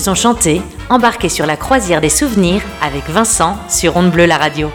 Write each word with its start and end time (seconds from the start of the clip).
Ils 0.00 0.08
ont 0.08 0.14
embarqué 0.88 1.28
sur 1.28 1.44
la 1.44 1.58
croisière 1.58 2.00
des 2.00 2.08
souvenirs 2.08 2.62
avec 2.80 3.06
Vincent 3.10 3.58
sur 3.68 3.98
Onde 3.98 4.10
Bleue 4.10 4.24
la 4.24 4.38
radio. 4.38 4.70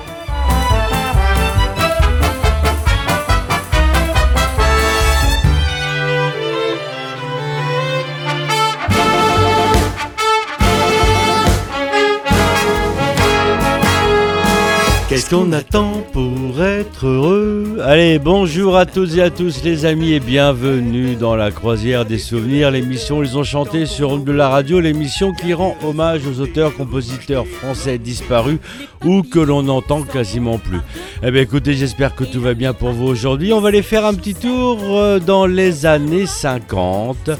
Qu'on 15.30 15.52
attend 15.54 16.04
pour 16.14 16.62
être 16.64 17.08
heureux? 17.08 17.80
Allez, 17.84 18.20
bonjour 18.20 18.78
à 18.78 18.86
toutes 18.86 19.16
et 19.16 19.24
à 19.24 19.32
tous 19.32 19.64
les 19.64 19.86
amis 19.86 20.14
et 20.14 20.20
bienvenue 20.20 21.16
dans 21.16 21.36
la 21.36 21.50
croisière 21.50 22.06
des 22.06 22.20
souvenirs, 22.20 22.70
l'émission 22.70 23.24
Ils 23.24 23.36
ont 23.36 23.44
chanté 23.44 23.88
sur 23.88 24.20
de 24.20 24.32
la 24.32 24.50
radio, 24.50 24.80
l'émission 24.80 25.34
qui 25.34 25.56
rend 25.56 25.76
hommage 25.84 26.28
aux 26.28 26.42
auteurs-compositeurs 26.42 27.48
français 27.48 27.98
disparus 27.98 28.60
ou 29.04 29.24
que 29.24 29.40
l'on 29.40 29.64
n'entend 29.64 30.04
quasiment 30.04 30.60
plus. 30.60 30.80
Eh 31.24 31.32
bien 31.32 31.42
écoutez, 31.42 31.74
j'espère 31.74 32.16
que 32.16 32.24
tout 32.24 32.42
va 32.42 32.54
bien 32.54 32.74
pour 32.74 32.92
vous 32.92 33.08
aujourd'hui. 33.08 33.52
On 33.52 33.62
va 33.62 33.70
aller 33.70 33.82
faire 33.82 34.06
un 34.06 34.14
petit 34.14 34.36
tour 34.36 34.78
euh, 34.82 35.20
dans 35.20 35.48
les 35.48 35.88
années 35.88 36.28
50. 36.28 37.30
Euh, 37.30 37.36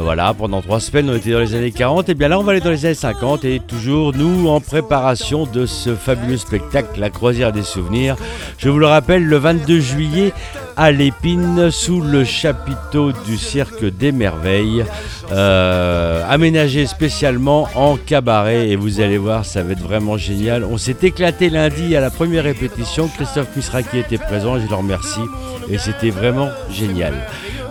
voilà, 0.00 0.34
pendant 0.34 0.62
trois 0.62 0.80
semaines 0.80 1.08
on 1.10 1.16
était 1.16 1.32
dans 1.32 1.40
les 1.40 1.54
années 1.54 1.72
40. 1.72 2.08
Et 2.08 2.14
bien 2.14 2.28
là 2.28 2.40
on 2.40 2.42
va 2.42 2.52
aller 2.52 2.60
dans 2.60 2.70
les 2.70 2.86
années 2.86 2.94
50 2.94 3.44
et 3.44 3.60
toujours 3.60 4.14
nous 4.14 4.48
en 4.48 4.60
préparation 4.60 5.46
de 5.46 5.66
ce 5.66 5.94
fabuleux 5.94 6.36
spectacle, 6.36 6.98
la 6.98 7.10
croisière 7.20 7.52
des 7.52 7.62
souvenirs. 7.62 8.16
Je 8.56 8.70
vous 8.70 8.78
le 8.78 8.86
rappelle, 8.86 9.26
le 9.26 9.36
22 9.36 9.78
juillet 9.78 10.32
à 10.74 10.90
l'épine 10.90 11.70
sous 11.70 12.00
le 12.00 12.24
chapiteau 12.24 13.12
du 13.26 13.36
cirque 13.36 13.84
des 13.84 14.10
merveilles, 14.10 14.86
euh, 15.30 16.24
aménagé 16.26 16.86
spécialement 16.86 17.68
en 17.74 17.98
cabaret 17.98 18.70
et 18.70 18.76
vous 18.76 19.02
allez 19.02 19.18
voir 19.18 19.44
ça 19.44 19.62
va 19.62 19.72
être 19.72 19.82
vraiment 19.82 20.16
génial. 20.16 20.64
On 20.64 20.78
s'est 20.78 20.96
éclaté 21.02 21.50
lundi 21.50 21.94
à 21.94 22.00
la 22.00 22.08
première 22.08 22.44
répétition, 22.44 23.06
Christophe 23.08 23.54
Misraki 23.54 23.98
était 23.98 24.16
présent, 24.16 24.58
je 24.58 24.66
le 24.66 24.74
remercie 24.74 25.20
et 25.68 25.76
c'était 25.76 26.08
vraiment 26.08 26.48
génial. 26.70 27.12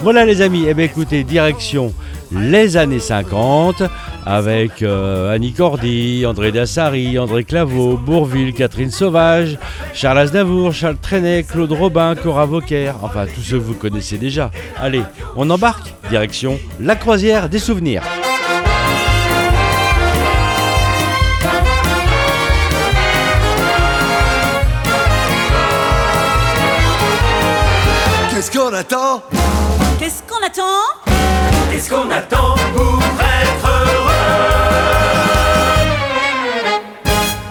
Voilà 0.02 0.26
les 0.26 0.42
amis, 0.44 0.66
et 0.66 0.70
eh 0.70 0.74
bien 0.76 0.86
écoutez, 0.86 1.24
direction 1.24 1.92
les 2.32 2.78
années 2.78 3.00
50 3.00 3.84
avec 4.26 4.82
euh, 4.82 5.34
Annie 5.34 5.54
Cordy, 5.54 6.26
André 6.26 6.52
Dassari, 6.52 7.18
André 7.18 7.44
Claveau, 7.44 7.98
Bourville, 7.98 8.54
Catherine 8.54 8.92
Sauvage, 8.92 9.58
Charles 9.94 10.20
Aznavour, 10.20 10.74
Charles 10.74 10.98
Trenet, 11.02 11.44
Claude 11.44 11.72
Robin, 11.72 12.16
Cora 12.16 12.46
Vauquer, 12.46 12.92
enfin 13.02 13.26
tous 13.34 13.42
ceux 13.42 13.58
que 13.58 13.64
vous 13.64 13.74
connaissez 13.74 14.18
déjà. 14.18 14.52
Allez, 14.78 15.04
on 15.36 15.50
embarque, 15.50 15.94
direction 16.10 16.60
la 16.80 16.96
croisière 16.96 17.50
des 17.50 17.60
souvenirs. 17.60 18.04
Qu'est-ce 28.30 28.52
qu'on 28.52 28.74
attend? 28.74 29.24
Qu'est-ce 30.00 30.24
qu'on 30.24 30.46
attend? 30.46 31.09
Qu'est-ce 31.70 31.90
qu'on 31.92 32.10
attend 32.10 32.56
pour 32.74 33.00
être 33.00 33.68
heureux 33.68 34.10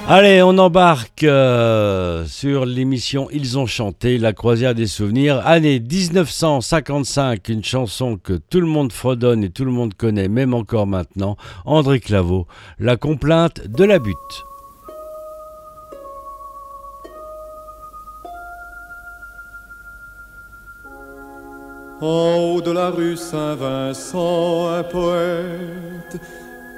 Allez, 0.09 0.43
on 0.43 0.59
embarque 0.59 1.23
euh, 1.23 2.25
sur 2.27 2.67
l'émission 2.67 3.29
Ils 3.31 3.59
ont 3.59 3.67
chanté, 3.67 4.19
la 4.19 4.33
croisière 4.33 4.75
des 4.75 4.87
souvenirs. 4.87 5.41
Année 5.47 5.79
1955, 5.81 7.49
une 7.49 7.63
chanson 7.63 8.17
que 8.17 8.33
tout 8.33 8.61
le 8.61 8.67
monde 8.67 8.91
fredonne 8.93 9.45
et 9.45 9.51
tout 9.51 9.65
le 9.65 9.71
monde 9.71 9.95
connaît, 9.95 10.29
même 10.29 10.53
encore 10.53 10.87
maintenant. 10.87 11.37
André 11.65 12.01
Claveau, 12.01 12.47
La 12.81 12.97
complainte 12.97 13.67
de 13.69 13.85
la 13.85 13.99
butte. 13.99 14.48
En 22.01 22.55
haut 22.55 22.61
de 22.61 22.71
la 22.71 22.91
rue 22.91 23.17
Saint-Vincent, 23.17 24.69
un 24.69 24.85
poète 24.85 26.17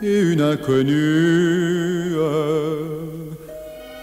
et 0.02 0.18
une 0.18 0.40
inconnue. 0.40 2.14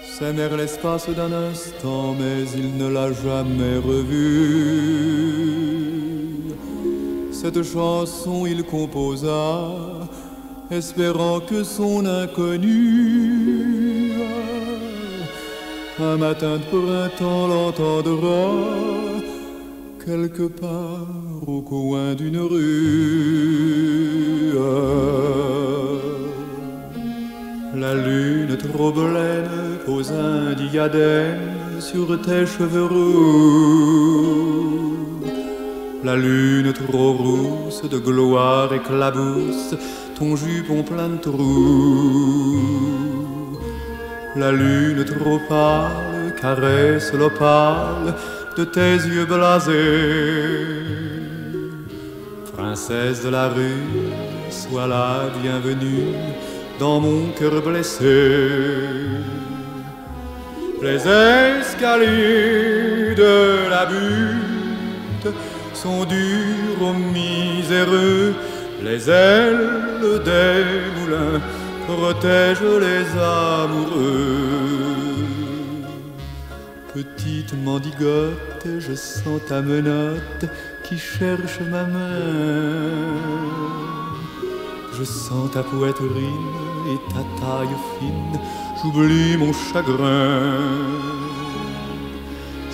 S'aimèrent 0.04 0.56
l'espace 0.56 1.08
d'un 1.08 1.32
instant, 1.32 2.14
mais 2.18 2.48
il 2.56 2.76
ne 2.76 2.86
l'a 2.88 3.12
jamais 3.12 3.78
revue. 3.78 4.84
Cette 7.32 7.64
chanson 7.64 8.46
il 8.46 8.62
composa, 8.62 9.72
espérant 10.70 11.40
que 11.40 11.64
son 11.64 12.06
inconnu, 12.06 14.12
un 16.00 16.16
matin 16.16 16.58
de 16.58 16.64
printemps 16.64 17.48
l'entendra 17.48 18.52
quelque 20.08 20.48
part 20.48 21.06
au 21.46 21.60
coin 21.60 22.14
d'une 22.14 22.38
rue. 22.38 24.54
La 27.74 27.94
lune 27.94 28.56
trop 28.56 28.90
blême 28.90 29.76
pose 29.84 30.10
un 30.12 30.54
diadème 30.54 31.78
sur 31.78 32.18
tes 32.22 32.46
cheveux 32.46 32.86
roux. 32.86 34.96
La 36.02 36.16
lune 36.16 36.72
trop 36.72 37.12
rousse 37.12 37.82
de 37.94 37.98
gloire 37.98 38.72
éclabousse 38.72 39.74
ton 40.18 40.36
jupon 40.36 40.84
plein 40.84 41.10
de 41.10 41.18
trous. 41.18 42.62
La 44.36 44.52
lune 44.52 45.04
trop 45.04 45.38
pâle 45.50 46.34
caresse 46.40 47.12
l'opale 47.12 48.14
tes 48.64 48.96
yeux 48.96 49.24
blasés. 49.24 49.72
Princesse 52.56 53.24
de 53.24 53.30
la 53.30 53.48
rue, 53.48 53.86
sois 54.50 54.86
la 54.86 55.30
bienvenue 55.42 56.14
dans 56.78 57.00
mon 57.00 57.28
cœur 57.38 57.62
blessé. 57.62 58.28
Les 60.82 61.06
escaliers 61.60 63.14
de 63.16 63.68
la 63.68 63.86
butte 63.86 65.34
sont 65.74 66.04
durs 66.04 66.82
aux 66.82 66.94
miséreux, 66.94 68.34
les 68.82 69.10
ailes 69.10 69.88
des 70.24 70.64
moulins 70.96 71.40
protègent 71.86 72.76
les 72.80 73.06
amoureux. 73.18 75.07
Petite 76.94 77.52
mendigote, 77.52 78.66
je 78.80 78.94
sens 78.94 79.40
ta 79.46 79.60
menotte 79.60 80.46
qui 80.82 80.96
cherche 80.96 81.60
ma 81.70 81.84
main. 81.84 83.12
Je 84.98 85.04
sens 85.04 85.50
ta 85.52 85.62
poitrine 85.62 86.54
et 86.90 87.12
ta 87.12 87.22
taille 87.40 87.76
fine, 87.98 88.40
j'oublie 88.82 89.36
mon 89.36 89.52
chagrin. 89.52 90.56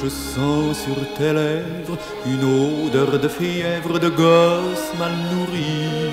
Je 0.00 0.08
sens 0.08 0.78
sur 0.84 0.96
tes 1.16 1.32
lèvres 1.32 1.98
une 2.24 2.86
odeur 2.86 3.18
de 3.18 3.28
fièvre 3.28 3.98
de 3.98 4.10
gosse 4.10 4.90
mal 4.96 5.12
nourri. 5.32 6.10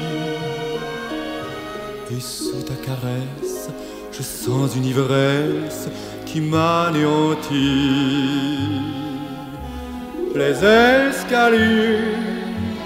Et 2.09 2.19
sous 2.19 2.63
ta 2.63 2.73
caresse, 2.73 3.69
je 4.11 4.23
sens 4.23 4.75
une 4.75 4.85
ivresse 4.85 5.87
qui 6.31 6.39
m'anéantit. 6.39 7.51
Les 10.33 10.63
escaliers 10.63 12.15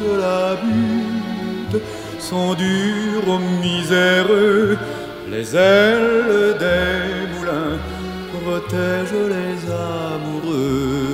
de 0.01 0.12
la 0.19 0.56
butte 0.56 1.81
sont 2.19 2.53
durs 2.56 3.27
aux 3.27 3.44
miséreux, 3.63 4.77
les 5.30 5.56
ailes 5.56 6.56
des 6.65 6.97
moulins 7.33 7.77
protègent 8.36 9.27
les 9.38 9.57
amoureux. 10.09 11.06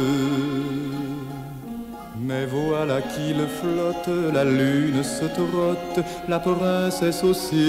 Mais 2.28 2.46
voilà 2.46 3.02
qu'il 3.02 3.42
flotte, 3.60 4.16
la 4.34 4.46
lune 4.46 5.04
se 5.04 5.26
trotte, 5.26 6.00
la 6.30 6.40
princesse 6.40 7.24
aussi. 7.26 7.62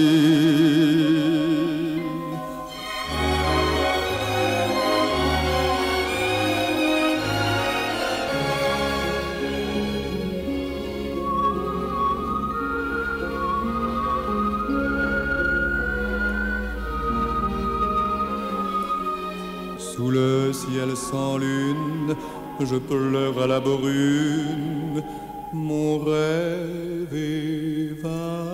lune, 21.37 22.15
je 22.59 22.75
pleure 22.75 23.41
à 23.41 23.47
la 23.47 23.59
brune, 23.59 25.03
mon 25.53 25.99
rêve 25.99 27.13
évanoui. 27.93 28.53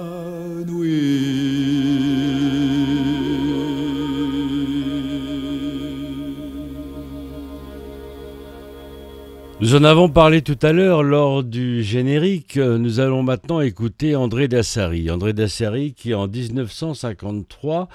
Nous 9.61 9.75
en 9.75 9.83
avons 9.83 10.07
parlé 10.07 10.41
tout 10.41 10.57
à 10.61 10.71
l'heure 10.71 11.03
lors 11.03 11.43
du 11.43 11.83
générique. 11.83 12.55
Nous 12.55 13.01
allons 13.01 13.23
maintenant 13.23 13.59
écouter 13.59 14.15
André 14.15 14.47
Dassari. 14.47 15.11
André 15.11 15.33
Dassari 15.33 15.93
qui 15.93 16.13
en 16.13 16.29
1953 16.29 17.89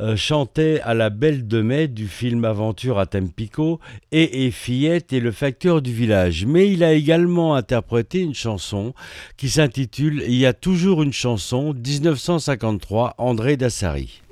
euh, 0.00 0.16
chantait 0.16 0.80
à 0.82 0.94
la 0.94 1.10
Belle 1.10 1.46
de 1.46 1.60
Mai 1.60 1.86
du 1.86 2.08
film 2.08 2.44
Aventure 2.44 2.98
à 2.98 3.06
Tempico 3.06 3.80
et, 4.12 4.46
et 4.46 4.50
Fillette 4.50 5.12
et 5.12 5.20
le 5.20 5.30
facteur 5.30 5.82
du 5.82 5.92
village. 5.92 6.46
Mais 6.46 6.72
il 6.72 6.82
a 6.82 6.92
également 6.92 7.54
interprété 7.54 8.20
une 8.20 8.34
chanson 8.34 8.94
qui 9.36 9.50
s'intitule 9.50 10.22
Il 10.26 10.36
y 10.36 10.46
a 10.46 10.54
toujours 10.54 11.02
une 11.02 11.12
chanson 11.12 11.74
1953 11.74 13.14
André 13.18 13.56
Dassari. 13.56 14.22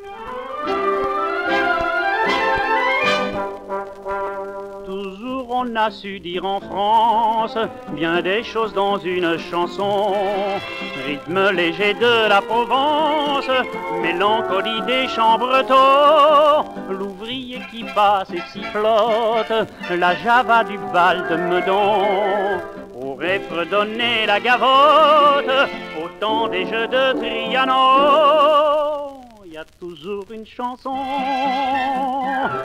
On 5.59 5.75
a 5.75 5.91
su 5.91 6.21
dire 6.21 6.45
en 6.45 6.61
France 6.61 7.59
bien 7.93 8.23
des 8.23 8.45
choses 8.45 8.73
dans 8.73 8.99
une 8.99 9.39
chanson. 9.39 10.15
Rythme 11.07 11.51
léger 11.51 11.95
de 11.95 12.29
la 12.29 12.41
Provence, 12.41 13.51
mélancolie 14.01 14.83
des 14.87 15.09
chambres 15.09 15.49
bretons, 15.49 16.65
l'ouvrier 16.91 17.61
qui 17.71 17.83
passe 17.95 18.31
et 18.31 18.43
sifflote, 18.53 19.53
la 19.91 20.15
java 20.17 20.65
du 20.65 20.79
bal 20.93 21.27
de 21.31 21.37
Meudon. 21.37 22.61
Aurait 23.01 23.41
fredonné 23.51 24.27
la 24.27 24.39
gavotte 24.39 25.55
au 26.03 26.09
temps 26.21 26.49
des 26.49 26.67
jeux 26.67 26.89
de 26.89 27.13
Trianon 27.19 28.99
il 29.47 29.55
y 29.55 29.57
a 29.57 29.65
toujours 29.81 30.27
une 30.31 30.47
chanson 30.47 30.95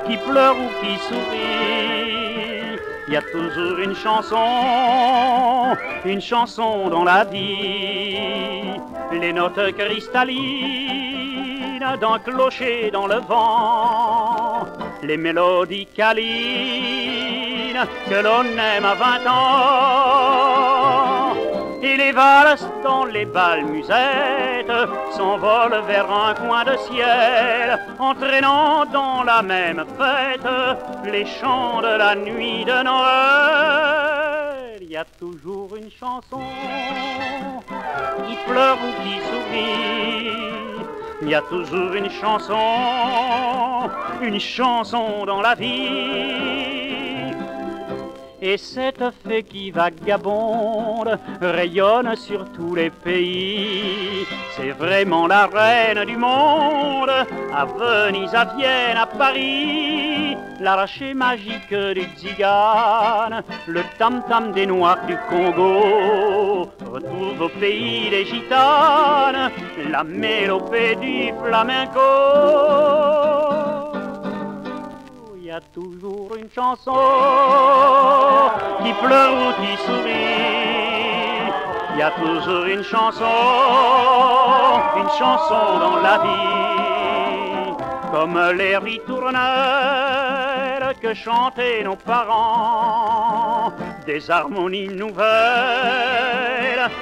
qui 0.05 0.17
pleure 0.17 0.55
ou 0.55 0.67
qui 0.81 0.97
sourit. 1.07 2.62
Il 3.07 3.13
y 3.13 3.17
a 3.17 3.21
toujours 3.21 3.79
une 3.79 3.95
chanson, 3.95 5.75
une 6.05 6.21
chanson 6.21 6.89
dans 6.89 7.03
la 7.03 7.25
vie. 7.25 8.79
Les 9.11 9.33
notes 9.33 9.73
cristallines 9.77 11.13
d'un 11.99 12.19
clocher 12.19 12.89
dans 12.91 13.07
le 13.07 13.15
vent. 13.15 14.67
Les 15.03 15.17
mélodies 15.17 15.87
câlines 15.87 16.23
que 18.09 18.15
l'on 18.23 18.43
aime 18.43 18.85
à 18.85 18.95
vingt 18.95 19.27
ans 19.27 20.53
et 21.83 21.97
les 21.97 22.11
valses 22.13 22.67
dans 22.83 23.05
les 23.05 23.25
balles 23.25 23.65
musettes 23.65 24.71
s'envolent 25.11 25.81
vers 25.85 26.09
un 26.09 26.33
coin 26.33 26.63
de 26.63 26.77
ciel, 26.77 27.79
entraînant 27.99 28.85
dans 28.85 29.23
la 29.23 29.41
même 29.41 29.83
fête 29.97 30.47
les 31.05 31.25
chants 31.25 31.81
de 31.81 31.97
la 31.97 32.15
nuit 32.15 32.63
de 32.63 32.83
Noël. 32.83 34.79
Il 34.81 34.89
y 34.89 34.97
a 34.97 35.05
toujours 35.05 35.75
une 35.75 35.91
chanson 35.91 36.41
qui 38.27 38.35
pleure 38.47 38.77
ou 38.77 38.91
qui 39.03 39.19
sourit. 39.27 40.31
Il 41.21 41.29
y 41.29 41.35
a 41.35 41.41
toujours 41.41 41.93
une 41.93 42.09
chanson, 42.09 43.89
une 44.21 44.39
chanson 44.39 45.25
dans 45.25 45.41
la 45.41 45.55
vie 45.55 47.12
et 48.43 48.57
cette 48.57 49.03
fée 49.25 49.43
qui 49.43 49.71
vagabonde 49.71 51.17
rayonne 51.39 52.13
sur 52.17 52.51
tous 52.51 52.75
les 52.75 52.89
pays. 52.89 54.25
C'est 54.51 54.71
vraiment 54.71 55.27
la 55.27 55.47
reine 55.47 56.03
du 56.03 56.17
monde, 56.17 57.09
à 57.55 57.65
Venise, 57.65 58.35
à 58.35 58.43
Vienne, 58.55 58.97
à 58.97 59.05
Paris. 59.05 60.35
L'arraché 60.59 61.13
magique 61.13 61.73
du 61.73 62.03
tzigane, 62.17 63.43
le 63.67 63.81
tam-tam 63.97 64.51
des 64.51 64.65
noirs 64.65 65.05
du 65.07 65.15
Congo. 65.29 66.69
Retrouve 66.91 67.41
au 67.41 67.49
pays 67.49 68.09
des 68.09 68.25
gitanes, 68.25 69.51
la 69.89 70.03
mélopée 70.03 70.95
du 70.95 71.33
flamenco 71.41 73.32
a 75.53 75.61
toujours 75.61 76.35
une 76.35 76.49
chanson 76.49 76.91
qui 78.83 78.91
pleure 78.93 79.33
ou 79.33 79.51
qui 79.61 79.77
sourit. 79.85 81.51
Il 81.93 81.99
y 81.99 82.01
a 82.01 82.09
toujours 82.11 82.65
une 82.65 82.83
chanson, 82.83 83.25
une 84.97 85.09
chanson 85.09 85.79
dans 85.79 85.97
la 85.97 86.17
vie, 86.23 87.73
comme 88.11 88.39
les 88.57 88.77
ritournelles 88.77 89.43
que 90.99 91.13
chantaient 91.13 91.83
nos 91.83 91.97
parents, 91.97 93.73
des 94.07 94.31
harmonies 94.31 94.87
nouvelles 94.87 95.29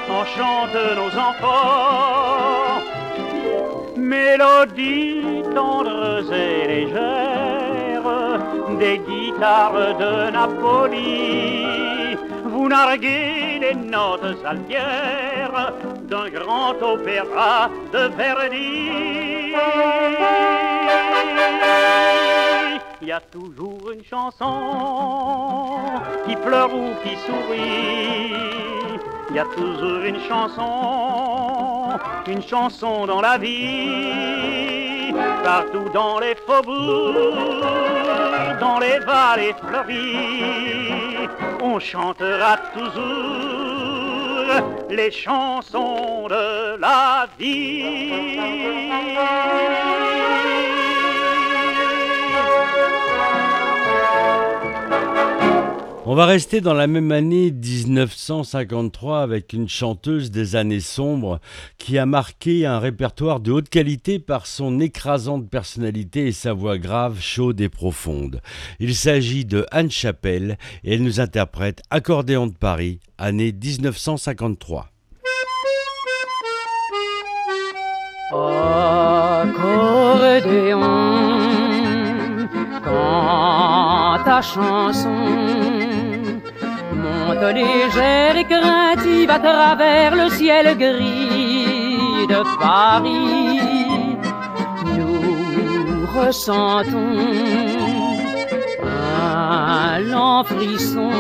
enchantent 0.10 0.98
nos 0.98 1.18
enfants. 1.18 2.82
Mélodies 3.96 5.44
tendres 5.56 6.34
et 6.34 6.68
légères 6.68 7.31
des 8.80 8.98
guitares 9.00 9.98
de 9.98 10.32
Napoli. 10.32 12.18
Vous 12.46 12.68
narguez 12.68 13.60
les 13.60 13.76
notes 13.76 14.38
altières 14.46 15.74
d'un 16.04 16.30
grand 16.30 16.82
opéra 16.82 17.70
de 17.94 18.08
Verdi. 18.16 19.54
Il 23.02 23.08
y 23.08 23.12
a 23.12 23.20
toujours 23.20 23.92
une 23.94 24.04
chanson 24.04 24.54
qui 26.26 26.36
pleure 26.36 26.74
ou 26.74 26.90
qui 27.04 27.16
sourit. 27.26 29.01
Il 29.34 29.38
y 29.38 29.40
a 29.40 29.46
toujours 29.46 30.04
une 30.04 30.20
chanson, 30.28 31.98
une 32.28 32.44
chanson 32.44 33.06
dans 33.06 33.22
la 33.22 33.38
vie 33.38 34.82
partout 35.42 35.90
dans 35.94 36.20
les 36.20 36.36
faubourgs, 36.36 37.64
dans 38.60 38.80
les 38.80 39.00
vallées 39.00 39.56
fleuries, 39.66 41.30
on 41.62 41.80
chantera 41.80 42.58
toujours 42.74 44.48
les 44.90 45.12
chansons 45.12 46.28
de 46.28 46.78
la 46.80 47.28
vie. 47.40 48.38
On 56.12 56.16
va 56.16 56.26
rester 56.26 56.60
dans 56.60 56.74
la 56.74 56.88
même 56.88 57.14
année 57.14 57.52
1953 57.52 59.22
avec 59.22 59.54
une 59.54 59.70
chanteuse 59.70 60.30
des 60.30 60.58
années 60.58 60.82
sombres 60.82 61.40
qui 61.78 61.98
a 61.98 62.06
marqué 62.06 62.66
un 62.66 62.80
répertoire 62.80 63.40
de 63.40 63.54
haute 63.54 63.70
qualité 63.70 64.20
par 64.20 64.46
son 64.46 64.82
écrasante 64.82 65.50
personnalité 65.50 66.28
et 66.28 66.34
sa 66.34 66.52
voix 66.52 66.78
grave, 66.78 67.22
chaude 67.22 67.62
et 67.62 67.70
profonde. 67.70 68.42
Il 68.82 68.94
s'agit 68.94 69.46
de 69.46 69.66
Anne 69.72 69.90
Chapelle 69.90 70.58
et 70.84 70.96
elle 70.96 71.04
nous 71.04 71.22
interprète 71.22 71.82
Accordéon 71.90 72.48
de 72.48 72.56
Paris, 72.56 73.00
année 73.18 73.54
1953. 73.54 74.90
Accordéon, 79.44 80.82
quand 82.84 84.20
ta 84.26 84.42
chanson 84.42 85.81
légère 87.50 88.38
et 88.38 88.46
craintive 88.46 89.30
à 89.30 89.40
travers 89.40 90.16
le 90.16 90.30
ciel 90.30 90.78
gris 90.78 92.28
de 92.28 92.42
Paris. 92.60 94.18
Nous 94.98 96.06
ressentons 96.20 97.18
un 98.84 100.00
lent 100.00 100.44
frisson 100.44 101.12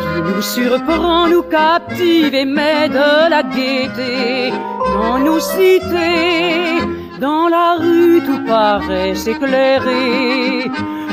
qui 0.00 0.22
nous 0.22 0.42
surprend, 0.42 1.28
nous 1.28 1.42
captive 1.42 2.34
et 2.34 2.44
met 2.44 2.88
de 2.88 3.30
la 3.30 3.42
gaieté 3.42 4.52
dans 4.94 5.18
nos 5.18 5.40
cités, 5.40 6.80
dans 7.18 7.48
la 7.48 7.76
rue 7.78 8.20
tout 8.26 8.44
paraît 8.46 9.14
s'éclairer 9.14 10.70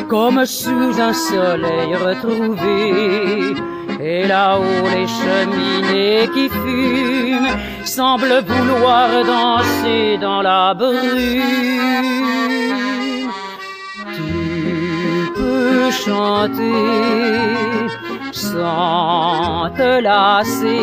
comme 0.10 0.46
sous 0.46 1.00
un 1.00 1.14
soleil 1.14 1.96
retrouvé. 1.96 3.56
Et 4.00 4.28
là-haut 4.28 4.88
les 4.96 5.08
cheminées 5.08 6.30
qui 6.34 6.50
fument 6.50 7.58
semblent 7.84 8.44
vouloir 8.48 9.10
danser 9.26 10.18
dans 10.20 10.42
la 10.42 10.74
brume. 10.74 10.98
Tu 14.16 15.32
peux 15.36 15.92
chanter 15.92 16.72
sans 18.32 19.70
te 19.76 20.02
lasser. 20.02 20.80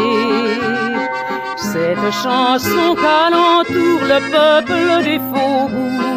Cette 1.56 2.12
chanson 2.22 2.94
qu'alentour 2.94 4.00
le 4.12 4.18
peuple 4.30 5.04
des 5.04 5.18
faubourgs 5.18 6.13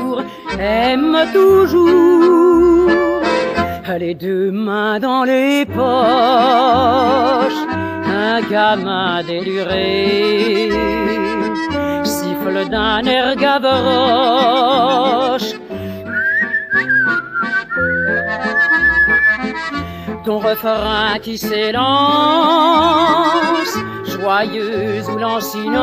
aime 0.60 1.18
toujours. 1.34 2.58
Les 4.00 4.14
deux 4.14 4.52
mains 4.52 5.00
dans 5.00 5.24
les 5.24 5.66
poches, 5.66 5.82
un 8.06 8.42
gamin 8.48 9.24
déluré. 9.24 10.70
Siffle 12.04 12.70
d'un 12.70 13.04
air 13.06 13.36
gavroche. 13.36 14.36
Ton 20.26 20.38
refrain 20.38 21.18
qui 21.20 21.40
s'élance, 21.40 21.88
joyeux 24.06 25.02
ou 25.12 25.18
lancinant, 25.18 25.82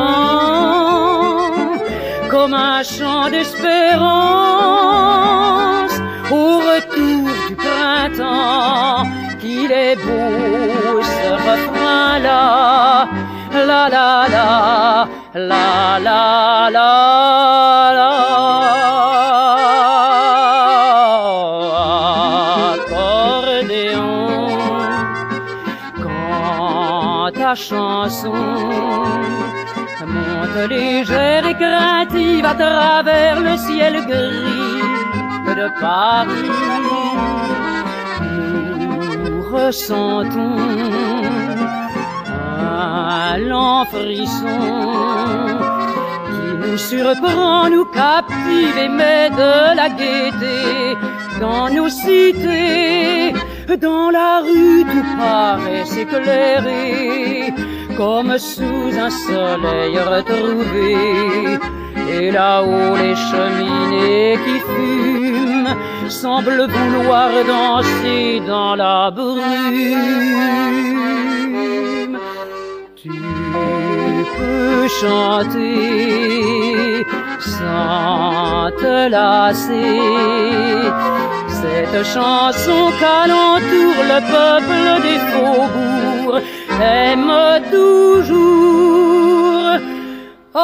comme 2.29 2.53
un 2.53 2.81
chant 2.83 3.29
d'espérance 3.29 3.95
au 6.31 6.57
retour 6.69 7.23
du 7.47 7.55
printemps. 7.55 9.05
Qu'il 9.39 9.71
est 9.71 9.95
beau 9.95 11.01
ce 11.01 11.29
refrain-là, 11.49 13.07
la 13.69 13.83
la 13.95 14.09
la, 14.35 14.47
la 15.51 15.99
la 16.07 16.14
travers 32.75 33.39
le 33.47 33.55
ciel 33.67 33.93
gris 34.11 34.83
de 35.59 35.67
Paris. 35.85 36.51
Nous 39.23 39.41
ressentons 39.57 40.57
un 42.59 43.37
lent 43.49 43.85
frisson 43.93 44.61
qui 46.27 46.47
nous 46.63 46.77
surprend, 46.91 47.69
nous 47.75 47.87
captive 48.01 48.77
et 48.85 48.91
met 48.99 49.29
de 49.41 49.53
la 49.79 49.87
gaieté 49.99 50.61
dans 51.39 51.69
nos 51.77 51.89
cités, 51.89 53.33
dans 53.87 54.09
la 54.19 54.31
rue 54.45 54.83
tout 54.91 55.09
paraît 55.17 55.85
s'éclairer 55.85 57.53
comme 57.99 58.37
sous 58.37 58.91
un 59.07 59.11
soleil 59.27 59.95
retrouvé. 60.13 61.84
Et 62.09 62.31
là-haut 62.31 62.95
les 62.95 63.15
cheminées 63.15 64.37
qui 64.45 64.59
fument 64.59 65.75
semblent 66.09 66.67
vouloir 66.67 67.29
danser 67.47 68.41
dans 68.45 68.75
la 68.75 69.11
brume. 69.11 69.45
Tu 72.95 73.09
peux 74.37 74.87
chanter 75.01 75.75
sans 77.39 78.69
te 78.81 79.09
lasser 79.09 80.01
cette 81.49 82.03
chanson 82.05 82.91
qu'alentour 82.99 83.95
le 84.11 84.19
peuple 84.35 84.85
des 85.05 85.19
faubourgs 85.31 86.41
aime 86.81 87.33
toujours. 87.71 89.24
Un 90.57 90.61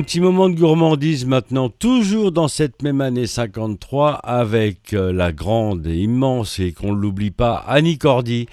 petit 0.00 0.20
moment 0.20 0.48
de 0.48 0.56
gourmandise 0.56 1.24
maintenant, 1.24 1.68
toujours 1.68 2.32
dans 2.32 2.48
cette 2.48 2.82
même 2.82 3.00
année 3.00 3.28
53, 3.28 4.14
avec 4.14 4.92
euh, 4.92 5.12
la 5.12 5.30
grande 5.30 5.86
et 5.86 5.98
immense, 5.98 6.58
et 6.58 6.72
qu'on 6.72 6.94
ne 6.94 7.00
l'oublie 7.00 7.30
pas, 7.30 7.64
Annie 7.68 7.98
Cordy, 7.98 8.46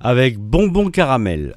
avec 0.00 0.38
Bonbon 0.38 0.90
Caramel. 0.90 1.54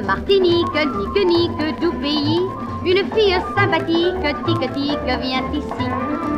Martinique, 0.00 0.74
nique 0.74 1.26
nique 1.26 1.80
du 1.80 1.90
pays, 2.00 2.40
une 2.84 3.04
fille 3.12 3.36
sympathique, 3.54 4.24
tic 4.46 4.72
tic, 4.72 4.98
vient 5.04 5.44
ici. 5.52 5.86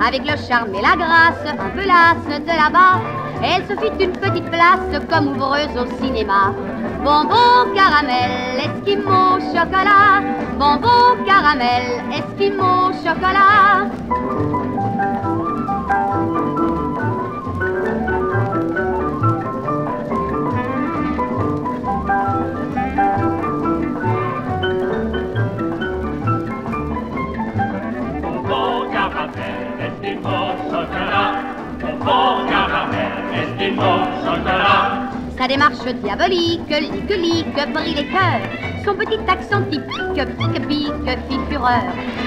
Avec 0.05 0.23
le 0.29 0.37
charme 0.37 0.75
et 0.75 0.83
la 0.83 0.97
grâce, 0.97 1.47
un 1.47 1.71
peu 1.71 1.83
de 1.83 2.47
là-bas, 2.49 3.01
elle 3.43 3.65
se 3.67 3.81
fit 3.81 4.05
une 4.05 4.13
petite 4.13 4.51
place 4.51 5.01
comme 5.09 5.29
ouvreuse 5.29 5.77
au 5.77 5.87
cinéma. 6.03 6.53
Bonbon 7.05 7.73
caramel, 7.75 8.59
esquimau, 8.59 9.39
chocolat. 9.55 10.21
Bonbon 10.59 11.25
caramel, 11.25 12.03
esquimau, 12.13 12.93
chocolat. 13.05 14.64
Sa 35.37 35.49
démarche 35.49 35.85
diabolique, 36.03 36.71
lique 36.71 37.11
lique, 37.11 37.73
brille 37.73 37.95
les 37.95 38.07
cœurs. 38.07 38.41
Son 38.85 38.95
petit 38.95 39.19
accent 39.29 39.63
typique, 39.71 40.25
pique 40.39 40.69
pique, 40.69 41.19
fit 41.29 41.41
fureur. 41.51 41.85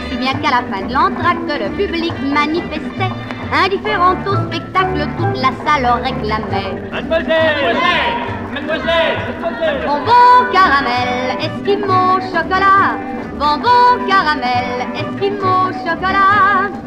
Si 0.10 0.18
bien 0.18 0.34
qu'à 0.34 0.52
la 0.52 0.64
fin 0.70 0.86
de 0.86 0.94
l'entracte, 0.94 1.48
le 1.48 1.70
public 1.78 2.14
manifestait. 2.34 3.14
Indifférent 3.54 4.16
au 4.26 4.36
spectacle, 4.48 5.08
toute 5.18 5.38
la 5.38 5.52
salle 5.64 5.88
réclamait. 6.04 6.92
Mademoiselle, 6.92 7.78
mademoiselle, 8.54 9.18
mademoiselle. 9.42 9.86
Bonbon 9.86 10.52
caramel, 10.52 11.38
esquimau, 11.40 12.20
chocolat. 12.34 12.98
Bonbon 13.40 14.06
caramel, 14.08 14.88
esquimau, 14.96 15.72
chocolat. 15.86 16.87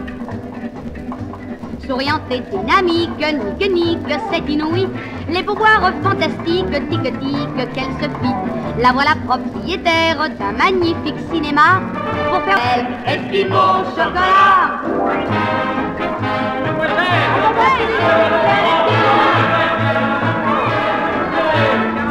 Souriante 1.90 2.30
et 2.30 2.38
dynamique, 2.38 3.18
nique 3.18 3.73
nique, 3.73 4.14
c'est 4.30 4.49
inouï. 4.49 4.87
Les 5.28 5.42
pouvoirs 5.42 5.90
fantastiques, 6.04 6.70
tic 6.88 7.02
tic, 7.02 7.73
qu'elle 7.75 7.92
se 7.99 8.09
fit. 8.20 8.37
La 8.80 8.92
voilà 8.92 9.16
propriétaire 9.26 10.18
d'un 10.38 10.52
magnifique 10.52 11.18
cinéma. 11.32 11.80
Pour 12.30 12.42
faire 12.42 12.61
elle, 12.76 12.87
esquimau, 13.12 13.82
chocolat. 13.97 14.82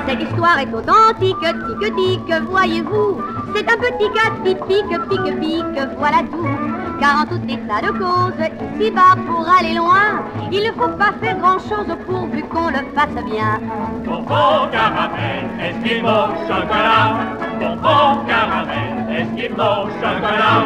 Cette 0.05 0.21
histoire 0.24 0.59
est 0.59 0.74
authentique, 0.74 1.45
tic 1.79 1.95
tic, 1.95 2.33
voyez-vous. 2.50 3.21
C'est 3.55 3.71
un 3.71 3.77
petit 3.77 4.09
cas 4.13 4.31
typique, 4.43 4.93
pique 5.09 5.39
pique, 5.39 5.79
voilà 5.98 6.17
tout. 6.29 6.78
Car 7.00 7.22
en 7.22 7.25
tout 7.25 7.41
état 7.48 7.82
de 7.82 7.91
cause, 7.98 8.34
ici-bas 8.75 9.15
pour 9.25 9.48
aller 9.48 9.74
loin, 9.74 10.24
il 10.51 10.63
ne 10.63 10.72
faut 10.74 10.89
pas 10.98 11.13
faire 11.22 11.38
grand-chose 11.38 11.88
pourvu 12.06 12.44
qu'on 12.44 12.70
le 12.70 12.84
fasse 12.94 13.24
bien. 13.25 13.60
Bonbon 14.03 14.68
caramel, 14.72 15.46
esquimau, 15.60 16.36
chocolat. 16.48 17.38
Bonbon 17.60 18.25
caramel, 18.27 19.22
esquimau, 19.22 19.88
chocolat. 20.01 20.60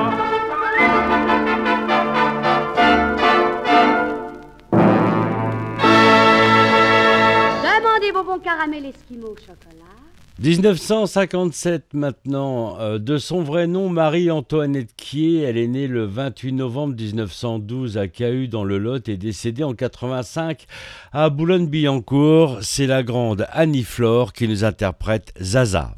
Demandez 7.63 8.12
bonbon 8.12 8.40
caramel 8.40 8.86
esquimau 8.88 9.28
au 9.28 9.36
chocolat. 9.36 10.02
1957 10.40 11.94
maintenant, 11.94 12.80
euh, 12.80 12.98
de 12.98 13.18
son 13.18 13.44
vrai 13.44 13.68
nom 13.68 13.90
Marie-Antoinette 13.90 14.90
Quier, 14.98 15.42
elle 15.42 15.58
est 15.58 15.68
née 15.68 15.88
le 15.88 16.06
28 16.06 16.54
novembre 16.54 16.96
1912 16.96 18.00
à 18.00 18.08
Cahu 18.08 18.48
dans 18.48 18.63
le 18.63 18.80
Lot 18.80 19.08
et 19.10 19.18
décédée 19.18 19.63
en 19.63 19.74
85 19.74 20.66
à 21.12 21.30
Boulogne-Billancourt. 21.30 22.58
C'est 22.62 22.88
la 22.88 23.04
grande 23.04 23.46
Annie 23.52 23.84
Flore 23.84 24.34
qui 24.34 24.48
nous 24.48 24.63
interprète 24.66 25.34
Zaza. 25.40 25.92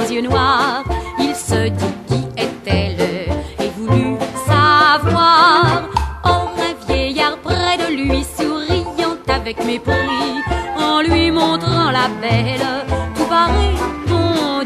Yeux 0.00 0.22
noirs. 0.22 0.84
Il 1.18 1.34
se 1.34 1.68
dit 1.68 1.94
qui 2.08 2.40
est-elle 2.40 3.00
et 3.58 3.70
voulut 3.76 4.16
savoir. 4.46 5.88
Or, 6.24 6.52
un 6.58 6.86
vieillard 6.86 7.38
près 7.38 7.76
de 7.78 7.94
lui, 7.94 8.24
souriant 8.38 9.16
avec 9.28 9.64
mépris, 9.64 10.42
en 10.78 11.00
lui 11.02 11.30
montrant 11.30 11.90
la 11.90 12.08
belle, 12.20 12.66
tout 13.14 13.26
barré, 13.26 13.74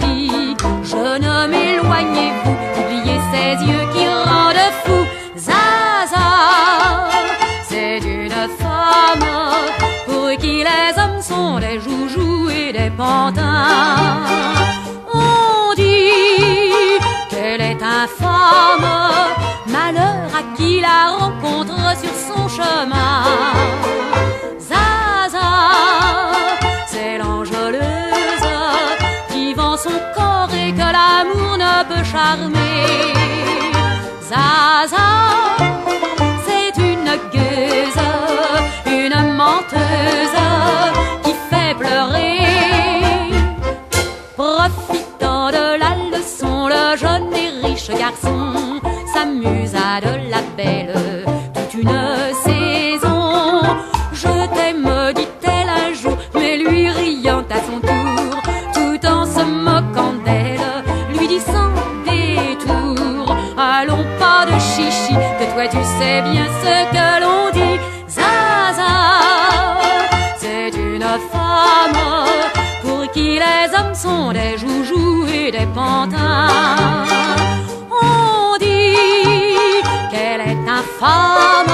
dit 0.00 0.56
Je 0.84 1.18
ne 1.18 1.46
m'éloignez 1.48 2.32
vous, 2.44 2.56
oubliez 2.80 3.20
ses 3.32 3.64
yeux 3.66 3.86
qui 3.92 4.06
rendent 4.06 4.72
fou. 4.84 5.06
Zaza, 5.36 6.28
c'est 7.68 7.98
une 7.98 8.30
femme 8.30 9.26
pour 10.06 10.30
qui 10.38 10.64
les 10.68 11.02
hommes 11.02 11.20
sont 11.20 11.58
des 11.58 11.80
joujoux 11.80 12.48
et 12.50 12.72
des 12.72 12.90
pantins. 12.90 14.20
Malheur 19.66 20.28
à 20.34 20.56
qui 20.56 20.80
la 20.80 21.10
rencontre 21.18 21.76
sur 21.98 22.14
son 22.28 22.48
chemin. 22.48 23.24
Zaza, 24.58 25.50
c'est 26.86 27.18
l'enjôleuse 27.18 28.48
qui 29.30 29.54
vend 29.54 29.76
son 29.76 29.98
corps 30.16 30.52
et 30.54 30.72
que 30.72 30.78
l'amour 30.78 31.58
ne 31.58 31.84
peut 31.88 32.04
charmer. 32.04 33.12
Zaza, 34.22 35.09
garçon 47.98 48.80
s'amuse 49.12 49.74
à 49.74 50.00
de 50.00 50.30
la 50.30 50.42
belle 50.56 51.24
toute 51.54 51.82
une 51.82 51.90
saison. 52.44 53.62
Je 54.12 54.46
t'aime, 54.54 55.12
dit-elle 55.14 55.68
un 55.68 55.92
jour, 55.94 56.16
mais 56.34 56.56
lui 56.58 56.88
riant 56.88 57.44
à 57.50 57.60
son 57.66 57.80
tour, 57.80 58.42
tout 58.74 59.06
en 59.06 59.24
se 59.24 59.42
moquant 59.44 60.14
d'elle, 60.24 61.18
lui 61.18 61.26
dit 61.28 61.40
sans 61.40 61.70
détour 62.04 63.36
Allons 63.56 64.04
pas 64.18 64.46
de 64.46 64.58
chichi, 64.58 65.14
que 65.38 65.52
toi 65.52 65.66
tu 65.68 65.82
sais 65.98 66.22
bien 66.22 66.46
ce 66.62 66.74
que 66.94 67.20
l'on 67.22 67.50
dit. 67.52 67.80
Zaza, 68.08 68.94
c'est 70.38 70.68
une 70.76 71.02
femme 71.32 72.26
pour 72.82 73.10
qui 73.12 73.38
les 73.38 73.78
hommes 73.78 73.94
sont 73.94 74.32
des 74.32 74.58
joujoux 74.58 75.26
et 75.26 75.50
des 75.50 75.66
pantins. 75.74 77.09
Infâme, 81.02 81.72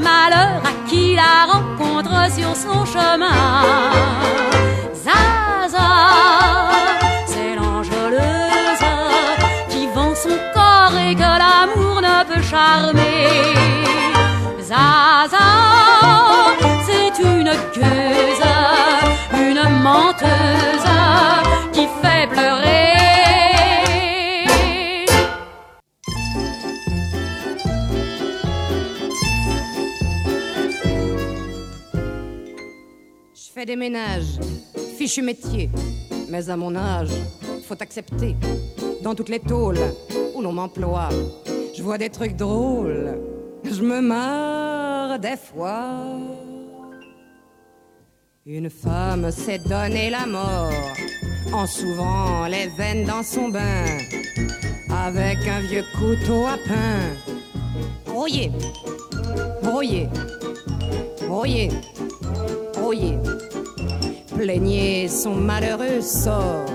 malheur 0.00 0.62
à 0.64 0.88
qui 0.88 1.16
la 1.16 1.52
rencontre 1.52 2.30
sur 2.32 2.54
son 2.54 2.84
chemin. 2.84 3.90
Zaza, 4.94 5.88
c'est 7.26 7.54
l'enjôleuse 7.56 8.84
qui 9.68 9.86
vend 9.94 10.14
son 10.14 10.38
corps 10.54 10.96
et 10.98 11.14
que 11.14 11.20
l'amour 11.20 12.00
ne 12.00 12.24
peut 12.24 12.42
charmer. 12.42 13.54
Zaza, 14.60 15.48
c'est 16.86 17.22
une 17.22 17.50
gueuse, 17.74 18.35
fais 33.56 33.64
des 33.64 33.76
ménages, 33.76 34.38
fichu 34.98 35.22
métier. 35.22 35.70
Mais 36.28 36.50
à 36.50 36.56
mon 36.58 36.76
âge, 36.76 37.08
faut 37.66 37.80
accepter. 37.80 38.36
Dans 39.02 39.14
toutes 39.14 39.30
les 39.30 39.40
tôles 39.40 39.80
où 40.34 40.42
l'on 40.42 40.52
m'emploie, 40.52 41.08
je 41.74 41.82
vois 41.82 41.96
des 41.96 42.10
trucs 42.10 42.36
drôles. 42.36 43.18
Je 43.64 43.80
me 43.80 44.02
marre 44.02 45.18
des 45.18 45.38
fois. 45.38 46.18
Une 48.44 48.68
femme 48.68 49.30
s'est 49.30 49.60
donné 49.60 50.10
la 50.10 50.26
mort 50.26 50.70
en 51.54 51.66
s'ouvrant 51.66 52.46
les 52.48 52.66
veines 52.76 53.06
dans 53.06 53.22
son 53.22 53.48
bain 53.48 53.86
avec 54.90 55.38
un 55.48 55.60
vieux 55.60 55.84
couteau 55.98 56.44
à 56.44 56.58
pain. 56.68 57.00
Brouillé, 58.04 58.50
brouillé, 59.62 60.08
brouillé, 61.26 61.70
brouillé. 62.74 63.18
Plaignait 64.34 65.08
son 65.08 65.34
malheureux 65.34 66.00
sort. 66.00 66.66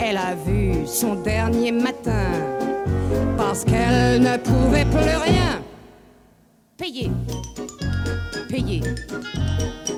Elle 0.00 0.16
a 0.16 0.34
vu 0.46 0.86
son 0.86 1.14
dernier 1.16 1.72
matin 1.72 2.30
parce 3.36 3.64
qu'elle 3.64 4.20
ne 4.22 4.36
pouvait 4.36 4.84
plus 4.84 5.00
rien. 5.00 5.60
Payer, 6.76 7.10
payer, 8.48 8.80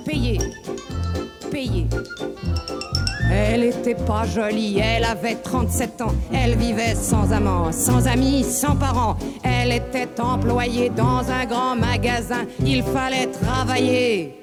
payer, 0.05 0.39
payer. 1.51 1.87
Elle 3.35 3.65
était 3.65 3.95
pas 3.95 4.27
jolie, 4.27 4.79
elle 4.79 5.05
avait 5.05 5.37
37 5.37 6.03
ans, 6.03 6.15
elle 6.33 6.57
vivait 6.57 6.95
sans 6.95 7.33
amant, 7.33 7.73
sans 7.73 8.07
amis, 8.07 8.45
sans 8.45 8.77
parents. 8.77 9.17
Elle 9.43 9.73
était 9.73 10.21
employée 10.21 10.91
dans 10.91 11.31
un 11.31 11.47
grand 11.47 11.75
magasin, 11.75 12.45
il 12.65 12.83
fallait 12.83 13.29
travailler 13.29 14.35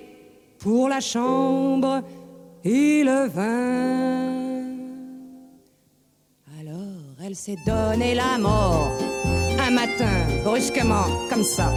pour 0.58 0.89
la 0.89 0.99
chambre 0.99 2.02
et 2.63 3.04
le. 3.04 3.30
Alors 6.60 7.15
elle 7.23 7.36
s'est 7.36 7.58
donné 7.65 8.15
la 8.15 8.38
mort 8.39 8.91
un 9.62 9.71
matin, 9.71 10.25
brusquement, 10.43 11.06
comme 11.30 11.43
ça, 11.43 11.71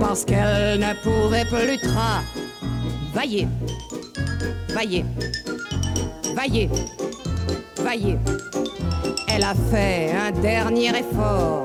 parce 0.00 0.24
qu'elle 0.24 0.80
ne 0.80 0.92
pouvait 1.02 1.44
plus 1.44 1.78
travailler, 1.78 3.46
vailler, 4.68 5.04
vailler, 6.34 6.68
vailler. 7.78 8.18
Elle 9.28 9.44
a 9.44 9.54
fait 9.70 10.12
un 10.12 10.30
dernier 10.30 10.90
effort 10.90 11.64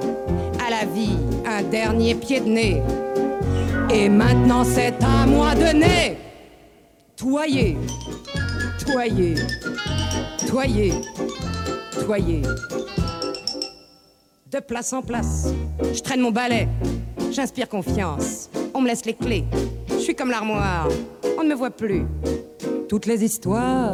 à 0.66 0.70
la 0.70 0.86
vie, 0.86 1.18
un 1.46 1.64
dernier 1.64 2.16
pied 2.16 2.40
de 2.40 2.48
nez. 2.48 2.82
Et 3.90 4.10
maintenant 4.10 4.64
c'est 4.64 4.96
à 5.04 5.26
moi 5.26 5.56
de 5.56 5.78
nez. 5.78 6.18
Toyer, 7.16 7.78
toyer, 8.86 9.36
toyer, 10.48 10.94
toyer. 12.06 12.42
De 14.52 14.60
place 14.60 14.94
en 14.94 15.02
place, 15.02 15.50
je 15.94 16.00
traîne 16.00 16.22
mon 16.22 16.32
balai, 16.32 16.68
j'inspire 17.32 17.68
confiance. 17.68 18.50
On 18.74 18.82
me 18.82 18.88
laisse 18.88 19.06
les 19.06 19.14
clés, 19.14 19.46
je 19.90 19.98
suis 19.98 20.16
comme 20.16 20.30
l'armoire, 20.30 20.88
on 21.38 21.44
ne 21.44 21.50
me 21.50 21.56
voit 21.56 21.72
plus. 21.72 22.06
Toutes 22.88 23.08
les 23.08 23.24
histoires, 23.24 23.94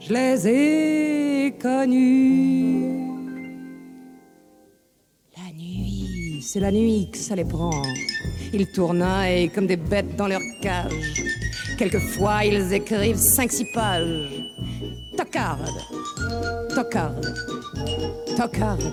je 0.00 0.12
les 0.12 0.48
ai 0.48 1.54
connues. 1.60 3.00
La 5.36 5.52
nuit, 5.52 6.40
c'est 6.42 6.60
la 6.60 6.72
nuit 6.72 7.08
que 7.12 7.18
ça 7.18 7.36
les 7.36 7.44
prend. 7.44 7.82
Ils 8.52 8.70
tournaient 8.72 9.50
comme 9.54 9.66
des 9.66 9.76
bêtes 9.76 10.16
dans 10.16 10.26
leur 10.26 10.40
cage. 10.62 11.22
Quelquefois, 11.78 12.44
ils 12.44 12.72
écrivent 12.72 13.16
cinq, 13.16 13.52
six 13.52 13.66
pages. 13.72 14.42
Tocarde, 15.16 15.68
tocarde, 16.74 17.34
tocarde, 18.36 18.90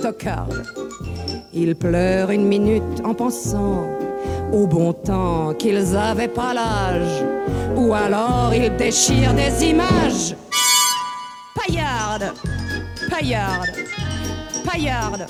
tocarde. 0.00 0.62
Ils 1.52 1.74
pleurent 1.74 2.30
une 2.30 2.46
minute 2.46 3.00
en 3.04 3.14
pensant 3.14 3.86
au 4.52 4.66
bon 4.66 4.92
temps 4.92 5.54
qu'ils 5.54 5.96
avaient 5.96 6.28
pas 6.28 6.54
l'âge. 6.54 7.24
Ou 7.76 7.92
alors 7.94 8.52
ils 8.54 8.74
déchirent 8.76 9.34
des 9.34 9.64
images. 9.66 10.36
Paillarde, 11.54 12.32
paillarde, 13.10 13.68
paillarde, 14.64 15.26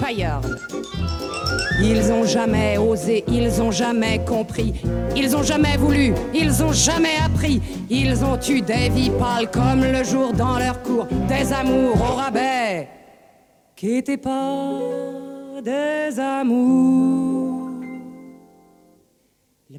paillarde. 0.00 0.58
Ils 1.82 2.12
ont 2.12 2.24
jamais 2.24 2.76
osé, 2.78 3.24
ils 3.26 3.60
ont 3.62 3.70
jamais 3.70 4.22
compris, 4.24 4.74
ils 5.16 5.34
ont 5.34 5.42
jamais 5.42 5.76
voulu, 5.78 6.12
ils 6.34 6.62
ont 6.62 6.72
jamais 6.72 7.16
appris. 7.24 7.62
Ils 7.88 8.22
ont 8.24 8.38
eu 8.48 8.60
des 8.60 8.88
vies 8.90 9.10
pâles 9.10 9.50
comme 9.50 9.82
le 9.82 10.04
jour 10.04 10.32
dans 10.32 10.58
leur 10.58 10.82
cours, 10.82 11.06
des 11.28 11.52
amours 11.52 11.96
au 11.96 12.14
rabais 12.16 12.88
qui 13.74 13.96
étaient 13.96 14.18
pas 14.18 14.78
des 15.64 16.20
amours. 16.20 17.39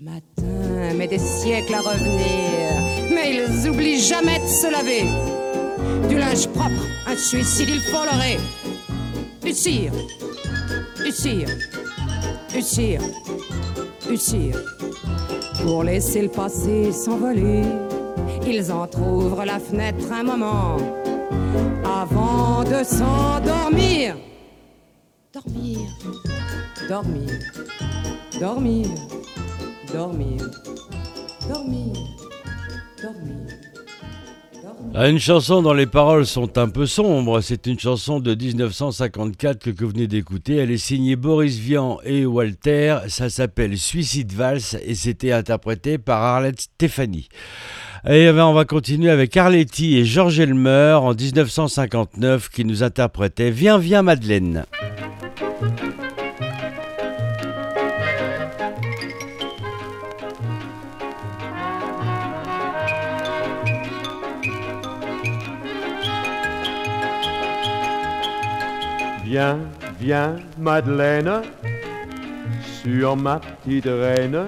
Matin 0.01 0.95
met 0.97 1.07
des 1.07 1.19
siècles 1.19 1.75
à 1.75 1.81
revenir, 1.81 3.13
mais 3.13 3.35
ils 3.35 3.69
oublient 3.69 4.01
jamais 4.01 4.39
de 4.39 4.47
se 4.47 4.71
laver. 4.71 5.05
linge 6.17 6.47
propre, 6.47 6.87
un 7.05 7.15
suicide, 7.15 7.69
il 7.69 7.81
faut 7.81 8.03
leurrer. 8.03 8.39
Du 9.43 9.51
cire, 9.53 9.91
du 11.05 11.11
cire, 11.11 11.49
du 14.09 14.17
du. 14.17 14.55
Pour 15.61 15.83
laisser 15.83 16.23
le 16.23 16.29
passé 16.29 16.91
s'envoler, 16.91 17.61
ils 18.47 18.71
entr'ouvrent 18.71 19.45
la 19.45 19.59
fenêtre 19.59 20.11
un 20.11 20.23
moment 20.23 20.77
avant 21.85 22.63
de 22.63 22.83
s'endormir. 22.83 24.17
Dormir, 25.31 25.79
dormir, 26.89 27.29
dormir, 28.39 28.87
dormir, 28.87 28.87
dormir, 29.93 30.37
dormir. 31.47 31.93
Ah, 34.93 35.07
une 35.07 35.19
chanson 35.19 35.61
dont 35.61 35.73
les 35.73 35.85
paroles 35.85 36.25
sont 36.25 36.57
un 36.57 36.67
peu 36.67 36.85
sombres, 36.85 37.39
c'est 37.41 37.65
une 37.65 37.79
chanson 37.79 38.19
de 38.19 38.35
1954 38.35 39.71
que, 39.71 39.83
vous 39.83 39.91
venez 39.91 40.07
d'écouter. 40.07 40.57
Elle 40.57 40.71
est 40.71 40.77
signée 40.77 41.15
Boris 41.15 41.57
Vian 41.57 41.99
et 42.03 42.25
Walter. 42.25 42.97
Ça 43.07 43.29
s'appelle 43.29 43.77
Suicide 43.77 44.33
Vals 44.33 44.77
et 44.85 44.95
c'était 44.95 45.31
interprété 45.31 45.97
par 45.97 46.21
Arlette 46.21 46.61
Stéphanie. 46.61 47.29
Et 48.05 48.31
ben, 48.31 48.45
on 48.45 48.53
va 48.53 48.65
continuer 48.65 49.09
avec 49.09 49.37
Arletty 49.37 49.97
et 49.97 50.05
Georges 50.05 50.39
Elmer 50.39 50.97
en 51.01 51.13
1959 51.13 52.49
qui 52.49 52.65
nous 52.65 52.83
interprétaient 52.83 53.51
Viens, 53.51 53.77
viens 53.77 54.01
Madeleine. 54.01 54.65
Viens, 69.31 69.59
viens, 69.97 70.35
Madeleine, 70.57 71.43
sur 72.81 73.15
ma 73.15 73.39
petite 73.39 73.85
reine. 73.85 74.45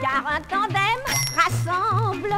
Car 0.00 0.22
un 0.32 0.40
tandem 0.48 1.00
rassemble 1.36 2.32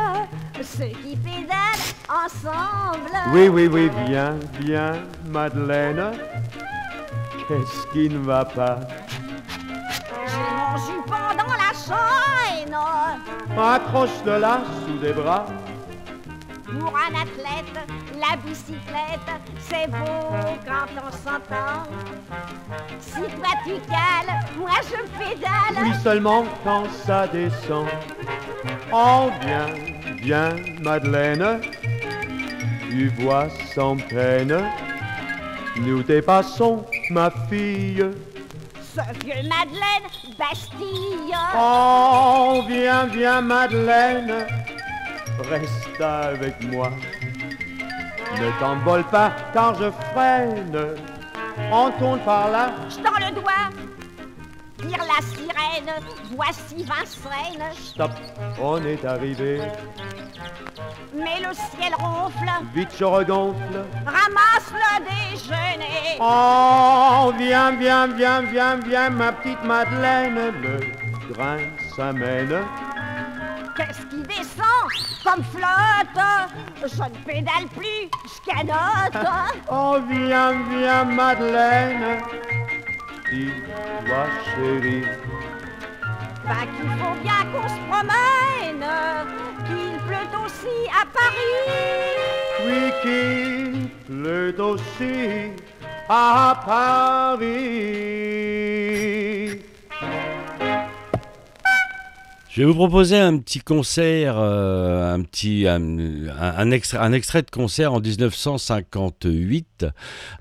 ceux 0.63 0.87
qui 0.87 1.17
pédalent 1.17 1.93
ensemble. 2.09 3.11
Oui, 3.35 3.49
oui, 3.49 3.69
oui, 3.71 3.91
viens, 4.07 4.35
viens, 4.61 4.95
Madeleine. 5.27 6.13
Qu'est-ce 7.47 7.87
qui 7.93 8.09
ne 8.09 8.21
va 8.21 8.47
pas? 8.47 8.81
J'ai 10.27 10.39
mon 10.39 10.77
jupon 10.79 11.37
dans 11.37 11.53
la 11.53 11.73
chaîne. 11.85 12.75
Accroche-le 13.59 14.39
là 14.39 14.61
sous 14.87 14.97
des 14.97 15.13
bras. 15.13 15.45
Pour 16.79 16.97
un 16.97 17.15
athlète, 17.15 17.89
la 18.19 18.37
bicyclette, 18.37 19.31
c'est 19.59 19.89
beau 19.91 20.57
quand 20.67 20.87
on 20.97 21.11
s'entend. 21.11 21.91
Si 23.01 23.21
toi 23.21 23.53
tu 23.65 23.73
cales, 23.89 24.41
moi 24.57 24.71
je 24.85 25.03
pédale. 25.19 25.83
Oui, 25.83 25.93
seulement 26.03 26.45
quand 26.63 26.85
ça 27.05 27.27
descend. 27.27 27.87
Oh, 28.93 29.31
viens, 29.43 29.67
viens, 30.23 30.55
Madeleine. 30.81 31.61
Tu 32.89 33.09
vois 33.21 33.49
sans 33.75 33.97
peine. 33.97 34.65
Nous 35.77 36.03
dépassons, 36.03 36.85
ma 37.11 37.31
fille. 37.49 38.05
Ce 38.95 39.01
vieux 39.25 39.49
Madeleine, 39.49 40.09
Bastille. 40.39 41.37
Oh, 41.57 42.63
viens, 42.69 43.07
viens, 43.07 43.41
Madeleine. 43.41 44.47
Reste 45.49 45.90
avec 46.01 46.63
moi. 46.73 46.91
Ne 48.39 48.61
t'envole 48.61 49.05
pas 49.05 49.33
car 49.53 49.75
je 49.75 49.91
freine. 50.13 50.97
On 51.73 51.91
tourne 51.99 52.21
par 52.21 52.51
là. 52.51 52.71
Je 52.89 52.97
tends 52.97 53.19
le 53.19 53.35
doigt. 53.35 53.71
Tire 54.79 55.05
la 55.05 55.21
sirène. 55.27 55.93
Voici 56.35 56.85
Vincennes. 56.85 57.73
Stop, 57.75 58.13
on 58.61 58.83
est 58.85 59.05
arrivé. 59.05 59.61
Mais 61.15 61.41
le 61.41 61.53
ciel 61.53 61.93
ronfle. 61.99 62.51
Vite, 62.75 62.91
je 62.99 63.05
regonfle. 63.05 63.85
Ramasse 64.07 64.73
le 64.73 65.05
déjeuner. 65.05 66.19
Oh, 66.21 67.33
viens, 67.37 67.73
viens, 67.73 68.07
viens, 68.07 68.43
viens, 68.43 68.77
viens, 68.77 69.11
ma 69.11 69.33
petite 69.33 69.63
Madeleine. 69.65 70.53
Le 70.63 71.35
grain 71.35 71.59
s'amène. 71.95 72.65
Qu'est-ce 73.77 74.07
qui 74.07 74.23
comme 75.25 75.45
flotte 75.45 76.25
Je 76.77 76.87
ne 77.03 77.25
pédale 77.25 77.69
plus, 77.77 78.09
je 78.25 78.39
canote. 78.51 79.27
oh, 79.71 79.99
viens, 80.11 80.53
viens, 80.71 81.05
Madeleine. 81.05 82.23
Dis-toi, 83.31 84.25
chérie. 84.45 85.05
Bah 86.45 86.65
qu'il 86.77 86.91
faut 86.99 87.17
bien 87.23 87.41
qu'on 87.53 87.69
se 87.69 87.81
promène, 87.89 88.87
qu'il 89.67 89.95
pleut 90.07 90.31
aussi 90.45 90.79
à 90.91 91.03
Paris. 91.07 91.59
Oui, 92.67 92.83
qu'il 93.03 93.89
pleut 94.07 94.57
aussi 94.61 95.17
à 96.09 96.61
Paris. 96.67 98.11
Je 102.61 102.67
vais 102.67 102.73
vous 102.73 102.77
proposer 102.77 103.17
un 103.17 103.39
petit 103.39 103.61
concert, 103.61 104.35
euh, 104.37 105.15
un 105.15 105.23
petit 105.23 105.67
un, 105.67 106.71
extrait, 106.71 107.41
de 107.41 107.51
concert 107.51 107.95
en 107.95 108.01
1958 108.01 109.87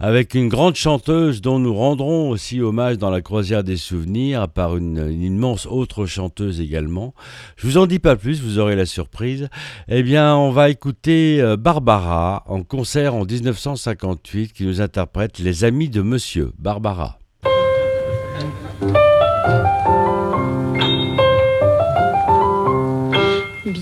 avec 0.02 0.34
une 0.34 0.50
grande 0.50 0.76
chanteuse 0.76 1.40
dont 1.40 1.60
nous 1.60 1.74
rendrons 1.74 2.30
aussi 2.30 2.60
hommage 2.60 2.98
dans 2.98 3.10
la 3.10 3.22
croisière 3.22 3.64
des 3.64 3.78
souvenirs 3.78 4.50
par 4.50 4.76
une, 4.76 4.98
une, 4.98 5.24
immense 5.24 5.66
autre 5.66 6.06
chanteuse 6.06 6.60
également. 6.60 7.14
Je 7.56 7.66
vous 7.66 7.78
en 7.78 7.88
dis 7.88 8.00
pas 8.00 8.18
plus, 8.18 8.42
vous 8.42 8.60
aurez 8.60 8.76
la 8.76 8.86
surprise. 8.86 9.48
Eh 9.88 10.04
bien, 10.04 10.36
on 10.36 10.52
va 10.52 10.70
écouter 10.70 11.40
euh, 11.40 11.56
Barbara 11.56 12.44
en 12.48 12.64
concert 12.64 13.16
en 13.16 13.24
1958 13.24 14.52
qui 14.52 14.66
nous 14.66 14.82
interprète 14.82 15.40
Les 15.40 15.64
Amis 15.64 15.88
de 15.88 16.02
Monsieur 16.02 16.52
Barbara. 16.60 17.18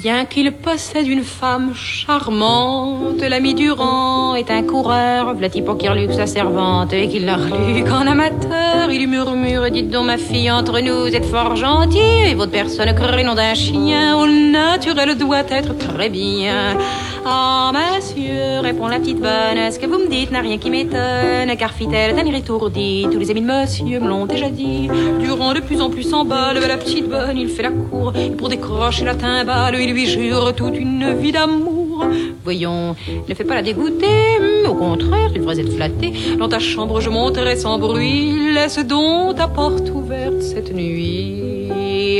Bien 0.07 0.23
qu'il 0.23 0.53
possède 0.53 1.05
une 1.05 1.25
femme 1.25 1.73
charmante, 1.75 3.21
l'ami 3.21 3.53
Durand 3.53 4.35
est 4.35 4.49
un 4.49 4.63
coureur, 4.63 5.33
Vlati 5.33 5.61
Pokirlux 5.61 6.13
sa 6.13 6.25
servante, 6.25 6.93
et 6.93 7.09
qu'il 7.09 7.25
n'a 7.25 7.35
lu 7.35 7.83
qu'en 7.83 8.07
amateur, 8.07 8.89
il 8.89 8.99
lui 8.99 9.07
murmure, 9.07 9.69
dites 9.69 9.89
donc 9.89 10.05
ma 10.05 10.17
fille, 10.17 10.49
entre 10.49 10.79
nous, 10.79 11.13
êtes 11.13 11.25
fort 11.25 11.57
gentil, 11.57 11.99
et 12.25 12.35
votre 12.35 12.53
personne 12.53 12.95
crée 12.95 13.25
nom 13.25 13.35
d'un 13.35 13.53
chien, 13.53 14.17
au 14.17 14.27
naturel 14.27 15.17
doit 15.17 15.43
être 15.49 15.77
très 15.77 16.07
bien. 16.07 16.77
Ah, 17.25 17.73
monsieur, 17.73 18.61
répond 18.61 18.87
la 18.87 18.99
petite 18.99 19.19
bonne, 19.19 19.69
ce 19.69 19.77
que 19.77 19.87
vous 19.87 19.99
me 19.99 20.07
dites 20.07 20.31
n'a 20.31 20.39
rien 20.39 20.57
qui 20.57 20.69
m'étonne, 20.69 21.53
car 21.59 21.73
fit-elle 21.73 22.15
d'un 22.15 22.23
étourdi, 22.23 23.05
tous 23.11 23.19
les 23.19 23.29
amis 23.29 23.41
de 23.41 23.45
monsieur 23.45 23.99
me 23.99 24.07
l'ont 24.07 24.25
déjà 24.25 24.49
dit. 24.49 24.87
Durand 25.19 25.53
de 25.53 25.59
plus 25.59 25.81
en 25.81 25.89
plus 25.89 26.03
s'emballe, 26.03 26.57
la 26.65 26.77
petite 26.77 27.09
bonne, 27.09 27.37
il 27.37 27.49
fait 27.49 27.63
la 27.63 27.71
cour, 27.71 28.13
pour 28.37 28.47
décrocher 28.47 29.03
la 29.03 29.15
timbale, 29.15 29.75
il 29.77 29.96
jure 30.05 30.53
toute 30.55 30.77
une 30.77 31.13
vie 31.13 31.31
d'amour. 31.31 32.05
Voyons, 32.43 32.95
ne 33.27 33.33
fais 33.33 33.43
pas 33.43 33.55
la 33.55 33.61
dégoûter, 33.61 34.65
au 34.67 34.75
contraire, 34.75 35.31
il 35.33 35.41
devrait 35.41 35.59
être 35.59 35.73
flatté. 35.73 36.13
Dans 36.37 36.47
ta 36.47 36.59
chambre, 36.59 37.01
je 37.01 37.09
monterai 37.09 37.55
sans 37.55 37.79
bruit, 37.79 38.53
laisse 38.53 38.79
donc 38.79 39.35
ta 39.35 39.47
porte 39.47 39.89
ouverte 39.89 40.41
cette 40.41 40.73
nuit. 40.73 41.69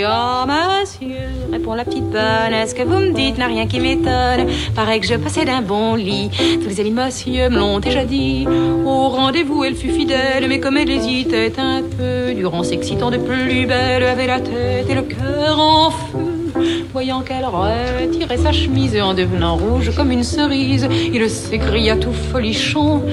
Oh, 0.09 0.45
monsieur, 0.47 1.27
répond 1.51 1.73
la 1.73 1.83
petite 1.83 2.09
bonne, 2.09 2.53
est-ce 2.53 2.73
que 2.73 2.83
vous 2.83 2.95
me 2.95 3.11
dites 3.11 3.37
n'a 3.37 3.47
rien 3.47 3.67
qui 3.67 3.79
m'étonne? 3.79 4.47
Paraît 4.75 4.99
que 4.99 5.07
je 5.07 5.15
possède 5.15 5.49
un 5.49 5.61
bon 5.61 5.95
lit, 5.95 6.29
tous 6.61 6.69
les 6.69 6.79
amis 6.79 6.91
monsieur 6.91 7.49
me 7.49 7.57
l'ont 7.57 7.79
déjà 7.79 8.05
dit. 8.05 8.47
Au 8.85 9.09
rendez-vous, 9.09 9.63
elle 9.65 9.75
fut 9.75 9.89
fidèle, 9.89 10.47
mais 10.47 10.59
comme 10.59 10.77
elle 10.77 10.89
hésitait 10.89 11.53
un 11.57 11.81
peu, 11.81 12.33
durant 12.33 12.63
s'excitant 12.63 13.11
de 13.11 13.17
plus 13.17 13.65
belle, 13.65 14.03
avait 14.03 14.27
la 14.27 14.39
tête 14.39 14.89
et 14.89 14.95
le 14.95 15.01
cœur 15.01 15.59
en 15.59 15.89
feu. 15.91 16.53
Voyant 16.93 17.21
qu'elle 17.21 17.45
retirait 17.45 18.37
sa 18.37 18.53
chemise 18.53 18.99
en 19.01 19.13
devenant 19.13 19.57
rouge 19.57 19.91
comme 19.95 20.11
une 20.11 20.23
cerise, 20.23 20.87
il 21.13 21.29
s'écria 21.29 21.97
tout 21.97 22.13
folichon. 22.31 23.03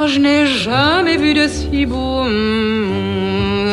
Oh, 0.00 0.06
je 0.06 0.18
n'ai 0.18 0.46
jamais 0.46 1.16
vu 1.16 1.34
de 1.34 1.46
si 1.46 1.86
beau. 1.86 2.24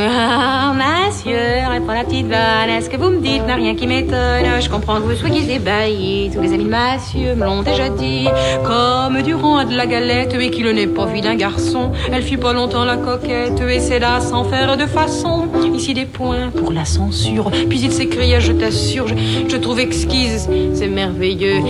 Ah, 0.04 0.74
monsieur, 0.74 1.38
répond 1.70 1.92
la 1.92 2.04
petite 2.04 2.28
vanne, 2.28 2.70
est-ce 2.70 2.90
que 2.90 2.98
vous 2.98 3.10
me 3.10 3.20
dites 3.20 3.46
n'a 3.46 3.56
rien 3.56 3.76
qui 3.76 3.86
m'étonne? 3.86 4.46
Je 4.60 4.68
comprends 4.70 4.96
que 4.96 5.04
vous 5.04 5.16
soyez 5.16 5.54
ébahis, 5.56 6.32
tous 6.34 6.42
les 6.42 6.54
amis 6.54 6.64
de 6.64 6.70
monsieur 6.70 7.36
me 7.36 7.46
l'ont 7.46 7.62
déjà 7.62 7.90
dit. 7.90 8.28
Comme 8.64 9.22
Durand 9.22 9.58
a 9.58 9.66
de 9.66 9.76
la 9.76 9.86
galette 9.86 10.34
et 10.34 10.50
qu'il 10.50 10.68
n'est 10.72 10.88
pas 10.88 11.06
vu 11.06 11.22
d'un 11.22 11.36
garçon, 11.36 11.92
elle 12.12 12.24
fut 12.24 12.38
pas 12.40 12.54
longtemps 12.54 12.84
la 12.84 12.98
coquette 12.98 13.62
et 13.62 13.80
c'est 13.80 14.00
là 14.00 14.20
sans 14.22 14.44
faire 14.46 14.76
de 14.76 14.88
façon. 14.88 15.48
Ici 15.76 15.94
des 15.94 16.06
points 16.06 16.50
pour 16.50 16.72
la 16.72 16.86
censure, 16.86 17.52
puis 17.70 17.80
il 17.82 17.92
s'écria, 17.92 18.40
je 18.40 18.54
t'assure, 18.54 19.08
je, 19.08 19.16
je 19.48 19.58
trouve 19.58 19.80
exquise, 19.80 20.50
c'est 20.74 20.88
merveilleux. 20.88 21.62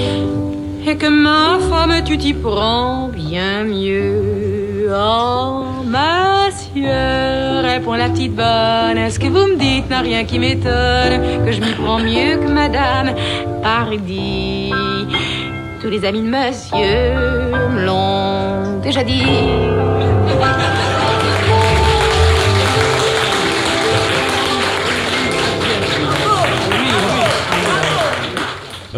et 0.88 0.96
que 0.96 1.08
ma 1.08 1.60
femme 1.70 1.94
tu 2.06 2.18
t'y 2.18 2.34
prends 2.34 3.10
bien 3.10 3.64
mieux. 3.64 4.90
Oh, 4.94 5.64
monsieur, 5.92 7.60
répond 7.64 7.94
la 7.94 8.10
petite 8.10 8.34
bonne, 8.34 8.98
est-ce 8.98 9.20
que 9.20 9.28
vous 9.28 9.48
me 9.54 9.58
dites 9.58 9.90
n'a 9.90 10.00
rien 10.00 10.24
qui 10.24 10.40
m'étonne, 10.40 11.46
que 11.46 11.52
je 11.52 11.60
m'y 11.60 11.74
prends 11.74 12.00
mieux 12.00 12.38
que 12.38 12.48
madame, 12.48 13.14
pardi. 13.62 14.72
Tous 15.82 15.90
les 15.90 16.06
amis 16.06 16.22
de 16.22 16.28
monsieur 16.28 17.14
me 17.76 17.86
l'ont 17.86 18.80
déjà 18.82 19.04
dit. 19.04 19.24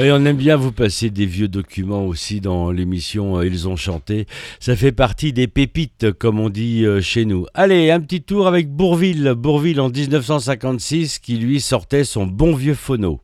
Oui, 0.03 0.11
on 0.11 0.25
aime 0.25 0.35
bien 0.35 0.57
vous 0.57 0.73
passer 0.73 1.09
des 1.09 1.25
vieux 1.25 1.47
documents 1.47 2.05
aussi 2.05 2.41
dans 2.41 2.71
l'émission 2.71 3.37
euh, 3.37 3.45
Ils 3.45 3.69
ont 3.69 3.77
chanté. 3.77 4.27
Ça 4.59 4.75
fait 4.75 4.91
partie 4.91 5.31
des 5.31 5.47
pépites, 5.47 6.11
comme 6.11 6.41
on 6.41 6.49
dit 6.49 6.83
euh, 6.83 6.99
chez 6.99 7.23
nous. 7.23 7.45
Allez, 7.53 7.89
un 7.89 8.01
petit 8.01 8.21
tour 8.21 8.45
avec 8.45 8.69
Bourville. 8.69 9.33
Bourville 9.37 9.79
en 9.79 9.87
1956 9.87 11.19
qui 11.19 11.37
lui 11.37 11.61
sortait 11.61 12.03
son 12.03 12.25
bon 12.25 12.53
vieux 12.53 12.73
phono. 12.73 13.21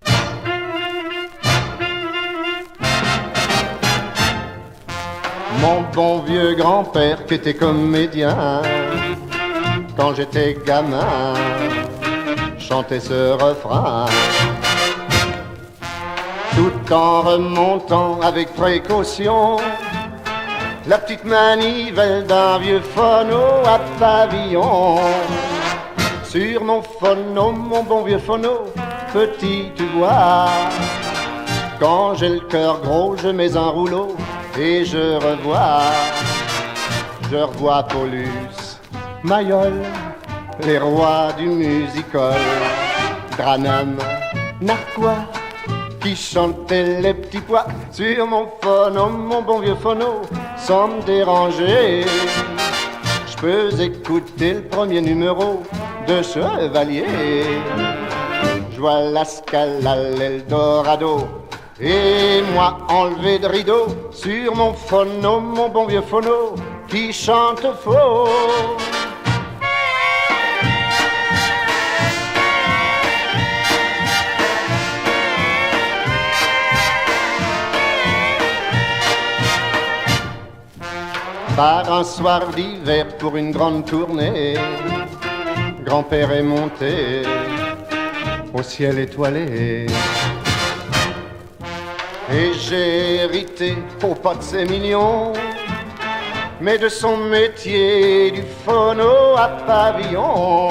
Mon 5.60 5.82
bon 5.94 6.20
vieux 6.22 6.56
grand-père 6.56 7.26
qui 7.26 7.34
était 7.34 7.56
comédien, 7.56 8.62
quand 9.98 10.16
j'étais 10.16 10.58
gamin, 10.66 11.34
chantait 12.58 13.02
ce 13.02 13.34
refrain. 13.34 14.06
Tout 16.60 16.94
en 16.94 17.22
remontant 17.22 18.20
avec 18.20 18.54
précaution. 18.54 19.56
La 20.88 20.98
petite 20.98 21.24
manivelle 21.24 22.26
d'un 22.28 22.58
vieux 22.58 22.82
phono 22.82 23.64
à 23.66 23.80
pavillon. 23.98 24.98
Sur 26.26 26.66
mon 26.66 26.82
phono, 26.82 27.54
mon 27.54 27.84
bon 27.84 28.04
vieux 28.04 28.20
phono, 28.20 28.66
petit 29.14 29.72
tu 29.74 29.86
vois, 29.96 30.50
quand 31.80 32.16
j'ai 32.16 32.28
le 32.28 32.42
cœur 32.42 32.82
gros, 32.82 33.16
je 33.16 33.30
mets 33.30 33.56
un 33.56 33.70
rouleau 33.70 34.18
et 34.60 34.84
je 34.84 35.16
revois, 35.16 35.94
je 37.32 37.38
revois 37.38 37.84
Paulus, 37.84 38.78
Mayol, 39.24 39.76
les 40.66 40.78
rois 40.78 41.30
du 41.38 41.48
musical, 41.48 42.36
Dranam, 43.38 43.96
Narquois, 44.60 45.24
qui 46.02 46.16
chantaient 46.16 47.02
les 47.02 47.14
petits 47.14 47.42
pois 47.42 47.66
sur 47.92 48.26
mon 48.28 48.48
phono, 48.62 49.10
mon 49.10 49.42
bon 49.42 49.60
vieux 49.60 49.76
phono, 49.76 50.22
sans 50.58 50.88
me 50.88 51.02
déranger. 51.04 52.06
Je 53.28 53.38
peux 53.38 53.82
écouter 53.82 54.54
le 54.56 54.64
premier 54.64 55.02
numéro 55.02 55.64
de 56.08 56.22
Chevalier. 56.22 57.06
Je 58.72 58.80
vois 58.80 59.02
la 59.02 59.26
Scala, 59.26 59.96
l'Eldorado, 60.18 61.28
et 61.80 62.42
moi 62.54 62.78
enlevé 62.90 63.40
de 63.40 63.48
rideau 63.48 63.88
sur 64.12 64.56
mon 64.56 64.74
phono, 64.74 65.40
mon 65.40 65.70
bon 65.70 65.86
vieux 65.86 66.02
phono, 66.02 66.56
qui 66.88 67.12
chante 67.12 67.66
faux. 67.84 68.28
Par 81.60 81.92
un 81.92 82.06
soir 82.06 82.48
d'hiver 82.56 83.18
pour 83.18 83.36
une 83.36 83.52
grande 83.52 83.84
tournée, 83.86 84.54
grand-père 85.84 86.32
est 86.32 86.42
monté 86.42 87.24
au 88.54 88.64
ciel 88.64 88.98
étoilé. 88.98 89.86
Et 92.32 92.54
j'ai 92.54 93.16
hérité, 93.16 93.78
au 94.02 94.16
pas 94.16 94.36
de 94.36 94.42
ses 94.42 94.64
millions, 94.64 95.34
mais 96.62 96.78
de 96.78 96.88
son 96.88 97.18
métier 97.18 98.32
du 98.32 98.44
phono 98.64 99.36
à 99.36 99.50
pavillon. 99.68 100.70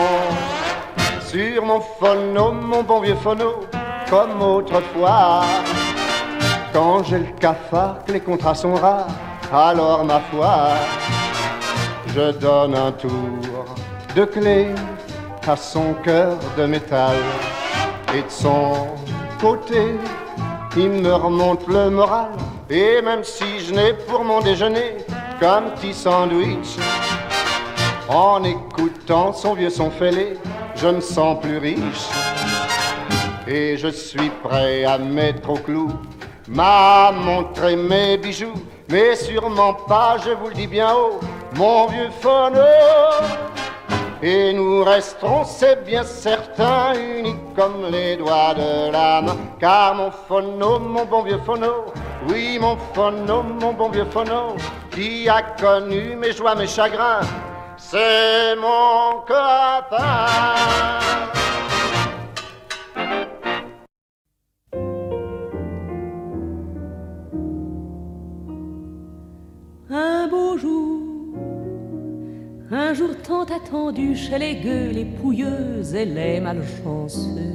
Sur 1.21 1.67
mon 1.67 1.83
phono, 1.83 2.53
mon 2.53 2.83
bon 2.83 3.01
vieux 3.01 3.17
phono, 3.17 3.61
comme 4.09 4.41
autrefois, 4.41 5.43
quand 6.73 7.03
j'ai 7.05 7.19
le 7.19 7.33
cafard, 7.39 8.05
que 8.07 8.13
les 8.13 8.21
contrats 8.21 8.55
sont 8.55 8.73
rares, 8.73 9.28
alors 9.53 10.05
ma 10.05 10.21
foi, 10.21 10.75
je 12.15 12.33
donne 12.33 12.75
un 12.75 12.93
tour 12.93 13.65
de 14.15 14.25
clé 14.25 14.69
à 15.47 15.57
son 15.57 15.95
cœur 16.05 16.37
de 16.57 16.67
métal 16.67 17.17
et 18.15 18.23
de 18.23 18.31
son 18.31 18.89
côté 19.41 19.95
il 20.77 20.91
me 20.91 21.13
remonte 21.13 21.67
le 21.67 21.91
moral. 21.91 22.31
Et 22.71 23.01
même 23.03 23.25
si 23.25 23.61
je 23.61 23.73
n'ai 23.73 23.95
pour 23.95 24.23
mon 24.25 24.41
déjeuner 24.41 24.99
qu'un 25.41 25.63
petit 25.75 25.95
sandwich, 25.95 26.77
en 28.09 28.45
écoutant 28.45 29.33
son 29.33 29.55
vieux 29.55 29.71
son 29.71 29.91
fêlé, 29.91 30.35
je 30.77 30.89
me 30.89 31.01
sens 31.01 31.41
plus 31.41 31.59
riche. 31.59 32.09
Et 33.47 33.79
je 33.79 33.89
suis 33.89 34.31
prêt 34.43 34.85
à 34.85 34.99
mettre 34.99 35.49
au 35.49 35.57
clou 35.57 35.91
m'a 36.49 37.13
montré 37.13 37.77
mes 37.77 38.17
bijoux, 38.17 38.55
mais 38.89 39.15
sûrement 39.15 39.75
pas, 39.75 40.17
je 40.25 40.31
vous 40.31 40.49
le 40.49 40.55
dis 40.55 40.67
bien 40.67 40.93
haut, 40.95 41.21
mon 41.57 41.87
vieux 41.87 42.11
phono. 42.21 42.61
Et 44.21 44.53
nous 44.53 44.83
resterons, 44.83 45.45
c'est 45.45 45.85
bien 45.85 46.03
certain, 46.03 46.93
unis 46.95 47.37
comme 47.55 47.87
les 47.91 48.17
doigts 48.17 48.55
de 48.55 48.91
la 48.91 49.23
main. 49.23 49.37
Car 49.61 49.95
mon 49.95 50.11
phono, 50.11 50.81
mon 50.81 51.05
bon 51.05 51.23
vieux 51.23 51.41
phono, 51.47 51.87
oui, 52.29 52.59
mon 52.61 52.77
phono, 52.95 53.45
mon 53.45 53.73
bon 53.73 53.91
vieux 53.91 54.07
phono, 54.11 54.57
qui 54.91 55.29
a 55.29 55.43
connu 55.43 56.17
mes 56.17 56.33
joies, 56.33 56.57
mes 56.57 56.67
chagrins, 56.67 57.21
c'est 57.77 58.57
mon 58.57 59.21
copain. 59.21 60.27
Un 72.71 72.93
jour 72.93 73.11
tant 73.27 73.45
attendu 73.45 74.15
chez 74.15 74.39
les 74.39 74.57
gueux, 74.57 74.91
les 74.91 75.05
pouilleuses 75.05 75.95
et 75.95 76.05
les 76.05 76.41
malchanceux. 76.41 77.55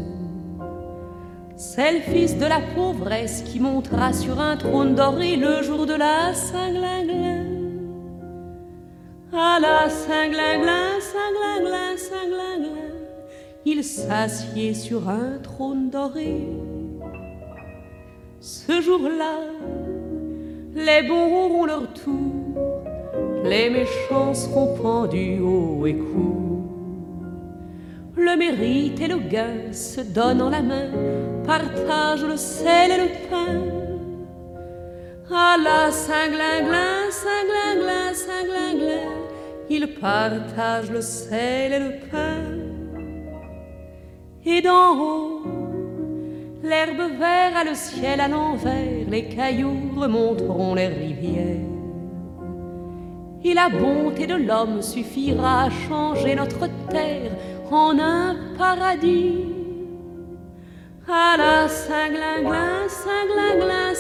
C'est 1.56 1.94
le 1.94 2.00
fils 2.00 2.38
de 2.38 2.46
la 2.46 2.60
pauvresse 2.76 3.44
qui 3.44 3.60
montera 3.60 4.12
sur 4.12 4.40
un 4.40 4.58
trône 4.58 4.96
doré 4.96 5.36
le 5.36 5.62
jour 5.62 5.86
de 5.86 5.94
la 5.94 6.34
Saint-Glinglin. 6.34 7.46
À 9.32 9.60
la 9.60 9.90
Saint-Glinglin, 9.90 11.00
Saint-Glinglin, 11.00 11.98
Saint-Glinglin, 11.98 12.94
il 13.66 13.84
s'assied 13.84 14.74
sur 14.74 15.10
un 15.10 15.38
trône 15.42 15.90
doré. 15.90 16.48
Ce 18.40 18.82
jour-là, 18.82 19.40
les 20.76 21.08
bons 21.08 21.46
auront 21.46 21.66
leur 21.66 21.94
tour 21.94 22.43
les 23.44 23.70
méchants 23.70 24.34
seront 24.34 24.76
pendus 24.82 25.40
haut 25.42 25.86
et 25.86 25.96
cou. 25.96 26.70
Le 28.16 28.38
mérite 28.38 29.02
et 29.02 29.08
le 29.08 29.18
gain 29.18 29.74
se 29.74 30.02
donnent 30.02 30.50
la 30.50 30.62
main, 30.62 30.90
partagent 31.46 32.26
le 32.26 32.38
sel 32.38 32.92
et 32.92 32.98
le 32.98 33.10
pain. 33.30 33.62
À 35.30 35.58
la 35.58 35.92
Saint-Glinglin, 35.92 37.10
Saint-Glinglin, 37.10 38.14
Saint-Glinglin, 38.14 39.12
ils 39.70 39.88
partagent 40.00 40.92
le 40.92 41.02
sel 41.02 41.74
et 41.74 41.80
le 41.80 41.92
pain. 42.12 42.44
Et 44.46 44.62
d'en 44.62 44.98
haut, 44.98 45.42
l'herbe 46.64 47.18
verte 47.20 47.56
a 47.56 47.64
le 47.64 47.76
ciel 47.76 48.22
à 48.22 48.28
l'envers, 48.28 49.10
les 49.10 49.28
cailloux 49.28 49.92
remonteront 49.98 50.76
les 50.76 50.88
rivières 50.88 51.73
et 53.44 53.54
la 53.54 53.70
bonté 53.70 54.26
de 54.26 54.36
l'homme 54.36 54.82
suffira 54.82 55.64
à 55.66 55.70
changer 55.70 56.36
notre 56.36 56.68
terre 56.90 57.32
en 57.70 57.98
un 58.00 58.36
paradis. 58.58 59.46
À 61.08 61.36
la 61.38 61.68
Saint-Glinglin, 61.68 62.88
Saint-Glinglin, 62.88 63.94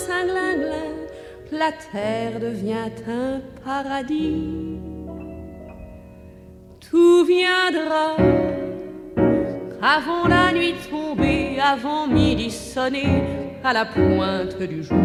la 1.51 1.71
terre 1.71 2.39
devient 2.39 2.91
un 3.07 3.41
paradis. 3.65 4.79
Tout 6.89 7.25
viendra 7.25 8.15
avant 9.81 10.27
la 10.29 10.53
nuit 10.53 10.75
tombée, 10.89 11.57
avant 11.59 12.07
midi 12.07 12.49
sonné, 12.49 13.21
à 13.63 13.73
la 13.73 13.85
pointe 13.85 14.61
du 14.61 14.83
jour 14.83 14.97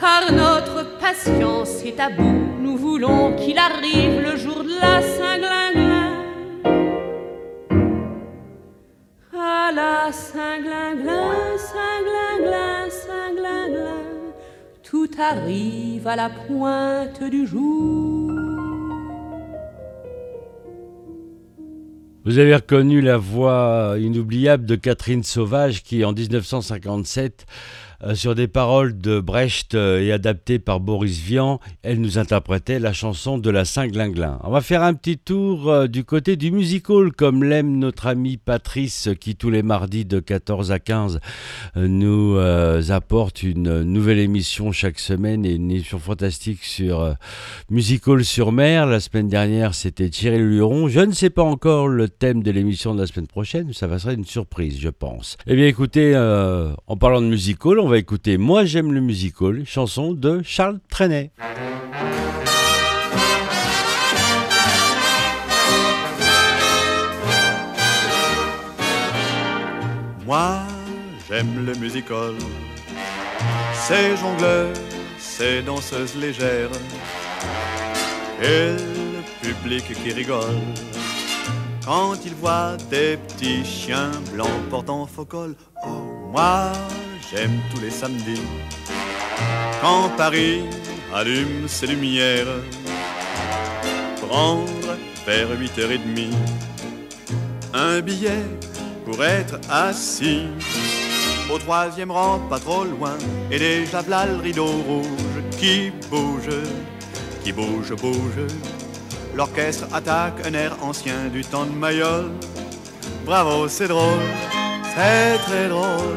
car 0.00 0.32
notre 0.32 0.69
patience 1.10 1.82
est 1.84 1.98
à 1.98 2.08
bout. 2.08 2.40
Nous 2.62 2.76
voulons 2.76 3.34
qu'il 3.34 3.58
arrive 3.58 4.20
le 4.20 4.36
jour 4.36 4.62
de 4.62 4.76
la 4.80 5.02
Saint-Glinglin. 5.02 6.10
À 9.32 9.72
la 9.74 10.12
Saint-Glinglin, 10.12 11.32
Saint-Glinglin, 11.56 12.90
Saint-Glinglin, 12.90 14.04
tout 14.84 15.10
arrive 15.18 16.06
à 16.06 16.14
la 16.14 16.30
pointe 16.30 17.24
du 17.28 17.44
jour. 17.44 18.30
Vous 22.24 22.38
avez 22.38 22.54
reconnu 22.54 23.00
la 23.00 23.16
voix 23.16 23.96
inoubliable 23.98 24.64
de 24.64 24.76
Catherine 24.76 25.24
Sauvage 25.24 25.82
qui, 25.82 26.04
en 26.04 26.12
1957, 26.12 27.46
euh, 27.48 27.89
sur 28.14 28.34
des 28.34 28.48
paroles 28.48 28.96
de 28.98 29.20
Brecht 29.20 29.74
euh, 29.74 30.00
et 30.00 30.10
adaptées 30.10 30.58
par 30.58 30.80
Boris 30.80 31.18
Vian, 31.18 31.60
elle 31.82 32.00
nous 32.00 32.18
interprétait 32.18 32.78
la 32.78 32.92
chanson 32.92 33.36
de 33.36 33.50
la 33.50 33.64
Saint-Glinglin. 33.64 34.38
On 34.42 34.50
va 34.50 34.62
faire 34.62 34.82
un 34.82 34.94
petit 34.94 35.18
tour 35.18 35.70
euh, 35.70 35.86
du 35.86 36.04
côté 36.04 36.36
du 36.36 36.50
musical, 36.50 37.12
comme 37.12 37.44
l'aime 37.44 37.78
notre 37.78 38.06
ami 38.06 38.38
Patrice, 38.38 39.10
qui 39.20 39.36
tous 39.36 39.50
les 39.50 39.62
mardis 39.62 40.06
de 40.06 40.18
14 40.18 40.72
à 40.72 40.78
15 40.78 41.20
nous 41.76 42.38
apporte 42.88 43.42
une 43.42 43.82
nouvelle 43.82 44.18
émission 44.18 44.72
chaque 44.72 44.98
semaine 44.98 45.44
et 45.44 45.52
une 45.54 45.70
émission 45.70 45.98
fantastique 45.98 46.64
sur 46.64 47.14
Musical 47.70 48.24
sur 48.24 48.52
mer. 48.52 48.86
La 48.86 49.00
semaine 49.00 49.28
dernière, 49.28 49.74
c'était 49.74 50.08
Thierry 50.08 50.38
Luron. 50.38 50.88
Je 50.88 51.00
ne 51.00 51.12
sais 51.12 51.30
pas 51.30 51.42
encore 51.42 51.88
le 51.88 52.08
thème 52.08 52.42
de 52.42 52.50
l'émission 52.50 52.94
de 52.94 53.00
la 53.00 53.06
semaine 53.06 53.26
prochaine, 53.26 53.72
ça 53.72 53.86
va 53.86 53.96
être 53.96 54.08
une 54.08 54.24
surprise, 54.24 54.78
je 54.80 54.88
pense. 54.88 55.36
Eh 55.46 55.54
bien, 55.54 55.66
écoutez, 55.66 56.16
en 56.16 56.96
parlant 56.96 57.20
de 57.20 57.26
musical, 57.26 57.78
on 57.78 57.89
va 57.90 57.98
écouter 57.98 58.38
Moi 58.38 58.64
j'aime 58.66 58.92
le 58.92 59.00
musical, 59.00 59.64
chanson 59.66 60.12
de 60.12 60.42
Charles 60.44 60.78
Trenet. 60.88 61.32
Moi 70.24 70.60
j'aime 71.28 71.66
le 71.66 71.74
musical, 71.74 72.34
c'est 73.74 74.16
jongleurs, 74.16 74.72
c'est 75.18 75.62
danseuses 75.62 76.14
légères, 76.14 76.70
et 78.40 78.76
le 78.76 79.42
public 79.42 79.84
qui 80.00 80.12
rigole 80.12 80.60
quand 81.90 82.14
il 82.24 82.36
voit 82.36 82.76
des 82.88 83.16
petits 83.16 83.64
chiens 83.64 84.12
blancs 84.32 84.62
portant 84.70 85.06
faux 85.06 85.24
col. 85.24 85.56
Oh, 85.84 85.88
moi 86.30 86.70
j'aime 87.28 87.58
tous 87.68 87.80
les 87.80 87.90
samedis. 87.90 88.46
Quand 89.82 90.08
Paris 90.16 90.60
allume 91.12 91.66
ses 91.66 91.88
lumières, 91.88 92.46
prendre 94.24 94.90
vers 95.26 95.48
8h30 95.48 96.30
un 97.74 98.00
billet 98.00 98.44
pour 99.04 99.24
être 99.24 99.58
assis 99.68 100.46
au 101.52 101.58
troisième 101.58 102.12
rang, 102.12 102.38
pas 102.48 102.60
trop 102.60 102.84
loin, 102.84 103.18
et 103.50 103.58
déjà 103.58 104.00
v'là 104.02 104.26
le 104.26 104.36
rideau 104.36 104.70
rouge 104.90 105.38
qui 105.58 105.90
bouge, 106.08 106.54
qui 107.42 107.50
bouge, 107.50 107.92
bouge. 108.00 108.46
L'orchestre 109.34 109.86
attaque 109.92 110.46
un 110.46 110.54
air 110.54 110.76
ancien 110.82 111.28
du 111.32 111.42
temps 111.42 111.64
de 111.64 111.70
Mayol. 111.72 112.30
Bravo, 113.24 113.68
c'est 113.68 113.88
drôle, 113.88 114.18
c'est 114.94 115.38
très 115.38 115.68
drôle. 115.68 116.16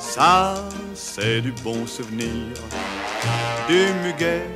Ça, 0.00 0.54
c'est 0.94 1.40
du 1.40 1.52
bon 1.64 1.86
souvenir, 1.86 2.54
du 3.68 3.86
muguet 4.04 4.46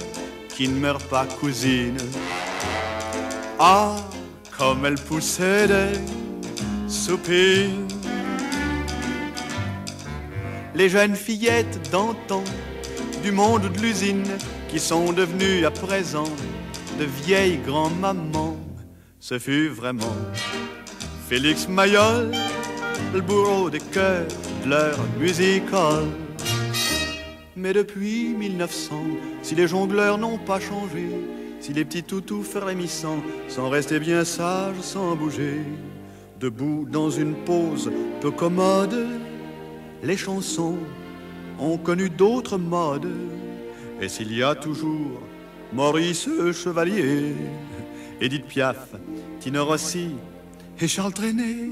qui 0.48 0.68
ne 0.68 0.78
meurt 0.78 1.02
pas 1.04 1.26
cousine. 1.40 1.96
Ah, 3.58 3.96
comme 4.56 4.84
elle 4.84 4.96
poussait 4.96 5.66
des 5.66 5.98
soupirs. 6.86 7.70
Les 10.74 10.88
jeunes 10.88 11.16
fillettes 11.16 11.90
d'antan, 11.90 12.44
du 13.22 13.32
monde 13.32 13.62
de 13.62 13.80
l'usine, 13.80 14.28
qui 14.68 14.78
sont 14.78 15.12
devenues 15.12 15.64
à 15.66 15.70
présent 15.70 16.32
de 17.00 17.06
vieilles 17.06 17.60
grand-mamans, 17.66 18.58
ce 19.20 19.38
fut 19.38 19.68
vraiment 19.68 20.16
Félix 21.28 21.66
Mayol, 21.66 22.30
le 23.14 23.22
bourreau 23.22 23.70
des 23.70 23.80
cœurs 23.80 24.28
leur 24.66 24.98
musical. 25.18 26.04
Mais 27.56 27.72
depuis 27.72 28.34
1900, 28.34 28.96
si 29.40 29.54
les 29.54 29.66
jongleurs 29.66 30.18
n'ont 30.18 30.36
pas 30.36 30.60
changé, 30.60 31.06
si 31.58 31.72
les 31.72 31.86
petits 31.86 32.02
toutous 32.02 32.42
frémissants 32.42 33.22
sont 33.48 33.70
restés 33.70 33.98
bien 33.98 34.22
sages 34.22 34.80
sans 34.82 35.16
bouger, 35.16 35.62
debout 36.38 36.86
dans 36.90 37.08
une 37.08 37.34
pose 37.46 37.90
peu 38.20 38.30
commode, 38.30 39.06
les 40.02 40.18
chansons 40.18 40.76
ont 41.58 41.78
connu 41.78 42.10
d'autres 42.10 42.58
modes. 42.58 43.10
Et 44.02 44.08
s'il 44.08 44.36
y 44.36 44.42
a 44.42 44.54
toujours 44.54 45.22
Maurice 45.72 46.28
Chevalier, 46.52 47.34
Edith 48.20 48.46
Piaf, 48.46 48.88
Tino 49.40 49.64
Rossi 49.64 50.16
et 50.80 50.88
Charles 50.88 51.12
Trenet, 51.12 51.70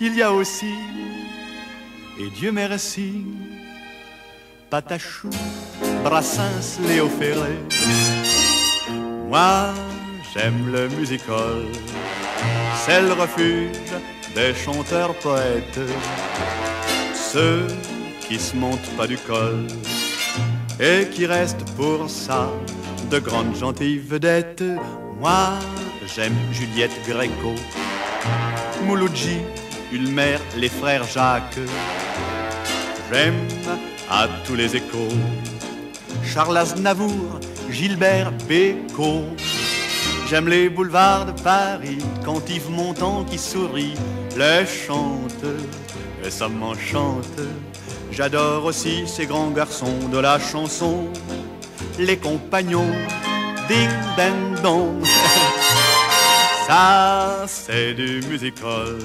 il 0.00 0.14
y 0.14 0.22
a 0.22 0.32
aussi 0.32 0.74
et 2.18 2.30
Dieu 2.30 2.50
merci, 2.50 3.24
Patachou, 4.70 5.28
Brassens, 6.02 6.80
Léo 6.88 7.08
Ferré. 7.08 7.58
Moi, 9.28 9.74
j'aime 10.32 10.72
le 10.72 10.88
musical, 10.88 11.66
c'est 12.84 13.02
le 13.02 13.12
refuge 13.12 13.76
des 14.34 14.54
chanteurs 14.54 15.14
poètes, 15.16 15.80
ceux 17.14 17.66
qui 18.26 18.38
se 18.38 18.56
montent 18.56 18.96
pas 18.96 19.06
du 19.06 19.18
col 19.18 19.66
et 20.80 21.08
qui 21.10 21.26
restent 21.26 21.70
pour 21.76 22.08
ça 22.08 22.50
de 23.10 23.18
grandes 23.18 23.54
gentilles 23.56 23.98
vedettes. 23.98 24.64
Moi, 25.20 25.58
j'aime 26.14 26.34
Juliette 26.52 26.98
Gréco, 27.06 27.54
Mouloudji, 28.84 29.38
Ulmer, 29.92 30.38
les 30.56 30.68
frères 30.68 31.04
Jacques. 31.04 31.58
J'aime 33.10 33.34
à 34.10 34.28
tous 34.46 34.54
les 34.54 34.76
échos 34.76 35.08
Charles 36.24 36.56
Aznavour, 36.56 37.40
Gilbert 37.70 38.32
Bécaud. 38.48 39.24
J'aime 40.28 40.48
les 40.48 40.68
boulevards 40.68 41.26
de 41.26 41.40
Paris 41.42 41.98
quand 42.24 42.48
Yves 42.48 42.70
Montand 42.70 43.24
qui 43.24 43.38
sourit 43.38 43.94
les 44.36 44.66
chante 44.66 45.44
et 46.24 46.30
ça 46.30 46.48
m'enchante. 46.48 47.40
J'adore 48.10 48.64
aussi 48.64 49.06
ces 49.06 49.26
grands 49.26 49.50
garçons 49.50 50.08
de 50.10 50.18
la 50.18 50.38
chanson, 50.38 51.08
les 51.98 52.16
compagnons 52.16 52.92
ding 53.68 53.90
ding 54.16 54.62
dong. 54.62 55.04
Ça 56.66 57.44
c'est 57.46 57.94
du 57.94 58.20
musical. 58.28 58.98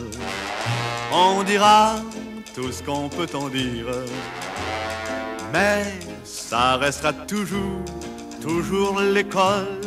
On 1.11 1.43
dira 1.43 1.95
tout 2.55 2.71
ce 2.71 2.81
qu'on 2.83 3.09
peut 3.09 3.29
en 3.33 3.49
dire. 3.49 3.87
Mais 5.53 5.83
ça 6.23 6.77
restera 6.77 7.11
toujours, 7.13 7.83
toujours 8.41 8.99
l'école 9.01 9.81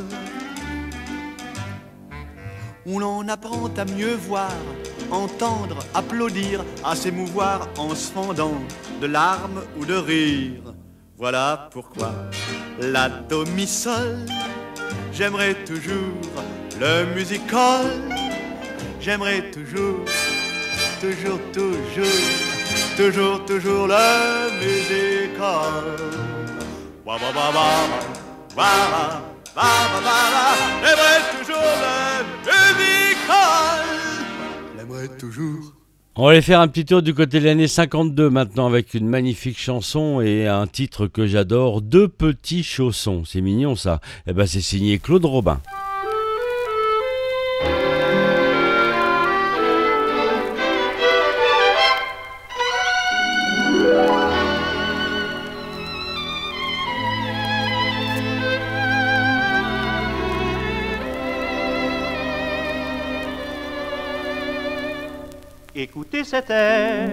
où 2.86 2.98
l'on 2.98 3.26
apprend 3.28 3.70
à 3.76 3.84
mieux 3.86 4.14
voir, 4.14 4.52
entendre, 5.10 5.78
applaudir, 5.94 6.64
à 6.84 6.94
s'émouvoir 6.94 7.68
en 7.78 7.94
se 7.94 8.12
fendant 8.12 8.60
de 9.00 9.06
larmes 9.06 9.62
ou 9.78 9.86
de 9.86 9.94
rires. 9.94 10.74
Voilà 11.16 11.68
pourquoi 11.72 12.12
la 12.80 13.08
do 13.08 13.44
sol, 13.66 14.18
j'aimerais 15.12 15.54
toujours 15.64 16.14
le 16.80 17.14
musical, 17.14 17.86
j'aimerais 19.00 19.50
toujours, 19.50 20.04
toujours, 21.00 21.40
toujours 21.52 22.54
toujours, 22.96 23.44
toujours 23.44 23.86
le 23.88 24.50
musical. 24.60 25.84
Wa 27.04 27.16
wa 27.16 27.30
wa 27.34 27.50
wa 28.56 28.70
J'aimerais 30.82 31.22
toujours 31.38 31.70
le 32.46 32.60
musical. 32.78 33.84
J'aimerais 34.76 35.08
toujours. 35.18 35.73
On 36.16 36.26
va 36.26 36.30
aller 36.30 36.42
faire 36.42 36.60
un 36.60 36.68
petit 36.68 36.84
tour 36.84 37.02
du 37.02 37.12
côté 37.12 37.40
de 37.40 37.44
l'année 37.44 37.66
52 37.66 38.30
maintenant 38.30 38.68
avec 38.68 38.94
une 38.94 39.08
magnifique 39.08 39.58
chanson 39.58 40.20
et 40.20 40.46
un 40.46 40.68
titre 40.68 41.08
que 41.08 41.26
j'adore, 41.26 41.82
Deux 41.82 42.06
petits 42.06 42.62
chaussons. 42.62 43.24
C'est 43.24 43.40
mignon 43.40 43.74
ça. 43.74 44.00
Eh 44.28 44.32
ben 44.32 44.46
c'est 44.46 44.60
signé 44.60 45.00
Claude 45.00 45.24
Robin. 45.24 45.60
Écoutez 65.86 66.24
cet 66.24 66.48
air, 66.48 67.10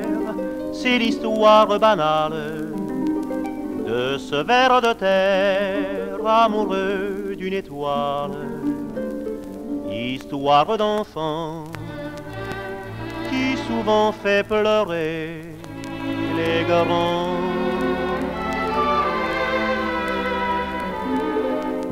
c'est 0.71 0.97
l'histoire 0.97 1.77
banale 1.77 2.71
de 3.85 4.17
ce 4.17 4.37
ver 4.49 4.79
de 4.79 4.93
terre 4.93 6.25
amoureux 6.25 7.35
d'une 7.37 7.51
étoile. 7.51 8.47
Histoire 9.91 10.77
d'enfant 10.77 11.65
qui 13.29 13.57
souvent 13.67 14.13
fait 14.13 14.47
pleurer 14.47 15.41
les 16.37 16.63
grands. 16.63 17.41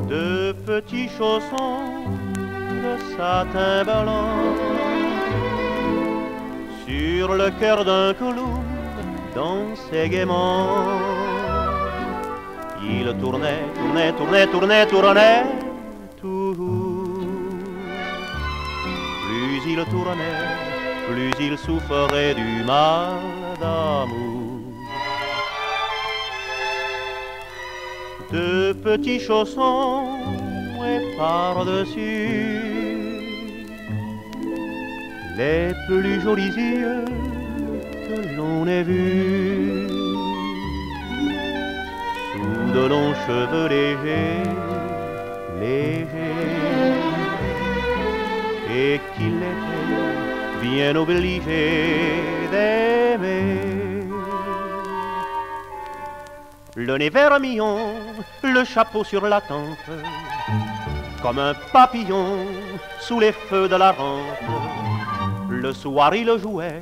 De 0.07 0.53
petits 0.65 1.09
chaussons 1.09 2.05
de 2.84 2.93
satin 3.17 3.84
blanc 3.84 4.88
sur 6.99 7.33
le 7.33 7.49
cœur 7.59 7.85
d'un 7.85 8.13
clown 8.13 8.63
dansait 9.35 10.09
gaiement. 10.09 10.99
Il 12.81 13.07
tournait, 13.21 13.63
tournait, 13.75 14.11
tournait, 14.19 14.47
tournait, 14.47 14.85
tournait, 14.87 15.43
tout. 16.19 16.55
Plus 19.25 19.61
il 19.73 19.81
tournait, 19.93 20.47
plus 21.09 21.33
il 21.47 21.57
souffrait 21.57 22.33
du 22.33 22.63
mal 22.65 23.19
d'amour. 23.61 24.49
De 28.31 28.73
petits 28.73 29.19
chaussons 29.19 30.19
et 30.91 31.17
par-dessus 31.17 32.78
les 35.39 35.73
plus 35.87 36.19
jolis 36.19 36.53
yeux 36.53 37.05
que 38.07 38.17
l'on 38.35 38.67
ait 38.67 38.83
vus 38.83 39.87
sous 42.33 42.73
de 42.75 42.83
longs 42.91 43.15
cheveux 43.25 43.67
légers, 43.69 44.43
légers, 45.61 46.57
et 48.81 48.99
qu'il 49.15 49.37
était 49.51 50.59
bien 50.61 50.93
obligé 50.97 51.63
d'aimer. 52.51 53.61
Le 56.75 56.97
nez 56.97 57.09
vermillon, 57.09 57.95
le 58.43 58.63
chapeau 58.65 59.05
sur 59.05 59.25
la 59.25 59.39
tempe, 59.39 59.89
comme 61.21 61.39
un 61.39 61.53
papillon 61.71 62.45
sous 62.99 63.21
les 63.21 63.31
feux 63.31 63.69
de 63.69 63.77
la 63.77 63.93
rampe. 63.93 64.88
Le 65.62 65.74
soir 65.74 66.16
il 66.16 66.30
jouait, 66.38 66.82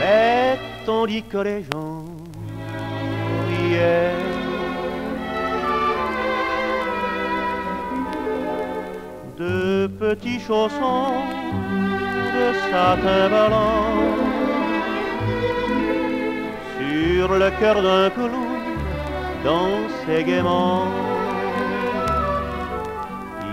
mais 0.00 0.58
tandis 0.84 1.22
que 1.22 1.38
les 1.38 1.62
gens 1.62 2.04
riaient. 3.48 4.16
De 9.38 9.86
petits 9.86 10.40
chaussons 10.40 11.22
de 12.34 12.46
satin 12.68 13.28
blanc 13.28 13.94
sur 16.78 17.28
le 17.42 17.50
cœur 17.60 17.80
d'un 17.80 18.10
clown 18.10 18.32
dansaient 19.44 20.24
gaiement. 20.24 20.86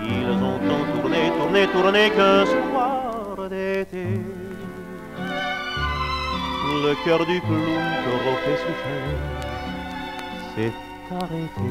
Ils 0.02 0.36
ont 0.50 0.58
tant 0.68 0.84
tourné, 1.00 1.30
tourné, 1.38 1.66
tourné 1.68 2.10
qu'un 2.10 2.44
soir 2.44 2.65
le 6.86 6.94
cœur 7.04 7.26
du 7.26 7.40
clown 7.40 7.60
que 8.04 8.32
fait 8.44 8.58
souffler 8.64 9.06
s'est 10.54 10.76
arrêté. 11.20 11.70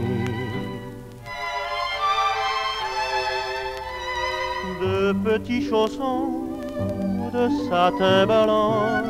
De 4.81 5.13
petits 5.13 5.63
chaussons 5.69 6.31
de 7.33 7.49
satin 7.69 8.25
blanc 8.25 9.03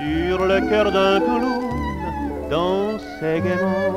sur 0.00 0.46
le 0.46 0.58
cœur 0.70 0.90
d'un 0.90 1.20
clown 1.20 1.60
dansait 2.50 3.40
gaiement. 3.42 3.94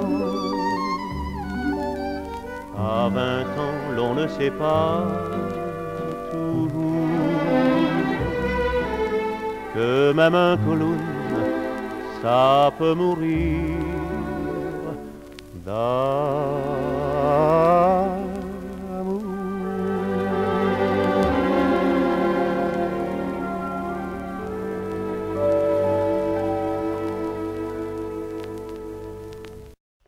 À 2.77 3.07
vingt 3.07 3.51
ans, 3.65 3.79
l'on 3.95 4.13
ne 4.15 4.27
sait 4.27 4.51
pas 4.51 5.30
même 10.13 10.35
un 10.35 10.57
clown, 10.57 10.97
ça 12.21 12.71
peut 12.77 12.93
mourir. 12.93 13.81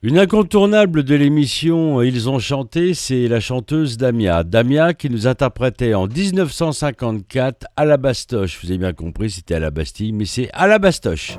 Une 0.06 0.20
incontournable 0.20 1.04
de 1.04 1.16
l'émission 1.16 2.02
Ils 2.02 2.30
ont 2.30 2.38
chanté, 2.38 2.94
c'est 2.94 3.30
la 3.30 3.40
chanteuse 3.40 3.96
Damia. 3.96 4.44
Damia 4.44 4.94
qui 4.94 5.10
nous 5.10 5.28
interprétait 5.28 5.94
en 5.94 6.08
1954 6.08 7.68
à 7.78 7.86
la 7.86 7.96
Bastoche. 7.96 8.60
Vous 8.62 8.70
avez 8.70 8.80
bien 8.80 8.92
compris, 8.92 9.30
c'était 9.30 9.56
à 9.56 9.60
la 9.60 9.72
Bastille, 9.72 10.12
mais 10.12 10.26
c'est 10.26 10.50
à 10.52 10.68
la 10.68 10.78
Bastoche. 10.78 11.38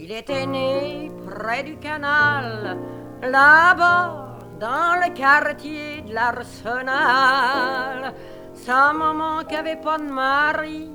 Il 0.00 0.12
était 0.12 0.46
né 0.46 1.10
près 1.26 1.64
du 1.64 1.76
canal, 1.78 2.78
là-bas, 3.20 4.38
dans 4.60 4.94
le 5.04 5.12
quartier 5.12 6.02
de 6.06 6.14
l'Arsenal. 6.14 8.14
Sa 8.52 8.92
maman 8.92 9.42
qui 9.42 9.56
pas 9.82 9.98
de 9.98 10.04
mari 10.04 10.90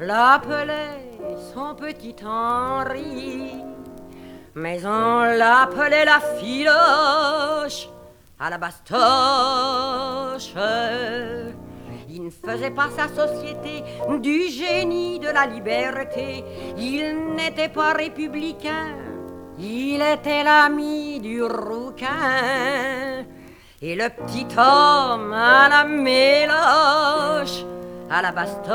l'appelait 0.00 1.18
son 1.54 1.74
petit 1.74 2.16
Henri. 2.24 3.54
Mais 4.54 4.84
on 4.86 5.24
l'appelait 5.36 6.04
la 6.04 6.20
filoche 6.38 7.88
à 8.38 8.50
la 8.50 8.58
bastoche. 8.58 10.54
Il 12.08 12.24
ne 12.24 12.30
faisait 12.30 12.70
pas 12.70 12.88
sa 12.96 13.08
société 13.08 13.84
du 14.20 14.48
génie 14.48 15.18
de 15.18 15.28
la 15.28 15.46
liberté. 15.46 16.44
Il 16.78 17.34
n'était 17.36 17.68
pas 17.68 17.92
républicain, 17.92 18.94
il 19.58 20.00
était 20.00 20.42
l'ami 20.42 21.20
du 21.20 21.42
rouquin. 21.42 22.06
Et 23.82 23.94
le 23.94 24.08
petit 24.08 24.46
homme 24.56 25.34
à 25.34 25.68
la 25.68 25.84
méloche, 25.84 27.66
à 28.10 28.22
la 28.22 28.32
bastoche. 28.32 28.66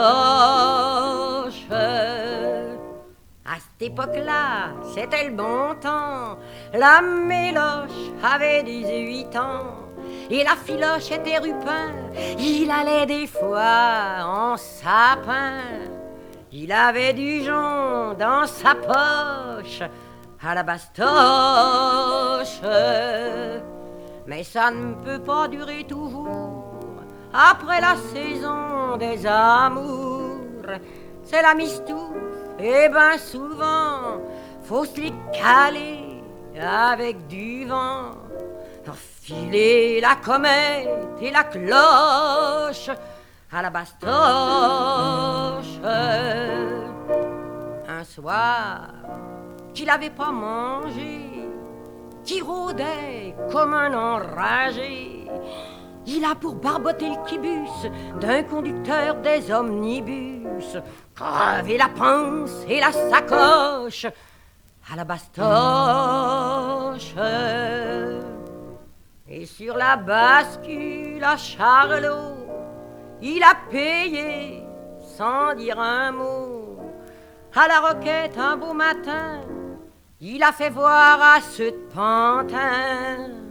À 3.43 3.55
cette 3.55 3.89
époque-là, 3.91 4.69
c'était 4.93 5.29
le 5.29 5.35
bon 5.35 5.75
temps. 5.81 6.37
La 6.73 7.01
méloche 7.01 8.11
avait 8.23 8.63
18 8.63 9.35
ans. 9.35 9.77
Et 10.29 10.43
la 10.43 10.55
filoche 10.55 11.11
était 11.11 11.39
rupin. 11.39 11.91
Il 12.39 12.71
allait 12.71 13.05
des 13.05 13.27
fois 13.27 14.23
en 14.23 14.55
sapin. 14.57 15.59
Il 16.53 16.71
avait 16.71 17.13
du 17.13 17.43
jonc 17.43 18.13
dans 18.17 18.45
sa 18.45 18.75
poche 18.75 19.81
à 20.43 20.55
la 20.55 20.63
bastoche. 20.63 22.61
Mais 24.27 24.43
ça 24.43 24.71
ne 24.71 24.93
peut 25.03 25.21
pas 25.21 25.47
durer 25.47 25.83
toujours. 25.83 26.50
Après 27.33 27.81
la 27.81 27.95
saison 27.95 28.97
des 28.97 29.25
amours, 29.25 30.67
c'est 31.23 31.41
la 31.41 31.53
mistouffe. 31.53 32.17
Et 32.59 32.89
ben 32.89 33.17
souvent, 33.17 34.21
faut 34.63 34.85
se 34.85 35.01
les 35.01 35.13
caler 35.33 36.21
avec 36.59 37.27
du 37.27 37.65
vent. 37.65 38.11
Filer 39.23 40.01
la 40.01 40.15
comète 40.15 40.89
et 41.21 41.29
la 41.29 41.43
cloche 41.43 42.89
à 43.53 43.61
la 43.61 43.69
bastoche. 43.69 44.09
Un 47.87 48.03
soir, 48.03 48.87
qu'il 49.75 49.91
avait 49.91 50.09
pas 50.09 50.31
mangé, 50.31 51.29
qui 52.23 52.41
rôdait 52.41 53.35
comme 53.51 53.75
un 53.75 53.93
enragé. 53.93 55.27
Il 56.07 56.25
a 56.25 56.33
pour 56.35 56.55
barboter 56.55 57.09
le 57.09 57.25
kibus 57.27 57.91
d'un 58.19 58.43
conducteur 58.43 59.15
des 59.17 59.51
omnibus, 59.51 60.77
crevé 61.15 61.77
la 61.77 61.89
panse 61.89 62.65
et 62.67 62.79
la 62.79 62.91
sacoche 62.91 64.07
à 64.91 64.95
la 64.95 65.03
bastoche. 65.03 65.53
Et 69.27 69.45
sur 69.45 69.77
la 69.77 69.95
bascule 69.95 71.23
à 71.23 71.37
Charlot, 71.37 72.47
il 73.21 73.43
a 73.43 73.55
payé 73.69 74.63
sans 75.17 75.53
dire 75.53 75.79
un 75.79 76.11
mot. 76.11 76.79
À 77.55 77.67
la 77.67 77.79
roquette 77.79 78.37
un 78.37 78.57
beau 78.57 78.73
matin, 78.73 79.41
il 80.19 80.41
a 80.41 80.51
fait 80.51 80.69
voir 80.69 81.21
à 81.21 81.41
ce 81.41 81.71
pantin 81.93 83.50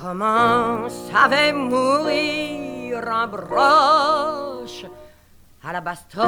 comment 0.00 0.88
savait 0.88 1.52
mourir 1.52 3.08
un 3.08 3.26
broche 3.26 4.84
à 5.64 5.72
la 5.72 5.80
bastoche. 5.80 6.22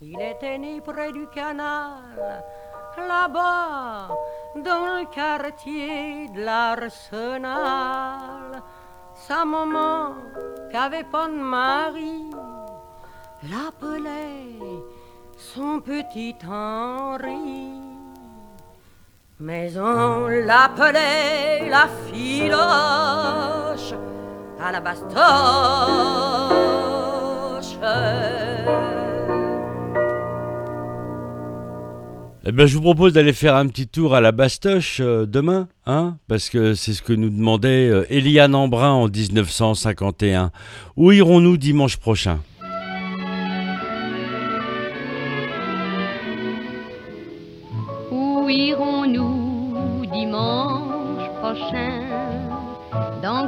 Il 0.00 0.20
était 0.20 0.58
né 0.58 0.80
près 0.80 1.12
du 1.12 1.26
canal, 1.28 2.42
là-bas, 2.96 4.08
dans 4.56 4.84
le 4.98 5.04
quartier 5.10 6.28
de 6.28 6.40
l'Arsenal. 6.44 7.52
Sa 9.14 9.44
maman, 9.44 10.14
qu'avait 10.70 11.04
pas 11.04 11.28
de 11.28 11.34
mari, 11.34 12.30
l'appelait 13.44 14.58
son 15.36 15.80
petit 15.80 16.36
Henri. 16.44 17.91
Mais 19.44 19.76
on 19.76 20.28
l'appelait 20.28 21.68
la 21.68 21.88
filoche 22.12 23.92
à 24.60 24.70
la 24.70 24.80
bastoche. 24.80 25.10
Eh 32.44 32.52
ben, 32.52 32.66
je 32.66 32.76
vous 32.76 32.82
propose 32.82 33.14
d'aller 33.14 33.32
faire 33.32 33.56
un 33.56 33.66
petit 33.66 33.88
tour 33.88 34.14
à 34.14 34.20
la 34.20 34.30
Bastoche 34.30 34.98
euh, 35.00 35.26
demain, 35.26 35.66
hein, 35.86 36.16
parce 36.28 36.48
que 36.48 36.74
c'est 36.74 36.92
ce 36.92 37.02
que 37.02 37.12
nous 37.12 37.30
demandait 37.30 37.88
euh, 37.88 38.04
Eliane 38.10 38.54
Embrun 38.54 38.90
en 38.90 39.08
1951. 39.08 40.52
Où 40.96 41.10
irons-nous 41.10 41.56
dimanche 41.56 41.96
prochain? 41.96 42.38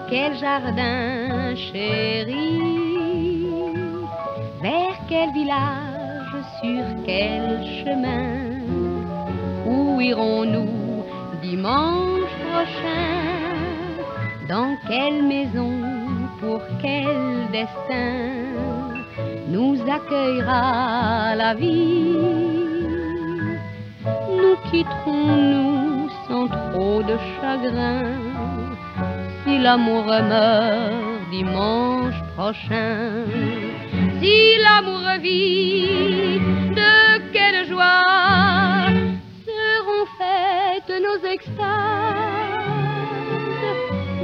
Quel 0.08 0.36
jardin 0.36 1.54
chéri 1.56 3.46
Vers 4.62 4.98
quel 5.08 5.32
village 5.32 6.44
Sur 6.60 6.84
quel 7.04 7.64
chemin. 7.78 8.60
Où 9.66 10.00
irons-nous 10.00 11.04
dimanche 11.42 12.34
prochain? 12.50 13.24
Dans 14.48 14.76
quelle 14.88 15.22
maison 15.22 15.72
Pour 16.40 16.60
quel 16.82 17.48
destin? 17.52 18.44
Nous 19.48 19.78
accueillera 19.88 21.34
la 21.36 21.54
vie. 21.54 22.16
Nous 24.38 24.56
quitterons-nous 24.70 26.10
sans 26.26 26.48
trop 26.48 27.02
de 27.02 27.16
chagrin? 27.40 28.33
Si 29.44 29.58
l'amour 29.58 30.06
meurt 30.06 31.30
dimanche 31.30 32.20
prochain. 32.34 33.26
Si 34.20 34.36
l'amour 34.64 35.06
vit, 35.20 36.40
de 36.80 36.94
quelle 37.32 37.66
joie 37.68 38.88
seront 39.48 40.06
faites 40.18 40.94
nos 41.06 41.20
extases? 41.34 41.62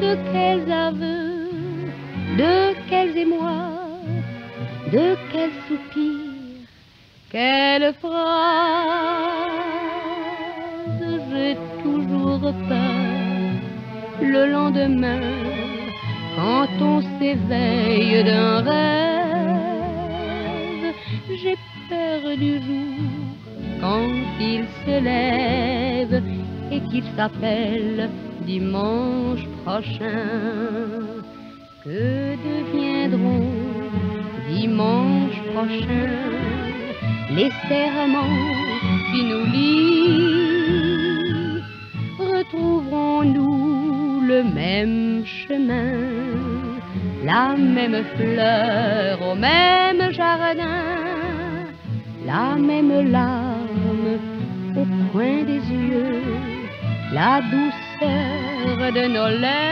De 0.01 0.13
quels 0.33 0.73
aveux, 0.73 1.91
de 2.39 2.55
quels 2.89 3.17
émois, 3.19 3.73
de 4.91 5.17
quels 5.31 5.57
soupirs, 5.69 6.67
quelle 7.31 7.93
phrase 8.01 8.41
j'ai 11.33 11.57
toujours 11.83 12.53
peur 12.69 13.00
le 14.23 14.51
lendemain 14.51 15.21
quand 16.37 16.69
on 16.81 17.01
s'éveille 17.19 18.25
d'un 18.25 18.61
rêve. 18.61 19.21
J'ai 21.43 21.57
peur 21.89 22.37
du 22.37 22.59
jour 22.59 22.99
quand 23.81 24.11
il 24.41 24.65
se 24.85 25.01
lève 25.03 26.23
et 26.71 26.81
qu'il 26.89 27.05
s'appelle 27.17 28.11
dimanche 28.47 29.47
prochain. 29.65 30.27
Que 31.85 32.37
deviendront 32.47 33.51
dimanche 34.51 35.41
prochain 35.55 36.11
les 37.35 37.51
serments 37.69 38.39
qui 39.11 39.21
nous 39.25 39.47
lient? 39.53 40.61
Retrouverons-nous 42.19 43.90
le 44.21 44.43
même 44.45 45.25
chemin, 45.25 45.93
la 47.25 47.57
même 47.57 48.05
fleur 48.17 49.21
au 49.23 49.35
même 49.35 50.13
jardin, 50.13 51.67
la 52.27 52.57
même 52.57 53.11
larme 53.11 54.19
au 54.77 54.85
coin 55.13 55.43
des 55.45 55.63
yeux, 55.73 56.23
la 57.13 57.41
douceur 57.43 58.93
de 58.93 59.05
nos 59.09 59.31
lèvres, 59.45 59.65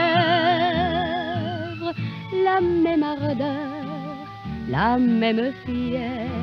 la 2.45 2.59
même 2.61 3.03
ardeur, 3.03 4.25
la 4.69 4.97
même 4.97 5.51
fièvre 5.65 6.38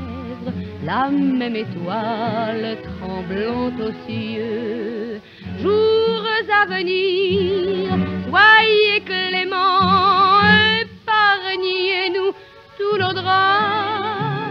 la 0.87 1.09
même 1.11 1.57
étoile 1.57 2.79
tremblante 2.89 3.81
aux 3.81 3.93
cieux. 4.07 5.21
Jours 5.61 6.27
à 6.59 6.65
venir, 6.67 7.93
soyez 8.29 9.01
cléments, 9.05 10.41
épargnez-nous 10.81 12.31
tous 12.79 12.97
nos 13.03 13.13
drames. 13.13 14.45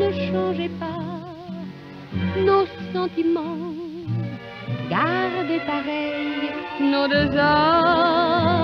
Ne 0.00 0.08
changez 0.26 0.70
pas 0.80 1.04
nos 2.48 2.66
sentiments, 2.94 3.74
gardez 4.88 5.60
pareil 5.66 6.50
nos 6.80 7.06
deux 7.08 7.30
âmes. 7.36 8.54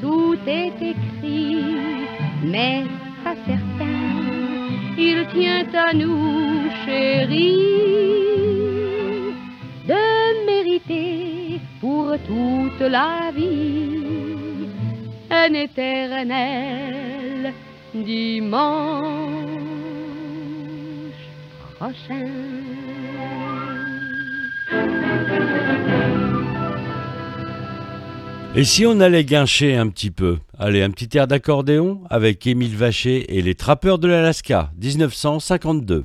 Tout 0.00 0.38
est 0.46 0.80
écrit, 0.92 2.06
mais 2.42 2.84
il 4.96 5.26
tient 5.32 5.66
à 5.74 5.92
nous, 5.92 6.70
chérie, 6.84 7.56
de 9.88 10.46
mériter 10.46 11.60
pour 11.80 12.16
toute 12.26 12.80
la 12.80 13.30
vie 13.34 14.68
un 15.30 15.54
éternel 15.54 17.52
dimanche 17.94 19.14
prochain. 21.78 22.30
Et 28.56 28.62
si 28.62 28.86
on 28.86 29.00
allait 29.00 29.24
guincher 29.24 29.74
un 29.74 29.88
petit 29.88 30.12
peu? 30.12 30.38
Allez, 30.60 30.84
un 30.84 30.90
petit 30.90 31.18
air 31.18 31.26
d'accordéon 31.26 32.02
avec 32.08 32.46
Émile 32.46 32.76
Vacher 32.76 33.36
et 33.36 33.42
les 33.42 33.56
Trappeurs 33.56 33.98
de 33.98 34.06
l'Alaska, 34.06 34.70
1952. 34.80 36.04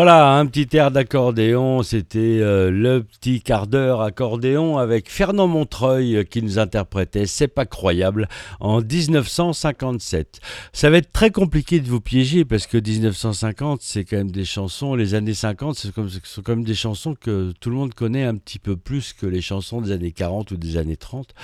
Voilà, 0.00 0.36
un 0.36 0.46
petit 0.46 0.76
air 0.76 0.92
d'accordéon, 0.92 1.82
c'était 1.82 2.38
euh, 2.40 2.70
le 2.70 3.02
petit 3.02 3.40
quart 3.40 3.66
d'heure 3.66 4.00
accordéon 4.00 4.78
avec 4.78 5.10
Fernand 5.10 5.48
Montreuil 5.48 6.18
euh, 6.18 6.22
qui 6.22 6.40
nous 6.40 6.60
interprétait 6.60 7.26
C'est 7.26 7.48
pas 7.48 7.66
croyable 7.66 8.28
en 8.60 8.80
1957. 8.80 10.38
Ça 10.72 10.88
va 10.88 10.98
être 10.98 11.10
très 11.10 11.32
compliqué 11.32 11.80
de 11.80 11.88
vous 11.88 12.00
piéger 12.00 12.44
parce 12.44 12.68
que 12.68 12.78
1950 12.78 13.80
c'est 13.82 14.04
quand 14.04 14.18
même 14.18 14.30
des 14.30 14.44
chansons, 14.44 14.94
les 14.94 15.14
années 15.14 15.34
50 15.34 15.74
c'est 15.74 15.92
comme, 15.92 16.08
ce 16.08 16.20
sont 16.22 16.42
quand 16.42 16.54
même 16.54 16.64
des 16.64 16.76
chansons 16.76 17.16
que 17.20 17.52
tout 17.58 17.68
le 17.68 17.74
monde 17.74 17.92
connaît 17.92 18.22
un 18.22 18.36
petit 18.36 18.60
peu 18.60 18.76
plus 18.76 19.12
que 19.12 19.26
les 19.26 19.40
chansons 19.40 19.80
des 19.80 19.90
années 19.90 20.12
40 20.12 20.52
ou 20.52 20.56
des 20.56 20.76
années 20.76 20.96
30. 20.96 21.34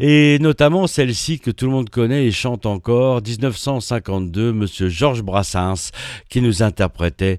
Et 0.00 0.38
notamment 0.40 0.86
celle-ci 0.86 1.40
que 1.40 1.50
tout 1.50 1.64
le 1.64 1.72
monde 1.72 1.88
connaît 1.88 2.26
et 2.26 2.30
chante 2.30 2.66
encore, 2.66 3.22
1952, 3.22 4.52
Monsieur 4.52 4.90
Georges 4.90 5.22
Brassens 5.22 5.92
qui 6.28 6.42
nous 6.42 6.62
interprétait 6.62 7.38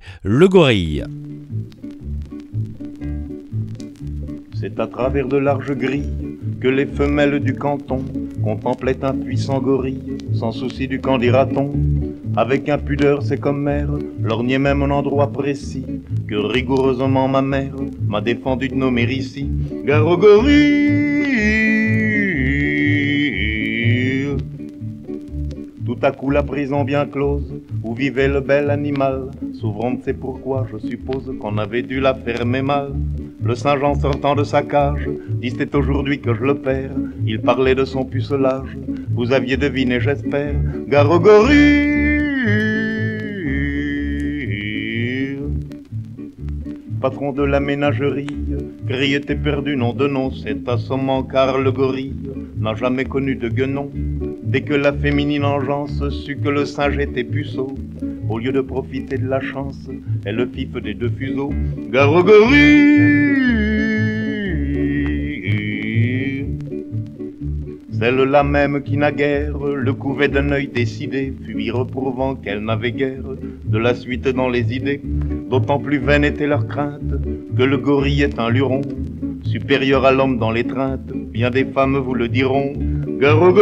C'est 4.55 4.79
à 4.79 4.87
travers 4.87 5.27
de 5.27 5.35
larges 5.35 5.75
grilles 5.75 6.37
que 6.61 6.69
les 6.69 6.85
femelles 6.85 7.41
du 7.41 7.53
canton 7.53 8.05
contemplaient 8.41 9.03
un 9.03 9.13
puissant 9.13 9.59
gorille, 9.59 10.17
sans 10.33 10.53
souci 10.53 10.87
du 10.87 11.01
camp 11.01 11.17
dira-t-on. 11.17 11.73
Avec 12.37 12.69
impudeur, 12.69 13.23
c'est 13.23 13.39
comme 13.39 13.61
mère, 13.61 13.89
lorgnait 14.21 14.57
même 14.57 14.83
un 14.83 14.91
endroit 14.91 15.33
précis 15.33 15.85
que 16.29 16.35
rigoureusement 16.35 17.27
ma 17.27 17.41
mère 17.41 17.75
m'a 18.07 18.21
défendu 18.21 18.69
de 18.69 18.75
nommer 18.75 19.03
ici. 19.03 19.49
Gare 19.85 20.17
gorille. 20.17 21.76
Tout 25.97 26.05
à 26.05 26.11
coup 26.11 26.29
la 26.29 26.43
prison 26.43 26.83
bien 26.83 27.07
close, 27.07 27.55
où 27.83 27.95
vivait 27.95 28.27
le 28.27 28.39
bel 28.39 28.69
animal, 28.69 29.29
s'ouvrant 29.53 29.97
c'est 30.03 30.13
pourquoi 30.13 30.67
je 30.71 30.77
suppose 30.77 31.33
qu'on 31.39 31.57
avait 31.57 31.81
dû 31.81 31.99
la 31.99 32.13
fermer 32.13 32.61
mal. 32.61 32.93
Le 33.43 33.55
Saint-Jean 33.55 33.95
sortant 33.95 34.35
de 34.35 34.43
sa 34.43 34.61
cage, 34.61 35.09
dit 35.41 35.51
c'est 35.57 35.73
aujourd'hui 35.73 36.19
que 36.19 36.35
je 36.35 36.43
le 36.43 36.55
perds. 36.55 36.91
Il 37.25 37.41
parlait 37.41 37.73
de 37.73 37.85
son 37.85 38.05
pucelage, 38.05 38.77
vous 39.15 39.31
aviez 39.31 39.57
deviné 39.57 39.99
j'espère, 39.99 40.53
gare 40.87 41.09
Patron 46.99 47.31
de 47.31 47.43
la 47.43 47.59
ménagerie, 47.59 48.27
Gris 48.87 49.13
était 49.13 49.35
perdu, 49.35 49.77
nom 49.77 49.93
de 49.93 50.07
nom, 50.07 50.31
c'est 50.31 50.67
assommant 50.67 51.21
car 51.21 51.59
le 51.59 51.71
gorille 51.71 52.15
n'a 52.57 52.73
jamais 52.73 53.05
connu 53.05 53.35
de 53.35 53.49
guenon. 53.49 53.91
Dès 54.43 54.61
que 54.61 54.73
la 54.73 54.91
féminine 54.91 55.45
engeance 55.45 56.09
sut 56.09 56.41
que 56.41 56.49
le 56.49 56.65
singe 56.65 56.97
était 56.97 57.23
puceau, 57.23 57.75
au 58.29 58.39
lieu 58.39 58.51
de 58.51 58.61
profiter 58.61 59.17
de 59.17 59.27
la 59.27 59.39
chance, 59.39 59.77
elle 60.25 60.37
le 60.37 60.47
fif 60.47 60.71
des 60.73 60.95
deux 60.95 61.09
fuseaux. 61.09 61.51
Gare. 61.91 62.23
Celle-là 67.99 68.43
même 68.43 68.83
qui 68.83 68.95
naguère 68.95 69.57
le 69.57 69.93
couvait 69.93 70.27
d'un 70.27 70.51
œil 70.51 70.67
décidé, 70.67 71.33
fut 71.43 71.71
reprouvant 71.71 72.35
qu'elle 72.35 72.59
n'avait 72.59 72.91
guère 72.91 73.23
de 73.65 73.77
la 73.79 73.95
suite 73.95 74.27
dans 74.27 74.49
les 74.49 74.75
idées. 74.75 75.01
D'autant 75.49 75.79
plus 75.79 75.97
vaine 75.97 76.23
était 76.23 76.45
leur 76.45 76.67
crainte 76.67 77.15
que 77.57 77.63
le 77.63 77.77
gorille 77.77 78.21
est 78.21 78.37
un 78.37 78.49
luron, 78.49 78.81
supérieur 79.41 80.05
à 80.05 80.11
l'homme 80.11 80.37
dans 80.37 80.51
l'étreinte. 80.51 81.11
Bien 81.11 81.49
des 81.49 81.65
femmes 81.65 81.97
vous 81.97 82.13
le 82.13 82.27
diront. 82.27 82.73
Gare. 83.19 83.53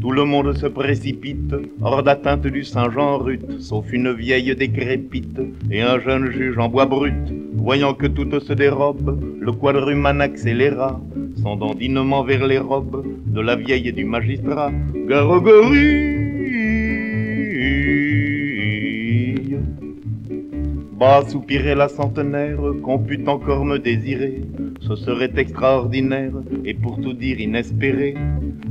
Tout 0.00 0.10
le 0.12 0.24
monde 0.24 0.56
se 0.56 0.66
précipite, 0.66 1.54
hors 1.80 2.02
d'atteinte 2.02 2.46
du 2.46 2.64
Saint-Jean 2.64 3.18
rut, 3.18 3.60
sauf 3.60 3.92
une 3.92 4.12
vieille 4.12 4.54
décrépite 4.56 5.40
et 5.70 5.82
un 5.82 6.00
jeune 6.00 6.30
juge 6.30 6.58
en 6.58 6.68
bois 6.68 6.86
brut. 6.86 7.14
Voyant 7.62 7.94
que 7.94 8.08
tout 8.08 8.28
se 8.40 8.52
dérobe, 8.52 9.38
le 9.40 9.52
quadruman 9.52 10.20
accéléra 10.20 11.00
son 11.40 11.54
dandinement 11.54 12.24
vers 12.24 12.44
les 12.44 12.58
robes 12.58 13.04
de 13.26 13.40
la 13.40 13.54
vieille 13.54 13.86
et 13.88 13.92
du 13.92 14.04
magistrat. 14.04 14.72
Gare 15.08 15.30
au 15.30 15.40
gorille. 15.40 16.18
Bas 20.98 21.22
soupirait 21.28 21.76
la 21.76 21.88
centenaire, 21.88 22.58
qu'on 22.82 22.98
pût 22.98 23.22
encore 23.28 23.64
me 23.64 23.78
désirer. 23.78 24.42
Ce 24.80 24.96
serait 24.96 25.32
extraordinaire 25.36 26.32
et 26.64 26.74
pour 26.74 27.00
tout 27.00 27.12
dire 27.12 27.40
inespéré. 27.40 28.14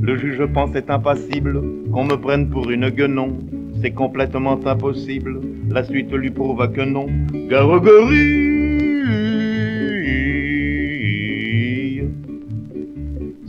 Le 0.02 0.18
juge 0.18 0.46
pensait 0.54 0.92
impassible 0.92 1.62
qu'on 1.94 2.04
me 2.04 2.16
prenne 2.16 2.50
pour 2.50 2.70
une 2.70 2.89
guenon. 2.89 3.38
C'est 3.82 3.92
complètement 3.92 4.60
impossible, 4.66 5.39
la 5.70 5.84
suite 5.86 6.12
lui 6.12 6.30
prouva 6.30 6.68
que 6.68 6.82
non. 6.82 7.08
Gare 7.50 7.80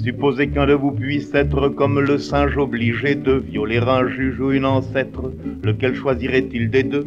Supposez 0.02 0.48
qu'un 0.48 0.66
de 0.66 0.72
vous 0.72 0.90
puisse 0.90 1.32
être 1.32 1.68
comme 1.68 2.00
le 2.00 2.18
singe 2.18 2.58
obligé 2.58 3.14
de 3.14 3.34
violer 3.34 3.78
un 3.78 4.08
juge 4.08 4.40
ou 4.40 4.50
une 4.50 4.64
ancêtre, 4.64 5.30
lequel 5.62 5.94
choisirait-il 5.94 6.70
des 6.70 6.82
deux? 6.82 7.04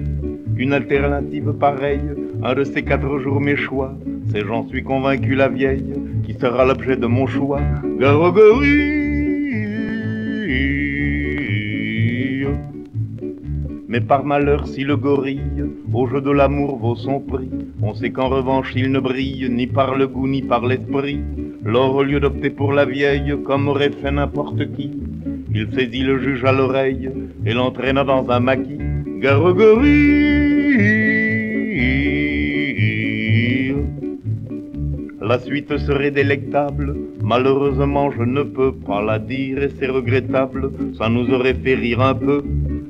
Une 0.56 0.72
alternative 0.72 1.52
pareille, 1.60 2.00
un 2.42 2.54
de 2.54 2.64
ces 2.64 2.84
quatre 2.84 3.20
jours 3.20 3.42
mes 3.42 3.58
choix, 3.58 3.94
c'est 4.32 4.46
j'en 4.46 4.66
suis 4.70 4.82
convaincu 4.82 5.36
la 5.36 5.50
vieille, 5.50 5.94
qui 6.24 6.36
sera 6.36 6.64
l'objet 6.64 6.96
de 6.96 7.06
mon 7.06 7.28
choix. 7.28 7.60
Gare 8.00 8.34
Mais 13.96 14.02
par 14.02 14.26
malheur, 14.26 14.68
si 14.68 14.84
le 14.84 14.98
gorille, 14.98 15.64
au 15.94 16.06
jeu 16.06 16.20
de 16.20 16.30
l'amour, 16.30 16.78
vaut 16.80 16.98
son 16.98 17.22
prix, 17.22 17.50
on 17.82 17.94
sait 17.94 18.10
qu'en 18.10 18.28
revanche 18.28 18.74
il 18.76 18.92
ne 18.92 19.00
brille 19.00 19.48
ni 19.50 19.68
par 19.68 19.96
le 19.96 20.06
goût 20.06 20.28
ni 20.28 20.42
par 20.42 20.66
l'esprit. 20.66 21.22
Lors, 21.64 21.96
au 21.96 22.04
lieu 22.04 22.20
d'opter 22.20 22.50
pour 22.50 22.74
la 22.74 22.84
vieille, 22.84 23.34
comme 23.46 23.70
aurait 23.70 23.92
fait 23.92 24.12
n'importe 24.12 24.70
qui, 24.76 24.92
il 25.54 25.70
saisit 25.74 26.04
le 26.04 26.20
juge 26.20 26.44
à 26.44 26.52
l'oreille 26.52 27.10
et 27.46 27.54
l'entraîna 27.54 28.04
dans 28.04 28.30
un 28.30 28.42
maquis. 28.42 28.82
Gare. 29.22 29.54
La 35.22 35.40
suite 35.40 35.78
serait 35.78 36.12
délectable, 36.12 36.98
malheureusement 37.24 38.12
je 38.12 38.24
ne 38.24 38.44
peux 38.44 38.74
pas 38.74 39.02
la 39.02 39.20
dire 39.20 39.64
et 39.64 39.70
c'est 39.80 39.88
regrettable, 39.88 40.72
ça 40.98 41.10
nous 41.10 41.34
aurait 41.34 41.56
fait 41.56 41.74
rire 41.74 42.02
un 42.02 42.14
peu, 42.14 42.44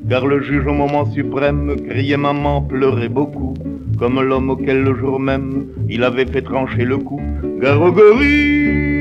car 0.09 0.25
le 0.25 0.41
juge 0.41 0.67
au 0.67 0.73
moment 0.73 1.09
suprême 1.11 1.75
criait 1.89 2.17
maman, 2.17 2.61
pleurait 2.61 3.09
beaucoup, 3.09 3.53
comme 3.97 4.21
l'homme 4.21 4.49
auquel 4.49 4.81
le 4.83 4.95
jour 4.95 5.19
même 5.19 5.67
il 5.89 6.03
avait 6.03 6.25
fait 6.25 6.41
trancher 6.41 6.83
le 6.83 6.97
cou. 6.97 7.21
Gare 7.61 7.81
au 7.81 7.91
gorille. 7.91 8.95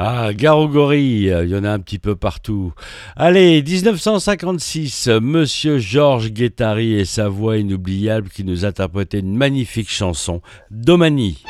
Ah, 0.00 0.30
gorilles, 0.32 1.34
il 1.42 1.48
y 1.48 1.56
en 1.56 1.64
a 1.64 1.70
un 1.70 1.80
petit 1.80 1.98
peu 1.98 2.14
partout. 2.14 2.72
Allez, 3.16 3.62
1956, 3.62 5.08
Monsieur 5.20 5.78
Georges 5.78 6.30
Guettari 6.30 6.94
et 6.94 7.04
sa 7.04 7.28
voix 7.28 7.56
inoubliable 7.56 8.28
qui 8.28 8.44
nous 8.44 8.64
interprétait 8.64 9.18
une 9.18 9.36
magnifique 9.36 9.90
chanson, 9.90 10.40
Domani. 10.70 11.42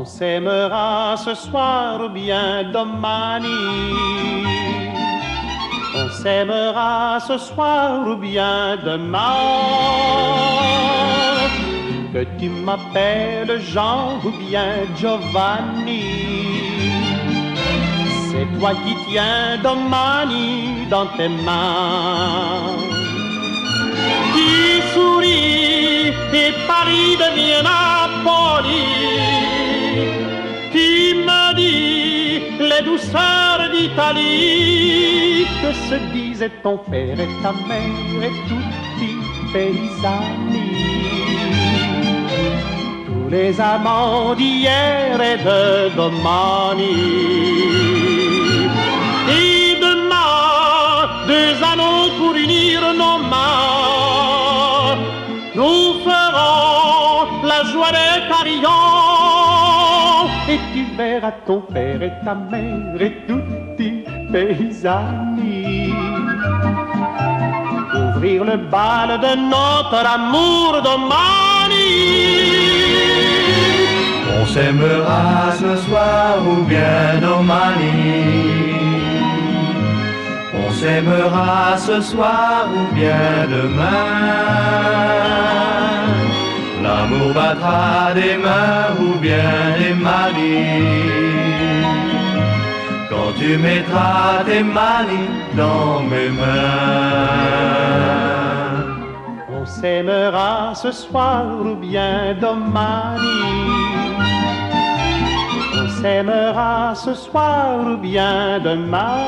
On 0.00 0.04
s'aimera 0.04 1.16
ce 1.16 1.34
soir 1.34 2.00
ou 2.00 2.08
bien 2.08 2.70
domani. 2.72 3.64
On 5.92 6.08
s'aimera 6.22 7.18
ce 7.18 7.36
soir 7.36 8.06
ou 8.06 8.14
bien 8.14 8.76
demain. 8.76 9.34
Que 12.12 12.22
tu 12.38 12.48
m'appelles 12.48 13.60
Jean 13.60 14.20
ou 14.24 14.30
bien 14.46 14.70
Giovanni. 14.96 16.04
C'est 18.30 18.46
toi 18.56 18.70
qui 18.84 18.94
tiens 19.10 19.58
domani 19.64 20.86
dans 20.88 21.08
tes 21.16 21.28
mains. 21.28 22.76
Qui 24.32 24.80
sourit 24.94 26.12
et 26.42 26.52
Paris 26.68 27.16
devient 27.24 27.64
Napoli. 27.64 29.47
Tu 30.78 31.14
me 31.28 31.44
dis 31.60 32.40
les 32.70 32.82
douceurs 32.90 33.64
d'Italie 33.74 35.46
que 35.60 35.70
se 35.88 35.96
disaient 36.16 36.56
ton 36.62 36.76
père 36.90 37.18
et 37.24 37.32
ta 37.42 37.52
mère 37.70 38.22
et 38.28 38.34
tutti 38.48 39.12
paysani. 39.52 40.68
Tous 43.06 43.28
les 43.28 43.60
amants 43.60 44.34
d'hier 44.36 45.20
et 45.30 45.38
de 45.48 45.60
domani. 45.96 46.98
Et 49.40 49.74
demain, 49.86 50.44
deux 51.32 51.54
anneaux 51.72 52.08
pour 52.18 52.34
unir 52.36 52.78
nos 53.02 53.18
mains. 53.32 54.96
Nous 55.56 55.84
ferons 56.06 57.46
la 57.50 57.60
joie 57.72 57.92
à 61.00 61.30
ton 61.46 61.60
père 61.60 62.02
et 62.02 62.12
ta 62.24 62.34
mère 62.34 63.00
et 63.00 63.14
tutti 63.26 64.02
paesani. 64.32 65.92
Ouvrir 67.94 68.44
le 68.44 68.56
bal 68.56 69.20
de 69.20 69.32
notre 69.54 70.04
amour 70.16 70.82
domani. 70.82 71.94
On 74.40 74.46
s'aimera 74.46 75.52
ce 75.52 75.76
soir 75.86 76.36
ou 76.50 76.64
bien 76.64 77.20
domani. 77.20 78.48
On 80.60 80.72
s'aimera 80.72 81.76
ce 81.76 82.00
soir 82.00 82.66
ou 82.74 82.94
bien 82.94 83.46
demain. 83.48 84.17
L'amour 87.48 87.64
battra 87.64 88.12
des 88.14 88.36
mains 88.36 88.92
ou 89.00 89.18
bien 89.18 89.72
des 89.78 89.94
manies. 89.94 91.08
Quand 93.08 93.32
tu 93.38 93.56
mettras 93.56 94.44
tes 94.44 94.62
manies 94.62 95.30
dans 95.56 96.02
mes 96.02 96.28
mains. 96.28 97.38
On 99.50 99.64
s'aimera 99.64 100.74
ce 100.74 100.92
soir 100.92 101.44
ou 101.64 101.74
bien 101.74 102.34
domani. 102.38 103.40
On 105.74 105.88
s'aimera 105.88 106.94
ce 106.94 107.14
soir 107.14 107.78
ou 107.86 107.96
bien 107.96 108.60
demain. 108.60 109.24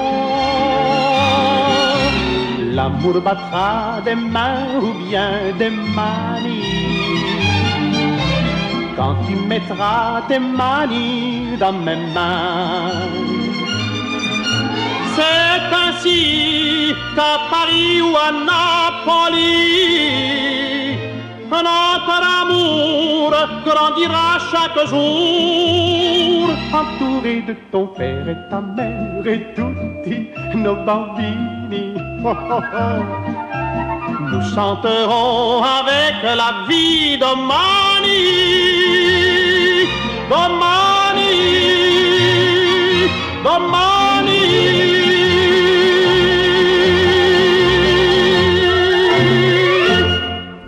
L'amour 2.74 3.20
battra 3.22 4.00
des 4.04 4.14
mains 4.14 4.78
ou 4.82 4.92
bien 5.08 5.30
des 5.58 5.70
manies 5.70 6.49
quand 9.00 9.16
tu 9.26 9.34
mettras 9.34 10.20
tes 10.28 10.38
manies 10.38 11.56
dans 11.58 11.72
mes 11.86 12.00
mains. 12.14 12.92
C'est 15.14 15.62
ainsi 15.84 16.94
qu'à 17.16 17.34
Paris 17.50 18.02
ou 18.08 18.12
à 18.26 18.30
Napoli, 18.50 19.56
notre 21.50 22.18
amour 22.42 23.30
grandira 23.68 24.28
chaque 24.52 24.80
jour, 24.92 26.50
entouré 26.80 27.34
de 27.48 27.54
ton 27.72 27.86
père 27.98 28.28
et 28.28 28.40
ta 28.50 28.60
mère 28.60 29.26
et 29.34 29.42
tutti 29.54 30.16
nos 30.54 30.78
bambini. 30.86 31.86
Nous 34.32 34.54
chanterons 34.54 35.62
avec 35.62 36.22
la 36.22 36.64
vie 36.68 37.18
de 37.18 37.34
Mani, 37.48 38.28
Domani, 40.30 41.34
Domani. 43.42 44.99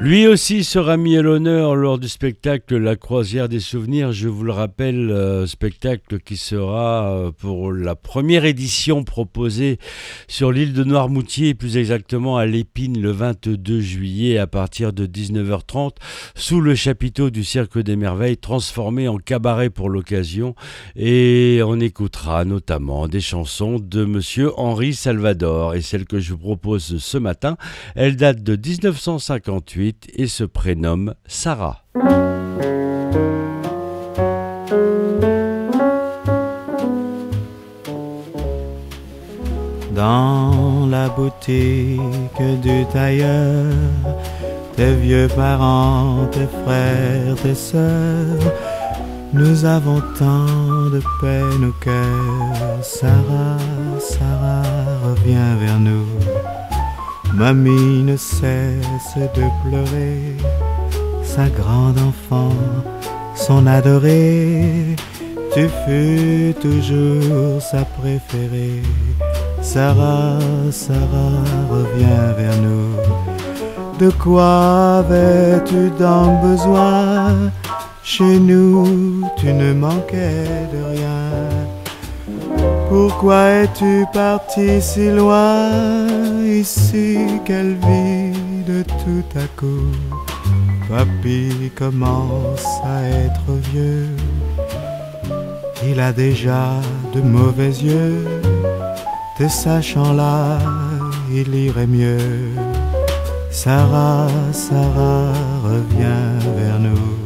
Lui 0.02 0.26
aussi 0.26 0.64
sera 0.64 0.96
mis 0.96 1.16
à 1.16 1.22
l'honneur 1.22 1.76
lors 1.76 1.96
du 1.96 2.08
spectacle 2.08 2.76
La 2.76 2.96
Croisière 2.96 3.48
des 3.48 3.60
Souvenirs. 3.60 4.10
Je 4.10 4.26
vous 4.26 4.42
le 4.42 4.50
rappelle, 4.50 5.12
euh, 5.12 5.46
spectacle 5.46 6.18
qui 6.18 6.36
sera 6.36 7.12
euh, 7.12 7.30
pour 7.30 7.70
la 7.70 7.94
première 7.94 8.44
édition 8.44 9.04
proposée 9.04 9.78
sur 10.26 10.50
l'île 10.50 10.72
de 10.72 10.82
Noirmoutier, 10.82 11.54
plus 11.54 11.76
exactement 11.76 12.36
à 12.36 12.46
l'Épine 12.46 13.00
le 13.00 13.12
22 13.12 13.80
juillet 13.80 14.38
à 14.38 14.48
partir 14.48 14.92
de 14.92 15.06
19h30, 15.06 15.92
sous 16.34 16.60
le 16.60 16.74
chapiteau 16.74 17.30
du 17.30 17.44
Cirque 17.44 17.78
des 17.78 17.94
Merveilles, 17.94 18.38
transformé 18.38 19.06
en 19.06 19.18
cabaret 19.18 19.70
pour 19.70 19.88
l'occasion. 19.88 20.56
Et 20.96 21.60
on 21.64 21.78
écoutera 21.78 22.44
notamment 22.44 23.06
des 23.06 23.20
chansons 23.20 23.78
de 23.78 24.04
Monsieur 24.04 24.50
Henri 24.58 24.94
Salvador. 24.94 25.76
Et 25.76 25.80
celle 25.80 26.06
que 26.06 26.18
je 26.18 26.32
vous 26.32 26.38
propose 26.38 26.98
ce 26.98 27.18
matin, 27.18 27.56
elle 27.94 28.16
date 28.16 28.42
de 28.42 28.56
1958 28.56 29.91
et 30.14 30.26
se 30.26 30.44
prénomme 30.44 31.14
Sarah. 31.26 31.84
Dans 39.94 40.86
la 40.90 41.08
boutique 41.08 42.60
du 42.62 42.86
tailleur, 42.92 43.72
tes 44.76 44.94
vieux 44.94 45.28
parents, 45.28 46.26
tes 46.32 46.46
frères, 46.64 47.36
tes 47.42 47.54
sœurs, 47.54 48.52
nous 49.34 49.64
avons 49.64 50.02
tant 50.18 50.90
de 50.90 51.00
peine 51.20 51.64
au 51.64 51.72
cœur. 51.80 52.82
Sarah, 52.82 53.58
Sarah, 53.98 54.62
reviens 55.04 55.56
vers 55.56 55.78
nous. 55.78 56.06
Mamie 57.34 58.02
ne 58.02 58.16
cesse 58.16 59.16
de 59.16 59.44
pleurer, 59.64 60.36
sa 61.24 61.48
grande 61.48 61.98
enfant, 61.98 62.54
son 63.34 63.66
adorée. 63.66 64.96
Tu 65.54 65.68
fus 65.84 66.54
toujours 66.60 67.60
sa 67.60 67.84
préférée. 67.84 68.82
Sarah, 69.62 70.38
Sarah, 70.70 71.44
reviens 71.70 72.32
vers 72.36 72.56
nous. 72.60 72.96
De 73.98 74.10
quoi 74.10 74.98
avais-tu 74.98 75.90
donc 75.98 76.42
besoin? 76.42 77.50
Chez 78.02 78.38
nous, 78.38 79.22
tu 79.36 79.52
ne 79.52 79.72
manquais 79.72 80.68
de 80.72 80.82
rien. 80.96 81.81
Pourquoi 82.92 83.62
es-tu 83.62 84.04
parti 84.12 84.82
si 84.82 85.08
loin 85.08 86.06
Ici, 86.44 87.16
quelle 87.42 87.76
vie 87.76 88.36
de 88.66 88.82
tout 88.82 89.24
à 89.34 89.46
coup. 89.56 89.96
Papy 90.90 91.72
commence 91.74 92.66
à 92.84 93.02
être 93.24 93.48
vieux. 93.72 94.08
Il 95.88 96.00
a 96.00 96.12
déjà 96.12 96.74
de 97.14 97.22
mauvais 97.22 97.70
yeux. 97.70 98.26
Te 99.38 99.48
sachant 99.48 100.12
là, 100.12 100.58
il 101.32 101.54
irait 101.54 101.86
mieux. 101.86 102.50
Sarah, 103.50 104.28
Sarah, 104.52 105.32
reviens 105.64 106.28
vers 106.58 106.78
nous. 106.78 107.22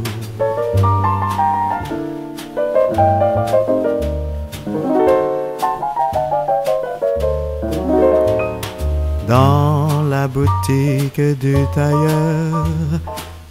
Dans 9.29 10.03
la 10.03 10.29
boutique 10.29 11.21
du 11.21 11.57
tailleur, 11.75 12.67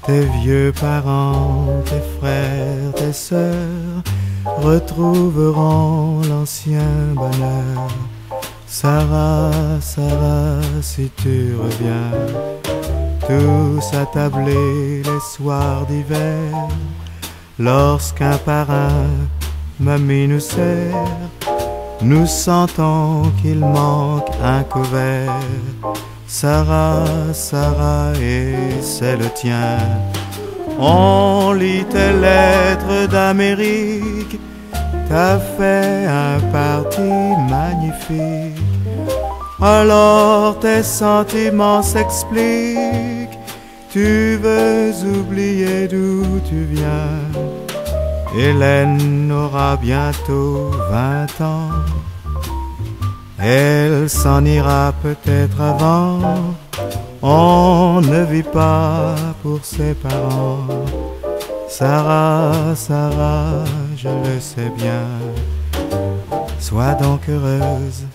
tes 0.06 0.22
vieux 0.42 0.72
parents, 0.80 1.68
tes 1.86 2.02
frères, 2.20 2.94
tes 2.96 3.12
sœurs 3.12 4.04
retrouveront 4.46 6.22
l'ancien 6.30 7.14
bonheur. 7.14 7.90
Sarah, 8.68 9.52
Sarah, 9.82 10.62
si 10.82 11.10
tu 11.18 11.56
reviens, 11.56 12.12
tous 13.28 13.98
attablés 13.98 15.02
les 15.04 15.20
soirs 15.20 15.86
d'hiver, 15.88 16.68
lorsqu'un 17.60 18.38
parrain, 18.38 19.08
mamie 19.80 20.28
nous 20.28 20.40
sert, 20.40 20.96
nous 22.02 22.26
sentons 22.26 23.32
qu'il 23.42 23.60
manque 23.60 24.30
un 24.44 24.64
couvert. 24.64 25.40
Sarah, 26.28 27.06
Sarah, 27.34 28.12
et 28.22 28.56
c'est 28.82 29.18
le 29.18 29.30
tien. 29.30 29.78
On 30.80 31.54
lit 31.54 31.86
tes 31.86 32.12
lettres 32.12 33.08
d'Amérique, 33.10 34.40
t'as 35.08 35.40
fait 35.40 36.06
un 36.08 36.40
parti 36.52 37.10
magnifique. 37.50 38.62
Alors 39.62 40.60
tes 40.60 40.84
sentiments 40.84 41.82
s'expliquent, 41.82 43.40
tu 43.90 44.38
veux 44.42 44.92
oublier 45.18 45.88
d'où 45.88 46.42
tu 46.50 46.66
viens. 46.66 47.65
Hélène 48.38 49.32
aura 49.32 49.78
bientôt 49.78 50.70
vingt 50.92 51.42
ans. 51.42 51.70
Elle 53.40 54.10
s'en 54.10 54.44
ira 54.44 54.94
peut-être 55.02 55.62
avant. 55.62 56.20
On 57.22 58.02
ne 58.02 58.24
vit 58.26 58.44
pas 58.44 59.16
pour 59.42 59.64
ses 59.64 59.94
parents. 59.94 60.68
Sarah, 61.70 62.76
Sarah, 62.76 63.64
je 63.96 64.10
le 64.10 64.40
sais 64.40 64.72
bien. 64.78 65.08
Sois 66.60 66.94
donc 66.96 67.22
heureuse 67.30 68.06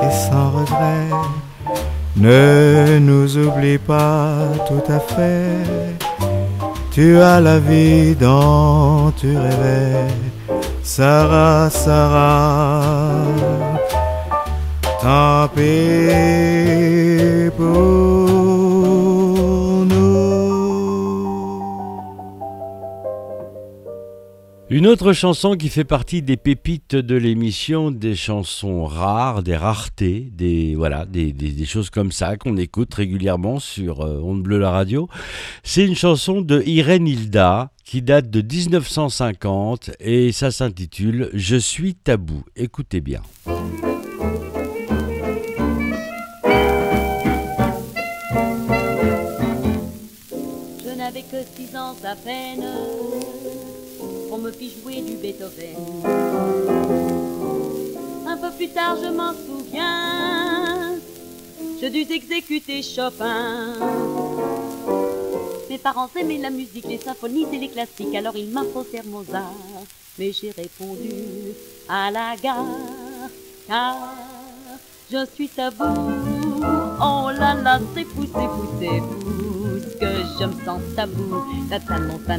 et 0.00 0.10
sans 0.10 0.50
regret. 0.50 1.08
Ne 2.16 2.98
nous 2.98 3.36
oublie 3.36 3.78
pas 3.78 4.48
tout 4.68 4.82
à 4.90 4.98
fait. 5.00 6.25
Tu 6.96 7.20
as 7.20 7.40
la 7.42 7.58
vie 7.58 8.14
dont 8.14 9.12
tu 9.20 9.36
rêvais. 9.36 10.08
Sarah, 10.82 11.68
Sarah, 11.68 13.20
tant 15.02 15.46
pis 15.54 16.10
pour 17.54 18.25
Une 24.68 24.88
autre 24.88 25.12
chanson 25.12 25.54
qui 25.56 25.68
fait 25.68 25.84
partie 25.84 26.22
des 26.22 26.36
pépites 26.36 26.96
de 26.96 27.14
l'émission, 27.14 27.92
des 27.92 28.16
chansons 28.16 28.84
rares, 28.84 29.44
des 29.44 29.56
raretés, 29.56 30.28
des 30.32 30.74
voilà, 30.74 31.06
des, 31.06 31.64
choses 31.64 31.88
comme 31.88 32.10
ça 32.10 32.36
qu'on 32.36 32.56
écoute 32.56 32.92
régulièrement 32.92 33.60
sur 33.60 34.00
euh, 34.00 34.18
Onde 34.20 34.42
Bleu 34.42 34.58
la 34.58 34.72
radio. 34.72 35.08
C'est 35.62 35.86
une 35.86 35.94
chanson 35.94 36.40
de 36.40 36.64
Irène 36.66 37.06
Hilda 37.06 37.70
qui 37.84 38.02
date 38.02 38.28
de 38.28 38.42
1950 38.42 39.92
et 40.00 40.32
ça 40.32 40.50
s'intitule 40.50 41.30
Je 41.32 41.54
suis 41.54 41.94
tabou. 41.94 42.42
Écoutez 42.56 43.00
bien. 43.00 43.22
Je 50.84 50.90
n'avais 50.96 51.22
que 51.22 51.36
six 51.56 51.76
ans 51.76 51.94
à 52.02 52.16
peine 52.16 52.64
me 54.46 54.52
fit 54.52 54.72
jouer 54.80 55.00
du 55.02 55.16
Beethoven. 55.16 55.76
Un 58.26 58.36
peu 58.36 58.50
plus 58.56 58.68
tard 58.68 58.96
je 59.02 59.08
m'en 59.08 59.32
souviens. 59.32 60.98
Je 61.80 61.86
dus 61.88 62.06
exécuter 62.12 62.80
Chopin. 62.82 63.74
Mes 65.68 65.78
parents 65.78 66.08
aimaient 66.16 66.38
la 66.38 66.50
musique, 66.50 66.86
les 66.86 66.98
symphonies 66.98 67.46
et 67.52 67.58
les 67.58 67.68
classiques. 67.68 68.14
Alors 68.14 68.36
ils 68.36 68.50
m'imposèrent 68.50 69.06
Mozart. 69.06 69.52
Mais 70.18 70.30
j'ai 70.32 70.52
répondu 70.52 71.10
à 71.88 72.10
la 72.12 72.36
gare. 72.36 72.64
Car 73.66 73.96
je 75.10 75.26
suis 75.34 75.48
tabou 75.48 75.84
Oh 77.00 77.30
là 77.36 77.54
là, 77.54 77.80
c'est 77.94 78.04
fou, 78.04 78.24
c'est 78.80 79.55
que 79.94 80.06
je 80.38 80.44
me 80.44 80.64
sens 80.64 80.80
tabou. 80.94 81.44
Ta 81.70 81.78
ta 81.80 81.98
non, 81.98 82.18
ta 82.26 82.36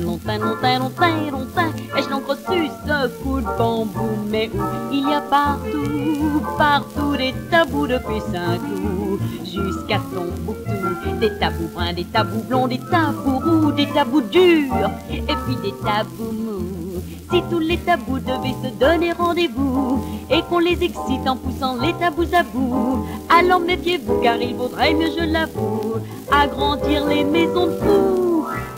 Ai-je 1.98 2.10
donc 2.10 2.28
reçu 2.28 2.70
ce 2.86 3.08
coup 3.24 3.40
de 3.40 3.58
bambou? 3.58 4.10
Mais 4.30 4.50
où 4.54 4.62
il 4.94 5.10
y 5.10 5.14
a 5.14 5.22
partout, 5.22 6.42
partout 6.58 7.16
Des 7.16 7.34
tabous 7.50 7.88
depuis 7.88 8.20
Saint-Cloud 8.32 9.20
Jusqu'à 9.44 10.00
Tombouctou 10.14 11.20
Des 11.20 11.38
tabous 11.40 11.70
bruns, 11.74 11.94
des 11.94 12.06
tabous 12.06 12.44
blonds, 12.44 12.68
des 12.68 12.80
tabous 12.80 13.40
roux 13.40 13.72
Des 13.72 13.88
tabous 13.88 14.22
durs. 14.22 14.92
Et 15.10 15.22
puis 15.22 15.56
des 15.64 15.74
tabous 15.84 16.32
mous. 16.32 17.02
Si 17.32 17.42
tous 17.50 17.60
les 17.60 17.78
tabous 17.78 18.20
devaient 18.20 18.56
se 18.64 18.74
donner 18.80 19.12
rendez-vous 19.12 20.02
et 20.30 20.42
qu'on 20.44 20.60
les 20.60 20.82
excite 20.82 21.28
en 21.28 21.36
poussant 21.36 21.76
les 21.76 21.94
tabous 21.94 22.34
à 22.34 22.44
bout, 22.44 23.06
alors 23.30 23.60
méfiez-vous 23.60 24.22
car 24.22 24.38
il 24.38 24.56
vaudrait 24.56 24.94
mieux, 24.94 25.10
je 25.18 25.26
l'avoue, 25.26 25.96
agrandir 26.32 27.06
les 27.06 27.26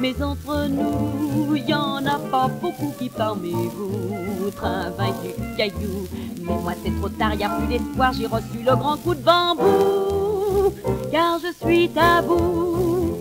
Mais 0.02 0.24
entre 0.24 0.68
nous, 0.70 1.56
y 1.56 1.74
en 1.74 2.06
a 2.06 2.18
pas 2.32 2.48
beaucoup 2.48 2.94
qui 2.98 3.10
parmi 3.10 3.52
vous 3.52 4.50
travaillent 4.52 5.34
du 5.38 5.56
caillou. 5.58 6.08
Mais 6.42 6.58
moi 6.64 6.74
c'est 6.84 6.98
trop 7.00 7.10
tard, 7.10 7.36
y 7.36 7.44
a 7.44 7.50
plus 7.50 7.68
d'espoir, 7.68 8.14
j'ai 8.14 8.26
reçu 8.26 8.60
le 8.66 8.76
grand 8.76 8.96
coup 8.98 9.14
de 9.14 9.22
bambou, 9.22 10.74
car 11.12 11.40
je 11.40 11.66
suis 11.66 11.90
tabou. 11.90 13.18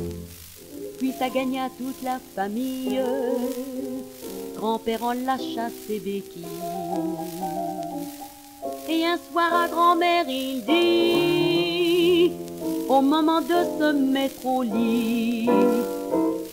Puis 0.98 1.12
ça 1.18 1.28
gagna 1.28 1.68
toute 1.76 2.00
la 2.02 2.18
famille. 2.34 3.00
Grand-père 4.56 5.02
en 5.04 5.12
la 5.12 5.36
chasse 5.36 5.88
et 5.90 5.98
béquille. 5.98 6.44
Et 8.88 9.04
un 9.04 9.18
soir 9.30 9.52
à 9.52 9.68
grand-mère, 9.68 10.24
il 10.28 10.64
dit, 10.64 11.47
au 12.88 13.00
moment 13.00 13.40
de 13.40 13.48
se 13.78 13.92
mettre 13.92 14.46
au 14.46 14.62
lit, 14.62 15.48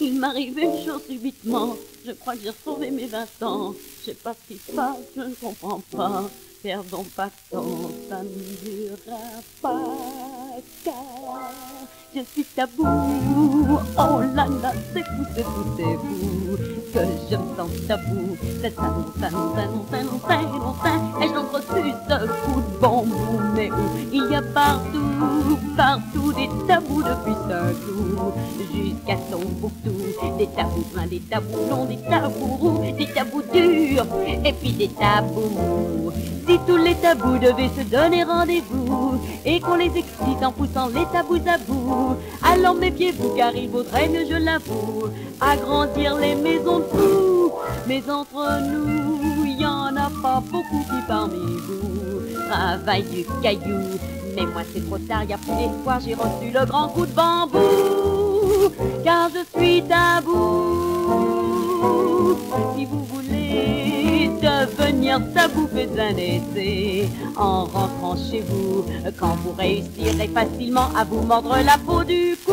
il 0.02 0.20
m'arrive 0.20 0.58
une 0.60 0.86
chose 0.86 1.02
subitement. 1.10 1.76
Je 2.06 2.12
crois 2.12 2.36
que 2.36 2.42
j'ai 2.44 2.50
retrouvé 2.50 2.92
mes 2.92 3.08
20 3.08 3.44
ans. 3.44 3.74
Je 4.02 4.12
sais 4.12 4.14
pas 4.14 4.34
ce 4.34 4.54
qui 4.54 4.60
se 4.60 4.72
passe, 4.72 4.98
je 5.16 5.22
ne 5.22 5.34
comprends 5.34 5.82
pas. 5.96 6.24
Perdons 6.62 7.06
pas 7.16 7.28
de 7.28 7.32
temps, 7.52 7.92
ça 8.10 8.24
ne 8.24 8.30
durera 8.64 9.20
pas. 9.62 9.84
Car 10.84 10.94
je 12.16 12.22
suis 12.32 12.44
tabou. 12.44 12.84
Oh 12.84 14.22
là 14.34 14.48
là, 14.62 14.74
c'est 14.94 15.04
fou, 15.04 15.26
c'est 15.36 15.44
fou, 15.44 15.64
c'est. 15.78 17.30
Que 17.30 17.35
ça. 17.88 18.00
Ai-je 21.22 21.34
donc 21.34 21.52
reçu 21.52 21.92
ce 22.10 22.26
coup 22.26 22.62
de 22.62 22.80
bambou 22.82 23.40
Mais 23.56 23.70
où 23.72 23.76
il 24.12 24.32
y 24.32 24.36
a 24.36 24.42
partout, 24.42 25.58
partout 25.78 26.34
des 26.34 26.50
tabous 26.68 27.04
depuis 27.04 27.34
Saint-Cloud 27.48 28.34
jusqu'à 28.74 29.16
Tombouctou. 29.32 29.92
Des 30.38 30.48
tabous 30.48 30.86
bruns, 30.94 31.08
des 31.08 31.20
tabous 31.20 31.66
blonds, 31.68 31.86
des 31.86 31.98
tabous 31.98 32.58
roux, 32.60 32.82
des 32.98 33.08
tabous 33.08 33.44
durs 33.54 34.06
et 34.44 34.54
puis 34.54 34.72
des 34.72 34.90
tabous. 34.90 36.12
Si 36.48 36.60
tous 36.68 36.78
les 36.78 36.96
tabous 36.96 37.38
devaient 37.38 37.72
se 37.78 37.84
donner 37.90 38.24
rendez-vous 38.24 39.20
et 39.46 39.60
qu'on 39.60 39.76
les 39.76 39.86
excite 39.86 40.44
en 40.44 40.52
poussant 40.52 40.88
les 40.88 41.06
tabous 41.12 41.42
à 41.48 41.58
bout, 41.58 42.16
alors 42.44 42.76
méfiez-vous 42.76 43.30
car 43.36 43.56
il 43.56 43.70
vaudrait 43.70 44.10
mieux, 44.10 44.26
je 44.30 44.36
l'avoue, 44.36 45.10
agrandir 45.40 46.16
les 46.18 46.36
maisons 46.36 46.80
de. 46.80 47.35
Mais 47.88 48.04
entre 48.10 48.62
nous, 48.62 49.46
y 49.46 49.66
en 49.66 49.96
a 49.96 50.10
pas 50.22 50.42
beaucoup 50.52 50.84
qui 50.90 51.02
parmi 51.08 51.58
vous 51.68 52.50
travaillent 52.50 53.04
du 53.04 53.26
caillou. 53.42 54.00
Mais 54.36 54.46
moi 54.46 54.64
c'est 54.74 54.86
trop 54.86 54.98
tard, 54.98 55.24
y 55.24 55.34
a 55.34 55.38
plus 55.38 55.56
d'espoir, 55.56 56.00
j'ai 56.06 56.14
reçu 56.14 56.52
le 56.54 56.66
grand 56.66 56.90
coup 56.90 57.06
de 57.06 57.14
bambou, 57.14 58.70
car 59.04 59.30
je 59.30 59.44
suis 59.58 59.82
tabou. 59.84 60.86
Si 62.76 62.86
vous 62.86 63.06
voulez 63.06 64.30
devenir 64.42 65.22
tabou, 65.34 65.68
faites 65.74 65.98
un 65.98 66.18
essai 66.18 67.08
en 67.38 67.66
rentrant 67.66 68.18
chez 68.18 68.42
vous. 68.42 68.86
Quand 69.18 69.38
vous 69.44 69.54
réussirez 69.58 70.28
facilement 70.28 70.90
à 70.98 71.06
vous 71.06 71.22
mordre 71.22 71.56
la 71.66 71.78
peau 71.78 72.04
du 72.04 72.38
cou, 72.46 72.52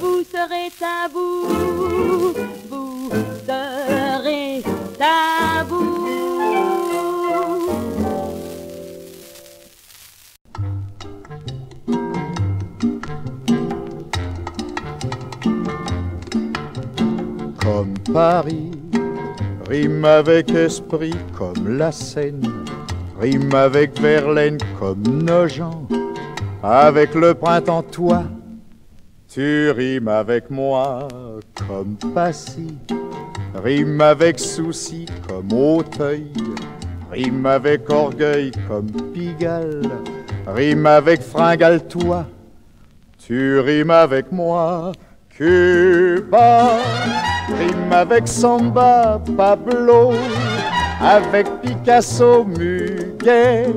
vous 0.00 0.22
serez 0.32 0.70
tabou. 0.78 2.07
Paris, 18.12 18.70
rime 19.68 20.04
avec 20.04 20.50
esprit 20.50 21.14
comme 21.36 21.76
la 21.76 21.92
Seine, 21.92 22.64
rime 23.20 23.54
avec 23.54 24.00
Verlaine 24.00 24.58
comme 24.78 25.02
Nogent, 25.02 25.86
avec 26.62 27.14
le 27.14 27.34
printemps 27.34 27.82
toi, 27.82 28.24
tu 29.28 29.70
rimes 29.70 30.08
avec 30.08 30.50
moi 30.50 31.08
comme 31.66 31.96
Passy, 32.14 32.78
rime 33.54 34.00
avec 34.00 34.38
souci 34.38 35.06
comme 35.28 35.52
Auteuil, 35.52 36.32
rime 37.12 37.44
avec 37.46 37.90
orgueil 37.90 38.52
comme 38.68 38.90
Pigalle, 39.12 39.90
rime 40.46 40.86
avec 40.86 41.20
fringale 41.20 41.86
toi, 41.86 42.26
tu 43.18 43.58
rimes 43.60 43.90
avec 43.90 44.32
moi, 44.32 44.92
Cuba, 45.28 46.78
rime 47.56 47.92
avec 47.92 48.28
Samba, 48.28 49.20
Pablo, 49.36 50.12
avec 51.00 51.46
Picasso, 51.62 52.44
Muguet, 52.44 53.72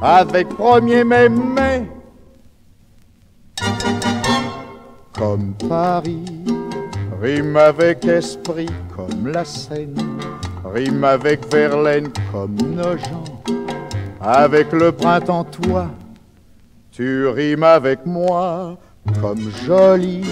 avec 0.00 0.48
1er 0.50 1.04
mai. 1.04 1.88
Comme 5.18 5.54
Paris, 5.68 6.24
rime 7.20 7.56
avec 7.56 8.04
esprit 8.04 8.70
comme 8.96 9.28
la 9.28 9.44
Seine, 9.44 9.94
rime 10.64 11.04
avec 11.04 11.50
Verlaine 11.52 12.08
comme 12.32 12.56
Nogent, 12.56 13.24
avec 14.20 14.72
le 14.72 14.90
printemps 14.90 15.44
toi, 15.44 15.86
tu 16.90 17.28
rimes 17.28 17.62
avec 17.62 18.04
moi 18.04 18.76
comme 19.20 19.50
joli, 19.66 20.22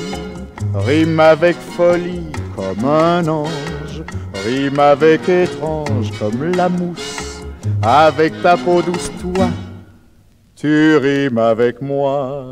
rime 0.75 1.21
avec 1.21 1.57
folie 1.57 2.33
comme 2.55 2.85
un 2.89 3.27
ange, 3.27 4.03
rime 4.45 4.79
avec 4.79 5.29
étrange 5.29 6.11
comme 6.18 6.53
la 6.53 6.68
mousse, 6.68 7.43
avec 7.83 8.41
ta 8.43 8.57
peau 8.57 8.83
douce 8.83 9.11
toi, 9.21 9.49
tu 10.55 10.97
rimes 10.97 11.39
avec 11.39 11.81
moi 11.83 12.45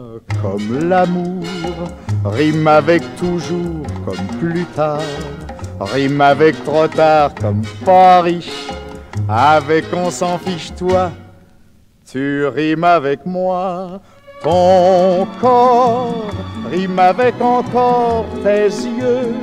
comme 0.43 0.89
l'amour, 0.89 1.45
rime 2.25 2.67
avec 2.67 3.03
toujours 3.17 3.87
comme 4.05 4.27
plus 4.41 4.65
tard, 4.75 5.03
rime 5.81 6.21
avec 6.21 6.63
trop 6.65 6.89
tard 6.89 7.35
comme 7.35 7.63
pas 7.85 8.23
riche, 8.23 8.69
avec 9.29 9.85
on 9.93 10.11
s'en 10.11 10.39
fiche 10.39 10.75
toi, 10.77 11.13
tu 12.11 12.47
rimes 12.47 12.85
avec 12.85 13.25
moi. 13.27 14.01
Ton 14.43 15.27
corps 15.41 16.31
rime 16.71 16.99
avec 16.99 17.41
encore 17.41 18.27
tes 18.45 18.69
yeux, 18.69 19.35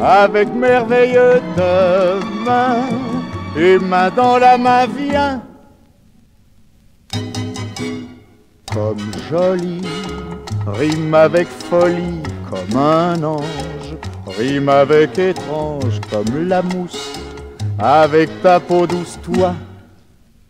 avec 0.00 0.48
merveilleux 0.54 1.42
demain, 1.56 2.76
et 3.56 3.78
main 3.78 4.10
dans 4.10 4.38
la 4.38 4.56
main 4.56 4.86
vient 4.86 5.42
comme 8.72 8.98
joli, 9.30 9.80
rime 10.66 11.14
avec 11.14 11.46
folie 11.46 12.22
comme 12.50 12.76
un 12.76 13.22
ange, 13.22 13.94
rime 14.26 14.68
avec 14.68 15.16
étrange 15.16 16.00
comme 16.10 16.48
la 16.48 16.60
mousse, 16.62 17.12
avec 17.78 18.42
ta 18.42 18.58
peau 18.58 18.86
douce 18.86 19.18
toi, 19.22 19.54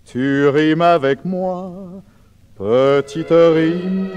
tu 0.07 0.49
rimes 0.49 0.81
avec 0.83 1.25
moi. 1.25 1.71
Petite 2.57 3.31
rime, 3.31 4.11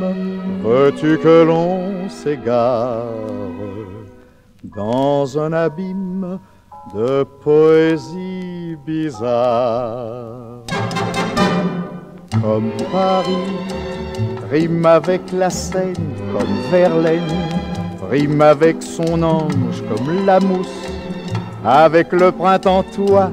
veux-tu 0.61 1.17
que 1.17 1.43
l'on 1.43 2.07
s'égare 2.07 3.07
dans 4.75 5.39
un 5.39 5.53
abîme 5.53 6.37
de 6.93 7.23
poésie 7.23 8.77
bizarre? 8.85 10.61
Comme 12.39 12.69
Paris 12.91 13.33
rime 14.51 14.85
avec 14.85 15.31
la 15.33 15.49
Seine 15.49 15.95
comme 16.31 16.61
Verlaine, 16.69 17.23
rime 18.11 18.41
avec 18.41 18.83
son 18.83 19.23
ange 19.23 19.83
comme 19.89 20.25
la 20.27 20.39
mousse, 20.39 20.85
avec 21.65 22.11
le 22.11 22.31
printemps 22.31 22.85
toi, 22.95 23.31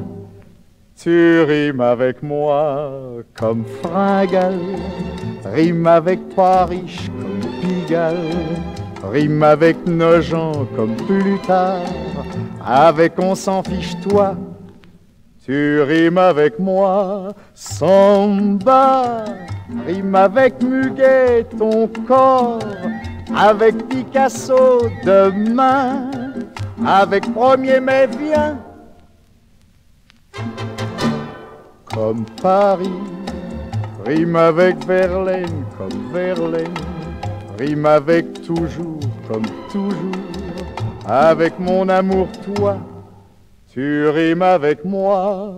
tu 1.05 1.42
rimes 1.42 1.82
avec 1.82 2.22
moi 2.22 2.90
comme 3.38 3.62
Fringal, 3.82 4.59
rime 5.44 5.86
avec 5.86 6.18
Paris 6.34 7.11
comme 7.20 7.61
Pigalle, 7.61 8.30
rime 9.12 9.42
avec 9.42 9.86
Nogent 9.86 10.66
comme 10.74 10.96
Plutarch, 10.96 11.86
avec 12.66 13.18
on 13.18 13.34
s'en 13.34 13.62
fiche 13.62 13.92
toi, 14.09 14.34
tu 15.44 15.82
rimes 15.82 16.16
avec 16.16 16.59
moi, 16.59 17.34
Samba, 17.52 19.24
rime 19.86 20.14
avec 20.14 20.62
Muguet 20.62 21.44
ton 21.59 21.86
corps, 22.09 22.61
avec 23.36 23.76
Picasso 23.90 24.88
demain, 25.05 26.11
avec 26.86 27.30
Premier 27.34 27.78
mai 27.78 28.09
viens, 28.18 28.57
comme 31.95 32.24
Paris, 32.42 33.01
rime 34.05 34.36
avec 34.36 34.84
Verlaine 34.86 35.64
comme 35.78 36.12
Verlaine, 36.12 36.74
rime 37.59 37.86
avec 37.86 38.42
toujours 38.42 39.01
comme 39.28 39.47
toujours, 39.70 40.22
avec 41.07 41.59
mon 41.59 41.88
amour 41.88 42.28
toi 42.55 42.78
tu 43.74 44.07
rimes 44.09 44.42
avec 44.42 44.84
moi. 44.84 45.53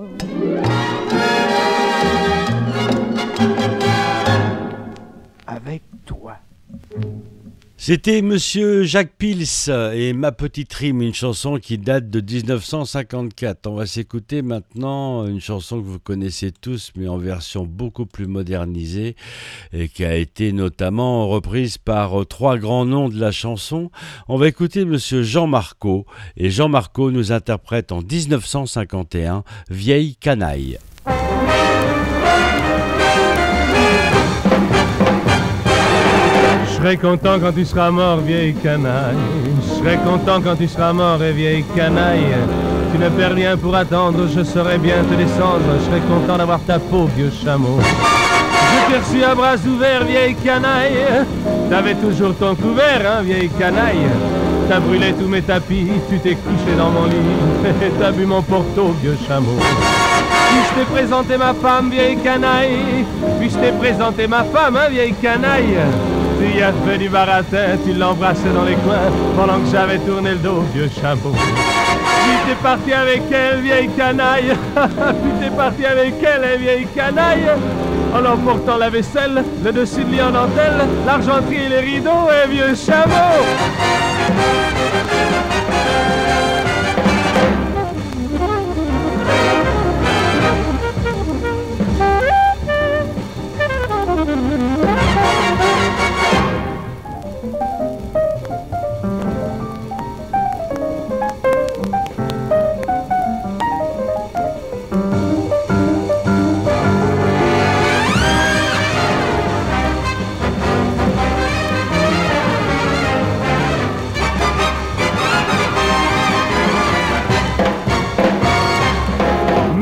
C'était 7.86 8.20
Monsieur 8.20 8.82
Jacques 8.82 9.12
Pils 9.16 9.70
et 9.94 10.12
Ma 10.12 10.32
Petite 10.32 10.74
Rime, 10.74 11.02
une 11.02 11.14
chanson 11.14 11.60
qui 11.60 11.78
date 11.78 12.10
de 12.10 12.20
1954. 12.20 13.68
On 13.68 13.76
va 13.76 13.86
s'écouter 13.86 14.42
maintenant 14.42 15.24
une 15.24 15.40
chanson 15.40 15.80
que 15.80 15.86
vous 15.86 16.00
connaissez 16.00 16.50
tous, 16.50 16.90
mais 16.96 17.06
en 17.06 17.16
version 17.16 17.64
beaucoup 17.64 18.04
plus 18.04 18.26
modernisée, 18.26 19.14
et 19.72 19.86
qui 19.88 20.04
a 20.04 20.16
été 20.16 20.50
notamment 20.50 21.28
reprise 21.28 21.78
par 21.78 22.26
trois 22.26 22.58
grands 22.58 22.86
noms 22.86 23.08
de 23.08 23.20
la 23.20 23.30
chanson. 23.30 23.92
On 24.26 24.36
va 24.36 24.48
écouter 24.48 24.84
Monsieur 24.84 25.22
Jean 25.22 25.46
Marco, 25.46 26.06
et 26.36 26.50
Jean 26.50 26.68
Marco 26.68 27.12
nous 27.12 27.30
interprète 27.30 27.92
en 27.92 28.02
1951 28.02 29.44
Vieille 29.70 30.16
canaille. 30.16 30.80
Serai 36.86 36.98
content 36.98 37.40
quand 37.40 37.52
tu 37.52 37.64
seras 37.64 37.90
mort, 37.90 38.18
vieille 38.18 38.54
canaille. 38.54 39.16
Je 39.60 39.74
serai 39.74 39.96
content 39.96 40.40
quand 40.40 40.54
tu 40.54 40.68
seras 40.68 40.92
mort, 40.92 41.20
et 41.20 41.32
vieille 41.32 41.64
canaille. 41.74 42.36
Tu 42.92 42.98
ne 42.98 43.08
perds 43.08 43.34
rien 43.34 43.56
pour 43.56 43.74
attendre, 43.74 44.28
je 44.32 44.44
saurai 44.44 44.78
bien 44.78 45.02
te 45.02 45.14
descendre. 45.14 45.64
Je 45.80 45.84
serai 45.86 46.00
content 46.02 46.38
d'avoir 46.38 46.60
ta 46.60 46.78
peau, 46.78 47.08
vieux 47.16 47.32
chameau. 47.44 47.80
Je 47.80 48.92
t'ai 48.92 48.98
reçu 49.00 49.24
à 49.24 49.34
bras 49.34 49.56
ouverts, 49.66 50.04
vieille 50.04 50.36
canaille. 50.36 51.26
T'avais 51.68 51.96
toujours 51.96 52.36
ton 52.36 52.54
couvert, 52.54 53.02
hein, 53.04 53.22
vieille 53.22 53.50
canaille. 53.58 54.06
T'as 54.68 54.78
brûlé 54.78 55.12
tous 55.12 55.26
mes 55.26 55.42
tapis, 55.42 55.88
tu 56.08 56.20
t'es 56.20 56.36
couché 56.36 56.76
dans 56.78 56.90
mon 56.90 57.06
lit. 57.06 57.16
T'as 58.00 58.12
bu 58.12 58.26
mon 58.26 58.42
porto, 58.42 58.94
vieux 59.02 59.18
chameau. 59.26 59.58
Puis 59.58 60.58
je 60.70 60.78
t'ai 60.78 60.86
présenté 60.92 61.36
ma 61.36 61.52
femme, 61.52 61.90
vieille 61.90 62.18
canaille? 62.18 63.04
Puis 63.40 63.50
je 63.50 63.56
t'ai 63.56 63.72
présenté 63.72 64.28
ma 64.28 64.44
femme, 64.44 64.76
hein, 64.76 64.88
vieille 64.88 65.14
canaille? 65.20 65.78
Y 66.54 66.62
as 66.62 66.72
fait 66.86 66.98
du 66.98 67.08
baratin, 67.08 67.76
tu 67.84 67.92
l'embrassais 67.92 68.48
dans 68.54 68.64
les 68.64 68.76
coins 68.76 69.10
pendant 69.36 69.58
que 69.58 69.66
j'avais 69.70 69.98
tourné 69.98 70.30
le 70.30 70.36
dos, 70.36 70.62
vieux 70.72 70.88
chameau. 71.00 71.32
Puis 71.32 72.36
t'es 72.46 72.54
parti 72.62 72.92
avec 72.92 73.22
elle, 73.30 73.60
vieille 73.60 73.90
canaille? 73.96 74.56
Puis 74.74 75.32
t'es 75.40 75.50
parti 75.50 75.84
avec 75.84 76.14
elle, 76.22 76.58
vieille 76.58 76.86
canaille? 76.94 77.50
En 78.14 78.24
emportant 78.24 78.78
la 78.78 78.88
vaisselle, 78.88 79.44
le 79.62 79.72
dessus 79.72 80.04
de 80.04 80.10
lit 80.10 80.22
en 80.22 80.30
dentelle, 80.30 80.86
l'argenterie 81.04 81.64
et 81.66 81.68
les 81.68 81.80
rideaux, 81.80 82.28
vieux 82.48 82.74
chameau. 82.74 83.44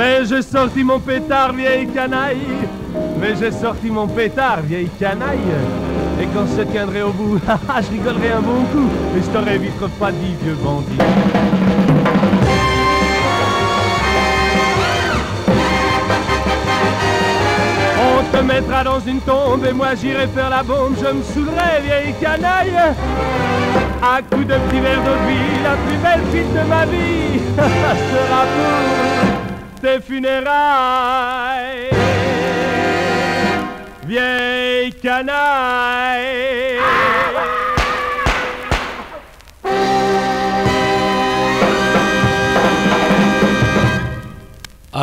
Mais 0.05 0.23
j'ai 0.27 0.43
sorti 0.43 0.85
mon 0.85 1.01
pétard, 1.01 1.55
vieille 1.55 1.87
canaille. 1.87 2.37
Mais 3.19 3.35
j'ai 3.41 3.51
sorti 3.51 3.89
mon 3.89 4.07
pétard, 4.07 4.61
vieille 4.61 4.91
canaille. 5.01 5.39
Et 6.21 6.27
quand 6.27 6.45
je 6.47 6.63
tiendrai 6.65 7.03
au 7.03 7.11
bout, 7.11 7.41
je 7.81 7.91
rigolerai 7.91 8.33
un 8.33 8.43
bon 8.43 8.65
coup. 8.71 8.87
Et 9.17 9.23
je 9.23 9.31
t'aurais 9.31 9.57
vite 9.57 9.73
refroidi, 9.81 10.35
vieux 10.43 10.57
bandit. 10.63 10.99
On 17.99 18.37
te 18.37 18.43
mettra 18.43 18.85
dans 18.85 19.01
une 19.01 19.21
tombe 19.21 19.65
et 19.65 19.73
moi 19.73 19.95
j'irai 19.95 20.27
faire 20.27 20.51
la 20.51 20.63
bombe. 20.63 20.97
Je 20.99 21.15
me 21.15 21.23
saoulerai, 21.23 21.81
vieille 21.83 22.15
canaille. 22.21 22.77
À 24.03 24.21
coups 24.21 24.49
de 24.49 24.53
petits 24.53 24.81
verres 24.81 25.03
d'eau 25.03 25.13
de 25.13 25.33
vie, 25.33 25.63
la 25.63 25.77
plus 25.87 25.97
belle 25.97 26.27
fille 26.31 26.53
de 26.53 26.69
ma 26.69 26.85
vie 26.85 27.41
sera 27.57 28.43
pour 28.43 29.34
tes 29.85 30.01
funérailles. 30.01 31.91
Vieille 34.07 34.93
canaille. 34.95 36.64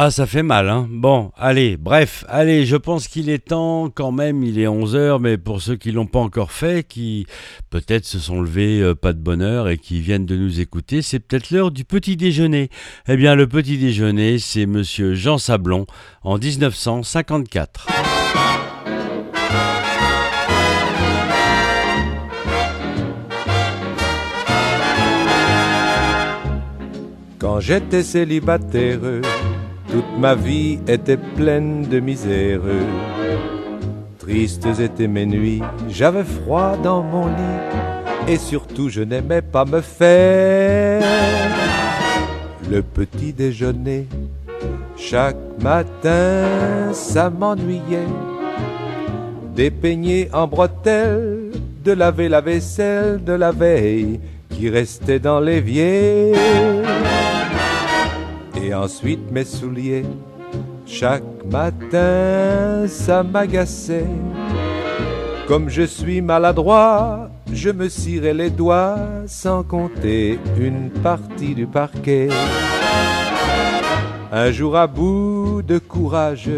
Ah, 0.04 0.10
ça 0.10 0.26
fait 0.26 0.42
mal, 0.42 0.68
hein. 0.68 0.88
Bon, 0.90 1.32
allez, 1.38 1.78
bref, 1.78 2.26
allez, 2.28 2.66
je 2.66 2.76
pense 2.76 3.08
qu'il 3.08 3.30
est 3.30 3.50
temps 3.50 3.92
quand 3.94 4.12
même, 4.12 4.42
il 4.42 4.58
est 4.58 4.66
11h, 4.66 5.20
mais 5.20 5.38
pour 5.38 5.62
ceux 5.62 5.76
qui 5.76 5.92
l'ont 5.92 6.08
pas 6.08 6.18
encore 6.18 6.52
fait, 6.52 6.88
qui 6.88 7.28
peut-être 7.70 8.06
se 8.06 8.18
sont 8.18 8.42
levés 8.42 8.82
euh, 8.82 8.96
pas 8.96 9.14
de 9.14 9.20
bonne 9.20 9.44
heure 9.44 9.70
et 9.70 9.78
qui 9.78 10.02
viennent 10.02 10.26
de 10.26 10.36
nous 10.36 10.60
écouter, 10.60 11.04
c'est 11.04 11.20
peut-être 11.20 11.52
l'heure 11.52 11.70
du 11.70 11.86
petit 11.86 12.18
déjeuner. 12.18 12.72
Eh 13.08 13.16
bien, 13.16 13.36
le 13.36 13.46
petit 13.46 13.78
déjeuner, 13.78 14.40
c'est 14.40 14.66
monsieur 14.66 15.14
Jean 15.14 15.38
Sablon 15.38 15.86
en 16.24 16.40
1954. 16.40 17.86
j'étais 27.62 28.04
célibataire, 28.04 29.00
toute 29.92 30.18
ma 30.18 30.36
vie 30.36 30.80
était 30.88 31.18
pleine 31.18 31.84
de 31.84 32.00
misère. 32.00 32.62
Tristes 34.20 34.68
étaient 34.80 35.08
mes 35.08 35.26
nuits, 35.26 35.62
j'avais 35.90 36.24
froid 36.24 36.78
dans 36.82 37.04
mon 37.04 37.28
lit, 37.28 38.28
et 38.28 38.38
surtout 38.38 38.90
je 38.90 39.02
n'aimais 39.02 39.42
pas 39.42 39.66
me 39.66 39.82
faire 39.82 41.04
le 42.70 42.82
petit 42.82 43.34
déjeuner. 43.34 44.08
Chaque 44.96 45.36
matin, 45.62 46.94
ça 46.94 47.30
m'ennuyait 47.30 48.08
des 49.56 49.72
peignets 49.72 50.30
en 50.32 50.48
bretelles, 50.48 51.52
de 51.84 51.92
laver 51.92 52.30
la 52.30 52.42
vaisselle 52.42 53.22
de 53.24 53.34
la 53.34 53.52
veille 53.52 54.20
qui 54.50 54.70
restait 54.70 55.20
dans 55.20 55.40
l'évier. 55.40 56.32
Ensuite 58.74 59.32
mes 59.32 59.44
souliers, 59.44 60.06
chaque 60.86 61.24
matin, 61.50 62.86
ça 62.88 63.22
m'agaçait. 63.22 64.08
Comme 65.48 65.70
je 65.70 65.82
suis 65.84 66.22
maladroit, 66.22 67.30
je 67.52 67.70
me 67.70 67.90
cirais 67.90 68.34
les 68.34 68.50
doigts 68.50 68.98
sans 69.28 69.64
compter 69.64 70.40
une 70.58 70.90
partie 70.90 71.54
du 71.54 71.68
parquet. 71.68 72.30
Un 74.32 74.52
jour 74.52 74.78
à 74.78 74.88
bout 74.88 75.62
de 75.62 75.78
courage, 75.78 76.50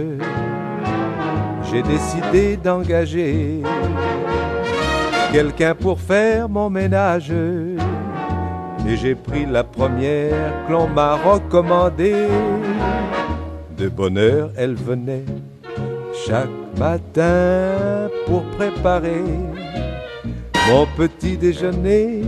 j'ai 1.71 1.81
décidé 1.81 2.57
d'engager 2.57 3.63
quelqu'un 5.31 5.73
pour 5.73 5.99
faire 5.99 6.47
mon 6.47 6.69
ménage. 6.69 7.33
Et 8.85 8.97
j'ai 8.97 9.15
pris 9.15 9.45
la 9.45 9.63
première 9.63 10.67
que 10.67 10.71
l'on 10.73 10.87
m'a 10.87 11.15
recommandée. 11.15 12.27
De 13.77 13.87
bonne 13.87 14.17
heure, 14.17 14.51
elle 14.57 14.75
venait 14.75 15.25
chaque 16.27 16.49
matin 16.77 18.09
pour 18.27 18.43
préparer 18.57 19.23
mon 20.69 20.85
petit 20.97 21.37
déjeuner. 21.37 22.23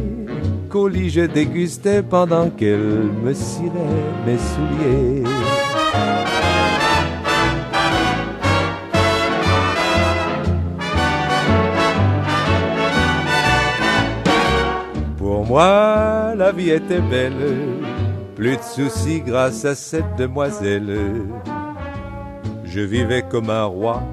Qu'au 0.70 0.88
lit 0.88 1.10
je 1.10 1.22
dégustais 1.22 2.02
pendant 2.02 2.50
qu'elle 2.50 3.10
me 3.24 3.34
cirait 3.34 4.04
mes 4.26 4.38
souliers. 4.38 5.24
Pour 15.18 15.46
moi, 15.46 16.25
la 16.36 16.52
vie 16.52 16.70
était 16.70 17.00
belle, 17.00 17.34
plus 18.36 18.58
de 18.58 18.62
soucis 18.62 19.22
grâce 19.22 19.64
à 19.66 19.74
cette 19.74 20.16
demoiselle. 20.18 20.98
Je 22.66 22.82
vivais 22.82 23.24
comme 23.24 23.50
un 23.50 23.66
roi, 23.66 24.04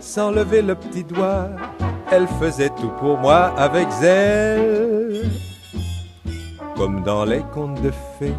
sans 0.00 0.30
lever 0.30 0.62
le 0.62 0.74
petit 0.74 1.04
doigt, 1.04 1.50
elle 2.10 2.26
faisait 2.40 2.70
tout 2.70 2.92
pour 2.98 3.18
moi 3.18 3.52
avec 3.58 3.90
zèle. 3.90 5.30
Comme 6.76 7.02
dans 7.02 7.24
les 7.24 7.42
contes 7.52 7.82
de 7.82 7.92
fées, 8.18 8.34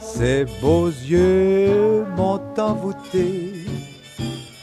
ses 0.00 0.46
beaux 0.60 0.88
yeux 0.88 2.04
m'ont 2.16 2.40
envoûté. 2.58 3.52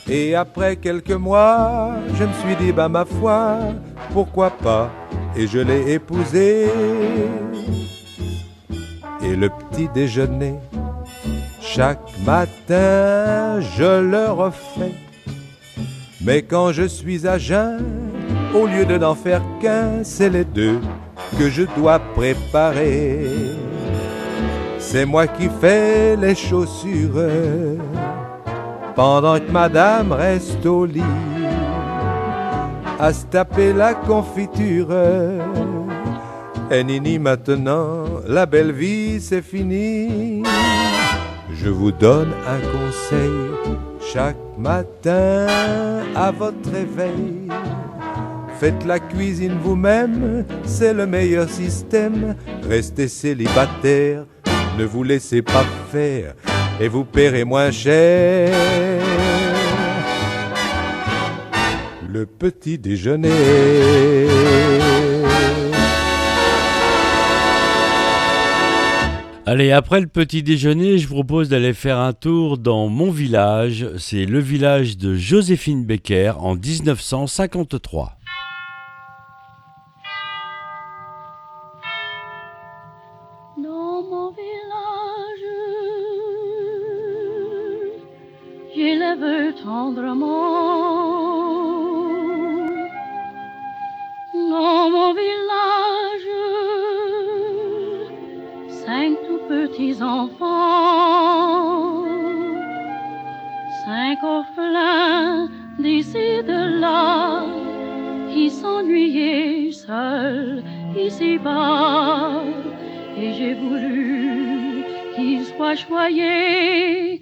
Et 0.07 0.36
après 0.36 0.76
quelques 0.76 1.11
mois, 1.11 1.91
je 2.15 2.23
me 2.23 2.34
suis 2.34 2.56
dit, 2.56 2.72
bah 2.72 2.90
ma 2.90 3.06
foi, 3.06 3.57
pourquoi 4.14 4.49
pas 4.49 4.90
Et 5.35 5.47
je 5.47 5.59
l'ai 5.59 5.93
épousée. 5.93 6.67
Et 9.23 9.35
le 9.35 9.49
petit 9.49 9.87
déjeuner, 9.93 10.55
chaque 11.61 12.11
matin, 12.25 13.59
je 13.77 14.01
le 14.01 14.31
refais. 14.31 14.93
Mais 16.21 16.41
quand 16.41 16.71
je 16.71 16.83
suis 16.83 17.27
à 17.27 17.37
jeun, 17.37 17.83
au 18.53 18.67
lieu 18.67 18.85
de 18.85 18.97
n'en 18.97 19.15
faire 19.15 19.41
qu'un, 19.61 20.03
c'est 20.03 20.29
les 20.29 20.43
deux 20.43 20.79
que 21.37 21.49
je 21.49 21.63
dois 21.77 21.99
préparer. 21.99 23.19
C'est 24.79 25.05
moi 25.05 25.27
qui 25.27 25.49
fais 25.61 26.15
les 26.17 26.35
chaussures 26.35 27.29
pendant 28.95 29.39
que 29.39 29.51
madame 29.51 30.11
reste 30.11 30.65
au 30.65 30.85
lit 30.85 31.01
à 33.02 33.11
se 33.11 33.26
taper 33.26 33.73
la 33.73 33.95
confiture. 33.95 34.90
Et 36.69 36.84
Nini, 36.84 37.18
maintenant, 37.18 38.06
la 38.28 38.45
belle 38.45 38.72
vie, 38.72 39.19
c'est 39.19 39.41
fini. 39.41 40.44
Je 41.52 41.69
vous 41.69 41.91
donne 41.91 42.32
un 42.48 42.60
conseil 42.60 43.32
chaque 44.14 44.38
matin 44.57 45.48
à 46.15 46.32
votre 46.32 46.69
réveil. 46.72 47.49
Faites 48.60 48.86
la 48.86 48.99
cuisine 48.99 49.57
vous-même, 49.64 50.45
c'est 50.64 50.94
le 50.94 51.07
meilleur 51.07 51.49
système. 51.49 52.36
Restez 52.69 53.07
célibataire, 53.07 54.26
ne 54.78 54.86
vous 54.86 55.03
laissez 55.03 55.41
pas 55.41 55.65
faire 55.91 56.36
et 56.80 56.88
vous 56.88 57.03
paierez 57.03 57.45
moins 57.45 57.72
cher. 57.72 59.10
Le 62.13 62.25
petit 62.25 62.77
déjeuner. 62.77 63.29
Allez, 69.45 69.71
après 69.71 70.01
le 70.01 70.07
petit 70.07 70.43
déjeuner, 70.43 70.97
je 70.97 71.07
vous 71.07 71.13
propose 71.13 71.47
d'aller 71.47 71.73
faire 71.73 71.99
un 71.99 72.11
tour 72.11 72.57
dans 72.57 72.89
mon 72.89 73.11
village. 73.11 73.88
C'est 73.97 74.25
le 74.25 74.39
village 74.39 74.97
de 74.97 75.15
Joséphine 75.15 75.85
Becker 75.85 76.33
en 76.38 76.55
1953. 76.55 78.17
Dans 83.55 84.03
mon 84.03 84.31
village, 84.31 85.47
j'élève 88.75 89.53
tendrement. 89.63 90.30
Petits 99.72 100.02
enfants, 100.02 100.43
cinq 103.85 104.18
orphelins 104.23 105.49
d'ici 105.80 106.43
de 106.43 106.80
là, 106.81 107.43
qui 108.31 108.49
s'ennuyaient 108.49 109.72
seuls 109.72 110.64
ici-bas. 110.98 112.43
Et 113.18 113.34
j'ai 113.34 113.53
voulu 113.53 114.84
qu'ils 115.15 115.45
soient 115.45 115.76
choyés 115.76 117.22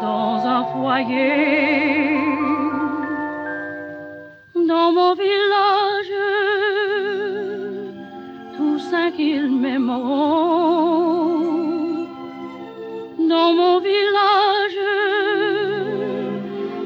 dans 0.00 0.36
un 0.56 0.64
foyer. 0.72 2.18
Dans 4.54 4.92
mon 4.92 5.14
village, 5.14 6.16
tous 8.56 8.78
cinq 8.78 9.14
ils 9.18 9.50
m'aimeront. 9.50 11.39
Dans 13.30 13.52
mon 13.52 13.78
village, 13.78 14.80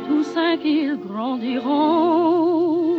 tous 0.06 0.24
cinq 0.24 0.60
ils 0.62 0.98
grandiront. 0.98 2.96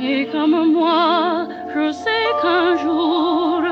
Et 0.00 0.26
comme 0.30 0.72
moi, 0.72 1.48
je 1.74 1.90
sais 1.90 2.26
qu'un 2.40 2.76
jour, 2.76 3.62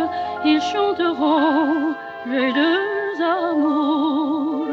ils 0.45 0.61
chanteront 0.61 1.95
les 2.27 2.53
deux 2.61 3.23
amours, 3.23 4.66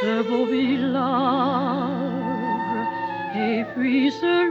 ce 0.00 0.22
beau 0.28 0.44
village, 0.46 0.90
et 3.36 3.64
puis 3.76 4.10
celui 4.10 4.41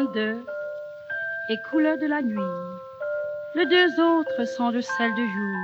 L'un 0.00 0.06
d'eux 0.06 0.46
est 1.50 1.60
couleur 1.70 1.98
de 1.98 2.06
la 2.06 2.22
nuit, 2.22 2.54
les 3.54 3.66
deux 3.66 4.00
autres 4.00 4.46
sont 4.46 4.70
de 4.70 4.80
celle 4.80 5.14
du 5.14 5.26
jour. 5.26 5.56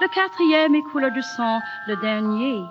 Le 0.00 0.08
quatrième 0.12 0.74
est 0.74 0.82
couleur 0.90 1.12
du 1.12 1.22
sang, 1.22 1.60
le 1.86 1.94
dernier 2.00 2.64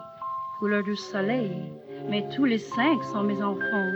couleur 0.60 0.84
du 0.84 0.97
soleil. 0.97 1.72
Mais 2.10 2.27
tous 2.35 2.43
les 2.43 2.57
cinq 2.57 3.01
sont 3.14 3.23
mes 3.23 3.41
enfants. 3.41 3.91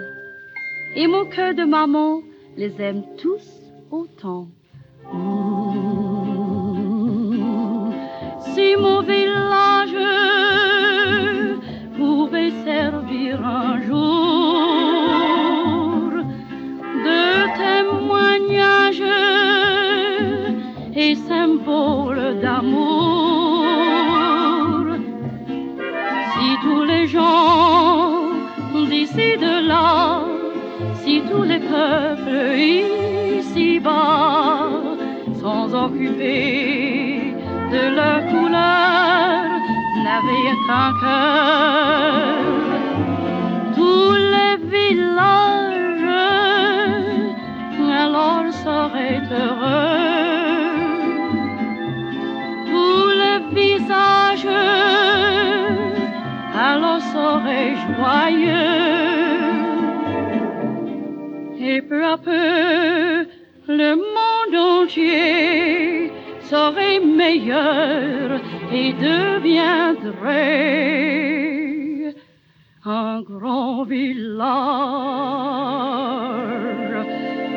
Et 0.95 1.07
mon 1.07 1.25
cœur 1.25 1.55
de 1.55 1.65
maman 1.65 2.21
les 2.55 2.81
aime 2.81 3.03
tous 3.17 3.45
autant. 3.91 4.47
Si 8.53 8.75
mon 8.77 9.01
de 37.71 37.95
leur 37.95 38.25
couleur, 38.27 39.43
n'avaient 40.03 40.55
qu'un 40.67 40.91
cœur, 41.01 42.37
tous 43.75 44.13
les 44.33 44.55
villages 44.73 46.17
alors 48.03 48.51
seraient 48.51 49.23
heureux. 49.31 50.07
Tous 52.71 53.09
les 53.21 53.39
visages 53.59 54.47
alors 56.55 57.01
seraient 57.01 57.75
joyeux. 57.87 58.77
Et 61.59 61.81
peu 61.81 62.05
à 62.05 62.17
peu, 62.17 63.27
le 63.67 63.95
monde 63.95 64.55
entier 64.55 65.66
meilleur 66.99 68.39
et 68.73 68.93
deviendrait 68.93 70.15
un 72.85 73.21
grand 73.21 73.83
village 73.83 74.47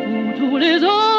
où 0.08 0.32
tous 0.38 0.56
les 0.56 0.82
hommes 0.82 1.09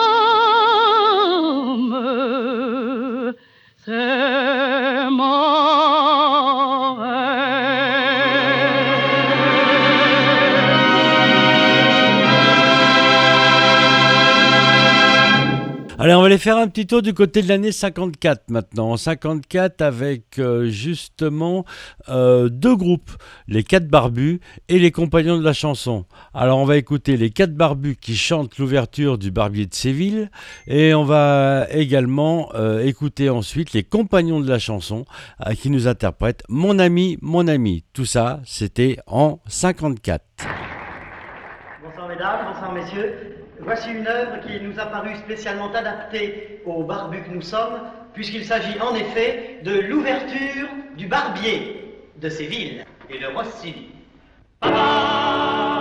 Allez, 16.04 16.16
on 16.16 16.22
va 16.22 16.26
aller 16.26 16.40
faire 16.40 16.58
un 16.58 16.68
petit 16.68 16.88
tour 16.88 17.04
du 17.04 17.14
côté 17.14 17.44
de 17.44 17.48
l'année 17.48 17.72
54 17.72 18.50
maintenant. 18.50 18.90
En 18.90 18.98
54 18.98 19.84
avec 19.84 20.40
euh, 20.40 20.66
justement 20.66 21.64
euh, 22.10 22.50
deux 22.50 22.76
groupes, 22.76 23.12
les 23.48 23.64
Quatre 23.64 23.88
Barbus 23.88 24.40
et 24.68 24.80
les 24.80 24.90
Compagnons 24.90 25.38
de 25.38 25.44
la 25.44 25.54
chanson. 25.54 26.06
Alors 26.34 26.58
on 26.58 26.66
va 26.66 26.78
écouter 26.78 27.18
les 27.18 27.30
Quatre 27.30 27.54
Barbus 27.54 27.98
qui 27.98 28.16
chantent 28.16 28.58
l'ouverture 28.58 29.20
du 29.20 29.30
Barbier 29.30 29.68
de 29.68 29.76
Séville 29.76 30.32
et 30.66 30.96
on 30.96 31.04
va 31.04 31.68
également 31.70 32.50
euh, 32.56 32.84
écouter 32.84 33.30
ensuite 33.30 33.72
les 33.74 33.84
Compagnons 33.84 34.40
de 34.40 34.50
la 34.50 34.58
chanson 34.58 35.06
qui 35.60 35.70
nous 35.70 35.88
interprètent 35.88 36.42
Mon 36.50 36.80
ami, 36.80 37.20
mon 37.22 37.48
ami. 37.48 37.84
Tout 37.94 38.06
ça, 38.06 38.42
c'était 38.44 38.98
en 39.06 39.40
54. 39.46 40.26
Bonsoir 41.84 42.08
mesdames, 42.08 42.40
bonsoir 42.52 42.74
messieurs. 42.74 43.41
Voici 43.64 43.92
une 43.92 44.08
œuvre 44.08 44.40
qui 44.42 44.60
nous 44.60 44.80
a 44.80 44.88
paru 44.88 45.16
spécialement 45.18 45.72
adaptée 45.72 46.62
aux 46.66 46.84
barbus 46.84 47.22
que 47.22 47.30
nous 47.30 47.42
sommes, 47.42 47.82
puisqu'il 48.14 48.44
s'agit 48.44 48.80
en 48.82 48.96
effet 48.96 49.60
de 49.64 49.80
l'ouverture 49.82 50.68
du 50.98 51.08
barbier 51.08 51.96
de 52.18 52.30
Séville 52.30 52.84
et 53.10 53.20
de 53.20 53.28
Rossini. 53.28 53.90
T'as 54.62 55.81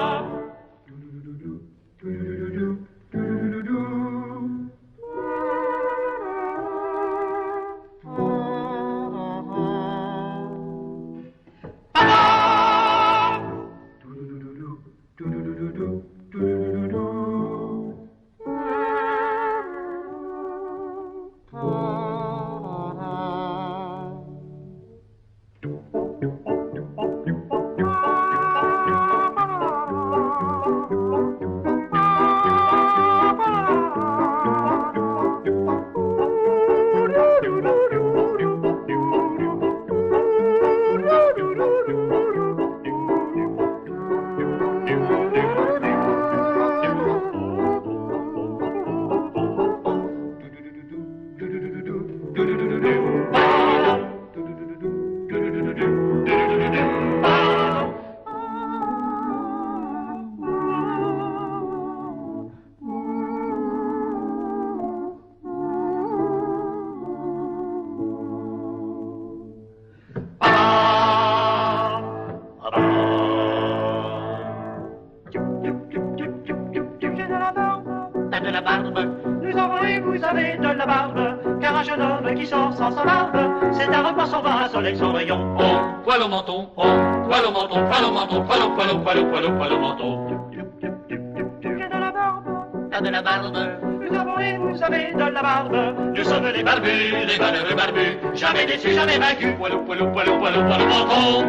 menton, 87.70 87.88
pas 87.88 88.00
le 88.00 88.10
menton, 88.12 88.42
pas 88.42 88.56
le, 88.58 88.76
pas 88.76 88.86
le, 88.86 89.04
pas 89.04 89.14
le, 89.14 89.30
pas 89.30 89.40
le, 89.40 89.58
pas 89.58 89.68
le 89.68 89.78
menton. 89.78 90.26
De 91.60 91.98
la 91.98 92.10
barbe, 92.12 92.44
t'as 92.90 93.00
de 93.00 93.08
la 93.08 93.22
barbe. 93.22 93.56
Nous 94.00 94.18
avons 94.18 94.38
et 94.38 94.56
vous 94.58 94.82
avez 94.82 95.12
de 95.12 95.18
la 95.18 95.42
barbe. 95.42 95.76
Nous 96.16 96.24
sommes 96.24 96.46
les 96.48 96.62
barbus, 96.62 97.26
les 97.26 97.38
malheureux 97.38 97.74
barbus. 97.76 98.18
Jamais 98.34 98.66
déçus, 98.66 98.92
jamais 98.92 99.18
vaincus. 99.18 99.54
Poilou, 99.56 99.84
poilou, 99.84 100.10
poilou, 100.10 100.38
poilou, 100.38 100.66
poilou, 100.66 100.86
menton. 100.86 101.44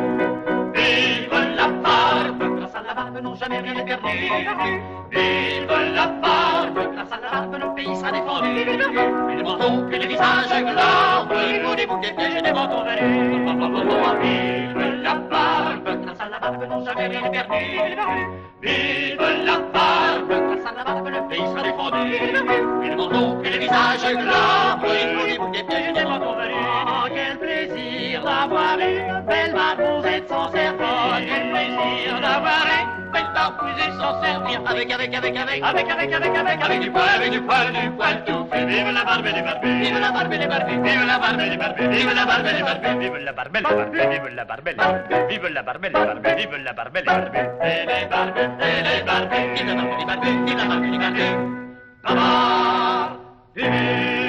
Vive 0.73 1.55
la 1.55 1.67
barbe, 1.67 2.57
grâce 2.57 2.75
à 2.75 2.81
la 2.87 2.93
barbe, 2.93 3.21
n'ont 3.21 3.35
jamais 3.35 3.59
rien 3.59 3.83
perdu. 3.83 4.29
Vive 5.11 5.95
la 5.95 6.07
barbe, 6.07 6.93
grâce 6.93 7.11
à 7.11 7.19
la 7.21 7.31
barbe, 7.31 7.57
notre 7.59 7.73
pays 7.75 7.95
sera 7.95 8.11
défendu. 8.11 8.65
Plus 9.27 9.35
de 9.37 9.43
menton, 9.43 9.87
plus 9.87 9.99
de 9.99 10.07
visage, 10.07 10.49
que 10.49 10.75
l'arbre. 10.75 11.35
Nous 11.63 11.75
des 11.75 11.85
bouquets, 11.87 12.13
pièges 12.13 12.35
et 12.37 12.41
des 12.41 12.53
mentons 12.53 12.83
venus. 12.83 13.11
Vive 14.21 15.01
la 15.03 15.15
barbe 15.15 15.50
barbe, 16.51 16.67
non 16.69 16.85
jamais 16.85 17.07
rien 17.07 17.29
perdu. 17.29 17.55
Vive 18.61 19.21
la 19.45 19.59
barbe, 19.73 20.29
grâce 20.29 20.65
à 20.65 20.77
la 20.77 20.83
barbe, 20.83 21.07
le 21.07 21.27
pays 21.29 21.45
sera 21.47 21.63
défendu. 21.63 22.15
Et 22.85 22.95
mentons, 22.95 23.41
que 23.41 23.47
les 23.47 23.59
des 23.59 23.65
venus. 23.65 24.33
Oh, 26.87 27.07
quel 27.13 27.37
plaisir 27.37 28.23
d'avoir 28.23 28.79
une 28.79 29.25
belle 29.25 29.53
barbousette 29.53 30.27
sans 30.27 30.51
serpent. 30.51 31.00
Barbousette 33.51 33.93
sans 33.99 34.21
servir. 34.21 34.61
Avec, 34.65 34.91
avec, 34.91 35.13
avec, 35.13 35.37
avec, 35.37 35.63
avec, 35.63 35.89
avec, 35.89 36.13
avec, 36.13 36.35
avec, 36.35 36.63
avec 36.63 36.79
du 36.81 36.91
poil, 36.91 37.09
avec 37.15 37.31
du 37.31 37.41
poil, 37.41 37.71
du 37.71 37.91
poil 37.91 38.23
tout 38.25 38.47
fait. 38.51 38.65
Vive 38.65 38.91
la 38.91 39.03
barbe 39.03 39.25
les 39.25 39.41
barbus, 39.41 39.81
vive 39.81 39.99
la 39.99 40.11
barbe 40.11 40.31
les 40.31 40.47
barbus, 40.47 40.81
vive 40.81 41.05
la 41.05 41.17
barbe 41.17 41.39
les 41.39 41.57
barbus, 41.57 41.87
vive 41.89 42.13
la 42.13 42.25
barbe 42.25 42.43
barbus, 42.43 42.99
vive 42.99 43.17
la 43.23 43.33
barbe 43.33 43.59
barbus, 43.63 43.99
vive 44.09 44.29
la 44.35 44.45
barbe 44.45 44.65
les 44.65 44.73
barbus, 44.73 45.15
vive 45.29 45.47
la 45.53 45.63
barbe 45.63 45.83
les 45.83 45.91
barbus, 45.91 46.35
vive 46.37 46.57
la 46.63 46.73
barbe 46.73 46.97
et 46.97 47.85
les 47.87 48.05
barbus, 48.07 48.51
et 48.61 48.83
les 48.83 49.03
vive 49.55 49.67
la 49.67 49.75
barbe 49.75 50.05
barbus, 50.07 50.45
vive 50.45 50.57
la 50.57 50.67
barbe 50.67 50.91
Dis-moi 53.53 54.20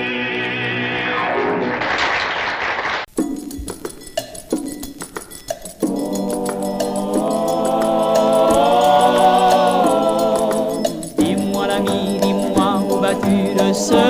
ce 13.72 14.04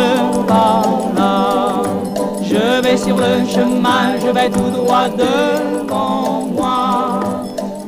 pas-là 0.47 1.83
Je 2.43 2.83
vais 2.83 2.97
sur 2.97 3.17
le 3.17 3.47
chemin, 3.49 4.19
je 4.21 4.31
vais 4.31 4.51
tout 4.51 4.71
droit 4.71 5.09
devant 5.09 6.47
moi. 6.57 7.21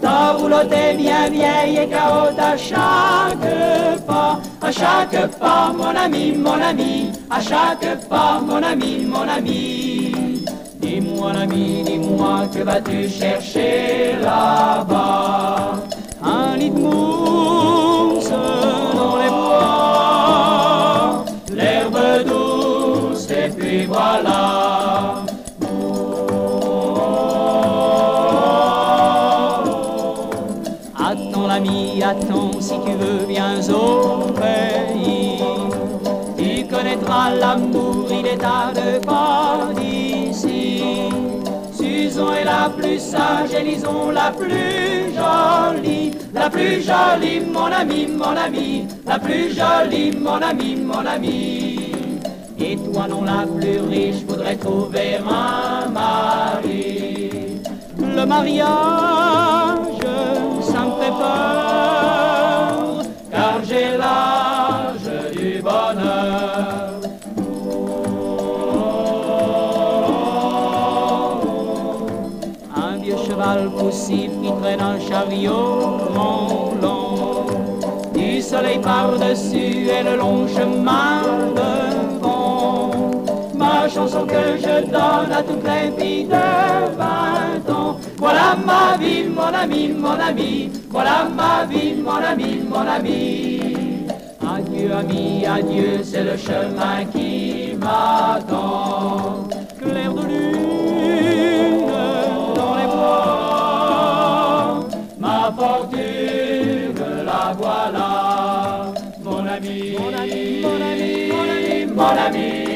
Ta 0.01 0.33
roulotte 0.33 0.73
est 0.73 0.95
bien 0.95 1.29
vieille 1.31 1.79
et 1.79 1.89
caotte 1.89 2.39
à 2.39 2.57
chaque 2.57 4.07
pas. 4.07 4.41
À 4.63 4.71
chaque 4.71 5.39
pas, 5.39 5.73
mon 5.77 5.95
ami, 5.95 6.33
mon 6.37 6.61
ami, 6.61 7.13
à 7.31 7.41
chaque 7.41 8.09
pas, 8.09 8.41
mon 8.41 8.63
ami, 8.63 9.07
mon 9.07 9.29
ami. 9.29 10.15
Dis-moi, 10.85 11.33
l'ami, 11.33 11.83
dis-moi, 11.85 12.47
que 12.53 12.63
vas-tu 12.63 13.09
chercher 13.09 14.17
là-bas? 14.23 15.73
Un 16.23 16.57
lit 16.57 16.71
de 16.71 16.79
mousse 16.79 18.31
dans 18.31 19.17
les 19.17 19.29
bois, 19.29 19.54
Attends 32.07 32.61
si 32.61 32.75
tu 32.85 32.93
veux, 32.93 33.25
viens 33.27 33.59
au 33.71 34.31
pays. 34.33 35.39
Tu 36.37 36.67
connaîtras 36.67 37.31
l'amour, 37.31 38.07
il 38.11 38.27
est 38.27 38.45
à 38.45 38.73
deux 38.75 39.01
pas 39.01 39.71
d'ici. 39.75 40.83
Susan 41.73 42.35
est 42.35 42.45
la 42.45 42.69
plus 42.69 42.99
sage 42.99 43.55
et 43.55 43.65
Lison 43.65 44.11
la 44.11 44.31
plus 44.33 45.15
jolie. 45.17 46.13
La 46.35 46.51
plus 46.51 46.83
jolie, 46.83 47.41
mon 47.41 47.73
ami, 47.73 48.07
mon 48.07 48.37
ami. 48.37 48.87
La 49.07 49.19
plus 49.19 49.55
jolie, 49.55 50.15
mon 50.15 50.43
ami, 50.43 50.77
mon 50.77 51.07
ami. 51.07 51.74
Et 52.67 52.77
toi 52.77 53.07
non 53.07 53.25
la 53.25 53.45
plus 53.47 53.81
riche, 53.91 54.25
voudrais 54.27 54.57
trouver 54.57 55.19
un 55.19 55.91
mari. 55.91 57.61
Le 57.99 58.25
mariage, 58.25 58.67
ça 60.63 60.81
me 60.87 60.93
fait 60.99 61.15
peur, 61.23 63.03
car 63.31 63.57
j'ai 63.69 63.99
l'âge 63.99 65.11
du 65.37 65.61
bonheur. 65.61 67.01
Un 72.75 72.97
vieux 73.03 73.21
cheval 73.29 73.71
poussif 73.79 74.31
qui 74.43 74.51
traîne 74.63 74.81
un 74.81 74.99
chariot 75.07 75.99
long, 76.15 76.75
long. 76.81 77.47
Du 78.15 78.41
soleil 78.41 78.79
par-dessus 78.79 79.89
et 79.97 80.03
le 80.03 80.17
long 80.17 80.49
chemin. 80.49 81.21
Chanson 83.89 84.27
que 84.27 84.57
je 84.59 84.87
donne 84.87 85.31
à 85.31 85.43
toutes 85.43 85.63
les 85.63 85.93
filles 86.03 86.25
de 86.25 86.31
20 86.97 87.71
ans. 87.71 87.99
Voilà 88.17 88.57
ma 88.67 88.97
vie, 88.97 89.25
mon 89.25 89.53
ami, 89.55 89.89
mon 89.89 90.19
ami. 90.19 90.71
Voilà 90.91 91.29
ma 91.37 91.65
vie, 91.67 91.95
mon 92.03 92.13
ami, 92.13 92.63
mon 92.69 92.87
ami. 92.89 93.61
Adieu, 94.41 94.91
ami, 94.93 95.45
adieu, 95.47 96.03
c'est 96.03 96.25
le 96.25 96.37
chemin 96.37 97.05
qui 97.13 97.77
m'attend. 97.79 99.49
Clair 99.79 100.13
de 100.15 100.23
lune 100.23 101.87
dans 102.57 102.75
les 102.77 102.87
bois, 102.87 104.81
ma 105.19 105.53
fortune, 105.57 106.95
la 107.27 107.53
voilà. 107.59 108.93
Mon 109.23 109.47
ami, 109.47 109.97
mon 109.99 110.13
ami, 110.19 110.63
mon 110.63 110.81
ami, 110.81 111.29
mon 111.31 111.49
ami, 111.51 111.87
mon 111.95 112.17
ami. 112.27 112.74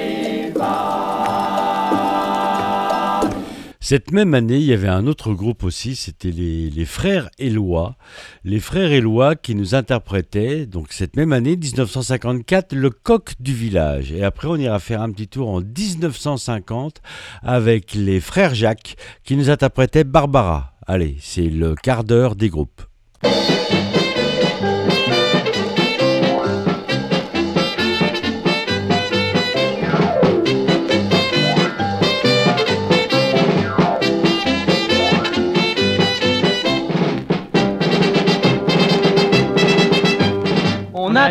Cette 3.91 4.13
même 4.13 4.35
année, 4.35 4.59
il 4.59 4.65
y 4.65 4.75
avait 4.75 4.87
un 4.87 5.07
autre 5.07 5.33
groupe 5.33 5.65
aussi, 5.65 5.97
c'était 5.97 6.31
les, 6.31 6.85
frères 6.85 7.31
Éloi. 7.39 7.97
Les 8.45 8.61
frères 8.61 8.93
Éloi 8.93 9.35
qui 9.35 9.55
nous 9.55 9.75
interprétaient, 9.75 10.67
donc 10.67 10.93
cette 10.93 11.17
même 11.17 11.33
année, 11.33 11.57
1954, 11.57 12.75
le 12.75 12.91
coq 12.91 13.33
du 13.41 13.55
village. 13.55 14.13
Et 14.13 14.25
après, 14.25 14.47
on 14.47 14.57
ira 14.57 14.79
faire 14.79 15.01
un 15.01 15.11
petit 15.11 15.29
tour 15.29 15.49
en 15.49 15.63
1950 15.63 17.01
avec 17.43 17.95
les 17.95 18.21
frères 18.21 18.55
Jacques 18.55 18.97
qui 19.25 19.37
nous 19.37 19.49
interprétaient 19.49 20.05
Barbara. 20.05 20.75
Allez, 20.87 21.17
c'est 21.21 21.49
le 21.49 21.75
quart 21.75 22.05
d'heure 22.05 22.37
des 22.37 22.51
groupes. 22.51 22.83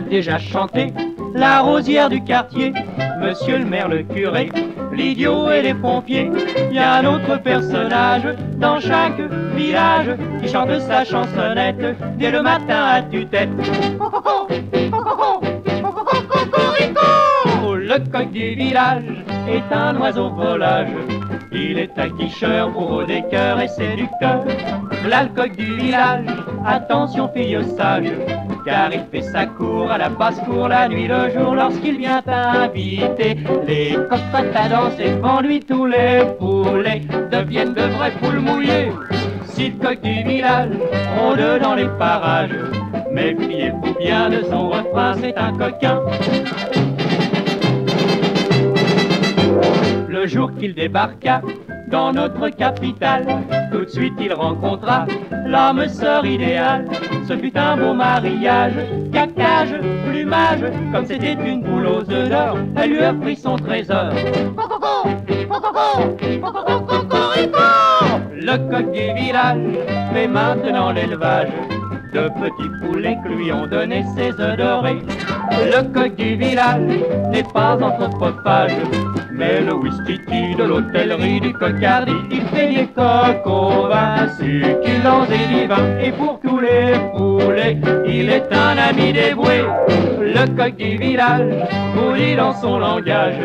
Déjà 0.01 0.37
chanté 0.37 0.93
la 1.33 1.61
rosière 1.61 2.09
du 2.09 2.23
quartier, 2.23 2.73
monsieur 3.21 3.59
le 3.59 3.65
maire, 3.65 3.87
le 3.87 4.03
curé, 4.03 4.49
l'idiot 4.91 5.51
et 5.51 5.61
les 5.61 5.73
pompiers. 5.73 6.31
Il 6.69 6.75
y 6.75 6.79
a 6.79 6.95
un 6.95 7.05
autre 7.05 7.41
personnage 7.41 8.27
dans 8.57 8.79
chaque 8.79 9.19
village 9.55 10.09
qui 10.41 10.47
chante 10.47 10.79
sa 10.79 11.03
chansonnette 11.03 11.95
dès 12.17 12.31
le 12.31 12.41
matin 12.41 12.83
à 12.83 13.01
tue-tête. 13.03 13.49
Oh, 17.63 17.75
le 17.75 17.99
coq 18.11 18.31
du 18.31 18.55
village 18.55 19.03
est 19.47 19.73
un 19.73 19.95
oiseau 19.97 20.29
volage. 20.29 20.89
Il 21.59 21.79
est 21.79 21.97
acquicheur, 21.97 22.69
bourreau 22.69 23.03
des 23.03 23.23
cœurs 23.31 23.59
et 23.59 23.67
séducteur. 23.67 24.43
Coq 25.35 25.55
du 25.55 25.75
village, 25.77 26.25
attention 26.65 27.27
fille 27.33 27.57
sage, 27.75 28.11
car 28.63 28.93
il 28.93 29.03
fait 29.11 29.23
sa 29.23 29.47
cour 29.47 29.89
à 29.89 29.97
la 29.97 30.09
basse-cour 30.09 30.67
la 30.67 30.87
nuit, 30.87 31.07
le 31.07 31.31
jour, 31.31 31.55
lorsqu'il 31.55 31.97
vient 31.97 32.21
inviter 32.27 33.37
les 33.67 33.93
cocottes 33.93 34.55
à 34.55 34.69
danser 34.69 35.15
devant 35.15 35.41
lui. 35.41 35.59
Tous 35.59 35.87
les 35.87 36.25
poulets 36.37 37.01
deviennent 37.31 37.73
de 37.73 37.81
vraies 37.81 38.13
poules 38.21 38.39
mouillées. 38.39 38.91
Si 39.45 39.69
le 39.69 39.83
coq 39.83 39.99
du 40.01 40.23
village 40.23 40.69
rôde 41.17 41.61
dans 41.61 41.73
les 41.73 41.89
parages, 41.97 42.51
méfiez-vous 43.11 43.95
bien 43.99 44.29
de 44.29 44.43
son 44.43 44.69
refrain, 44.69 45.15
c'est 45.19 45.35
un 45.35 45.53
coquin. 45.57 46.01
Le 50.19 50.25
jour 50.25 50.51
qu'il 50.55 50.73
débarqua 50.73 51.43
dans 51.89 52.11
notre 52.11 52.49
capitale, 52.49 53.23
tout 53.71 53.85
de 53.85 53.89
suite 53.89 54.15
il 54.19 54.33
rencontra 54.33 55.05
l'âme 55.45 55.87
sœur 55.87 56.25
idéale. 56.25 56.85
Ce 57.27 57.37
fut 57.37 57.55
un 57.55 57.77
beau 57.77 57.93
mariage, 57.93 58.73
cacage, 59.13 59.79
plumage, 60.09 60.63
comme 60.91 61.05
c'était 61.05 61.33
une 61.33 61.61
boule 61.61 61.85
aux 61.85 62.01
d'or, 62.01 62.57
elle 62.77 62.89
lui 62.89 62.99
offrit 62.99 63.35
son 63.35 63.57
trésor. 63.57 64.09
Le 68.33 68.57
coq 68.71 68.91
du 68.91 69.13
village 69.21 69.59
fait 70.13 70.27
maintenant 70.27 70.93
l'élevage 70.93 71.49
de 72.13 72.29
petits 72.39 72.69
poulets 72.81 73.17
que 73.23 73.29
lui 73.29 73.51
ont 73.51 73.67
donné 73.67 74.03
ses 74.15 74.29
œufs 74.39 74.57
dorés. 74.57 75.01
Le 75.51 75.81
coq 75.93 76.15
du 76.15 76.35
village 76.35 76.81
n'est 77.31 77.43
pas 77.53 77.75
anthropophage, 77.75 78.71
mais 79.31 79.61
le 79.61 79.73
wistiti 79.75 80.55
de 80.55 80.63
l'hôtellerie 80.63 81.41
du 81.41 81.53
cocardi, 81.53 82.13
il 82.31 82.41
fait 82.47 82.73
des 82.73 82.87
coques 82.87 83.45
au 83.45 83.87
vin, 83.87 84.27
succulents 84.37 85.25
et 85.25 85.53
divins. 85.53 85.99
Et 86.01 86.11
pour 86.11 86.39
tous 86.41 86.59
les 86.59 86.93
poulets, 87.15 87.77
il 88.05 88.29
est 88.29 88.51
un 88.51 88.77
ami 88.77 89.13
dévoué. 89.13 89.63
Le 90.19 90.45
coq 90.55 90.75
du 90.75 90.97
village 90.97 91.49
vous 91.95 92.15
dit 92.15 92.35
dans 92.35 92.53
son 92.53 92.79
langage 92.79 93.39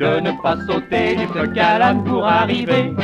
de 0.00 0.20
ne 0.20 0.32
pas 0.42 0.56
sauter 0.66 1.16
du 1.16 1.26
coq 1.26 1.56
à 1.58 1.78
l'âne 1.78 2.02
pour 2.04 2.26
arriver. 2.26 2.94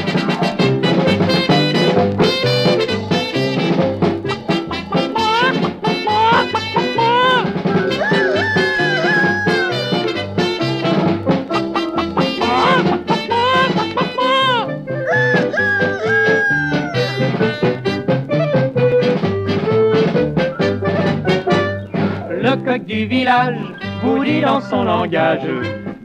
Du 22.74 23.06
village 23.06 23.56
vous 24.02 24.24
dit 24.24 24.40
dans 24.40 24.60
son 24.60 24.82
langage 24.84 25.46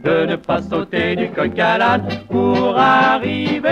de 0.04 0.26
ne 0.26 0.36
pas 0.36 0.62
sauter 0.62 1.16
du 1.16 1.30
coq 1.32 1.58
à 1.58 1.78
l'âne 1.80 2.08
pour 2.30 2.78
arriver. 2.78 3.72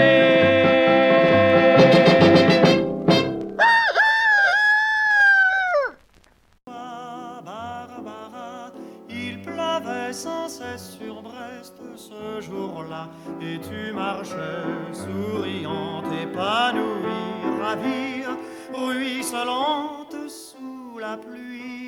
Il 9.10 9.42
pleuvait 9.42 10.12
sans 10.12 10.50
cesse 10.50 10.98
sur 11.00 11.22
Brest 11.22 11.80
ce 11.96 12.42
jour-là, 12.42 13.08
et 13.40 13.60
tu 13.60 13.94
marchais 13.94 14.66
souriante, 14.94 16.06
épanouie, 16.24 17.62
ravie, 17.62 18.26
ruisselante 18.74 20.16
sous 20.28 20.98
la 21.00 21.18
pluie. 21.18 21.79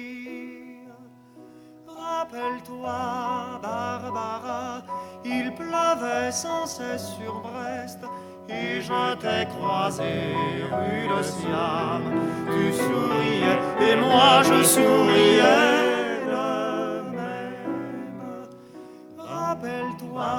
Rappelle-toi, 2.12 3.60
Barbara, 3.62 4.82
il 5.24 5.54
pleuvait 5.54 6.32
sans 6.32 6.66
cesse 6.66 7.08
sur 7.18 7.42
Brest. 7.42 8.00
Et 8.50 8.82
je 8.82 9.16
t'ai 9.16 9.48
croisé 9.48 10.36
rue 10.72 11.08
de 11.08 11.24
Siam. 11.24 12.04
Tu 12.52 12.74
souriais 12.74 13.60
et 13.88 13.96
moi 13.96 14.42
je 14.44 14.64
souriais 14.64 16.20
même. 17.16 17.56
Rappelle-toi, 19.18 20.34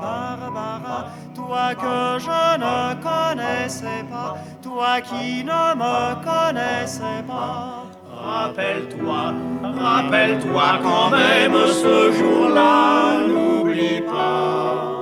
Barbara, 0.00 1.06
toi 1.34 1.74
que 1.74 2.18
je 2.26 2.42
ne 2.64 2.78
connaissais 3.08 4.04
pas, 4.10 4.36
toi 4.62 5.00
qui 5.00 5.44
ne 5.44 5.74
me 5.82 6.14
connaissais 6.24 7.22
pas. 7.26 7.84
Rappelle-toi, 8.10 9.34
rappelle-toi 9.72 10.78
quand 10.82 11.10
même 11.10 11.54
ce 11.66 12.12
jour-là, 12.12 13.18
n'oublie 13.26 14.00
pas. 14.02 14.94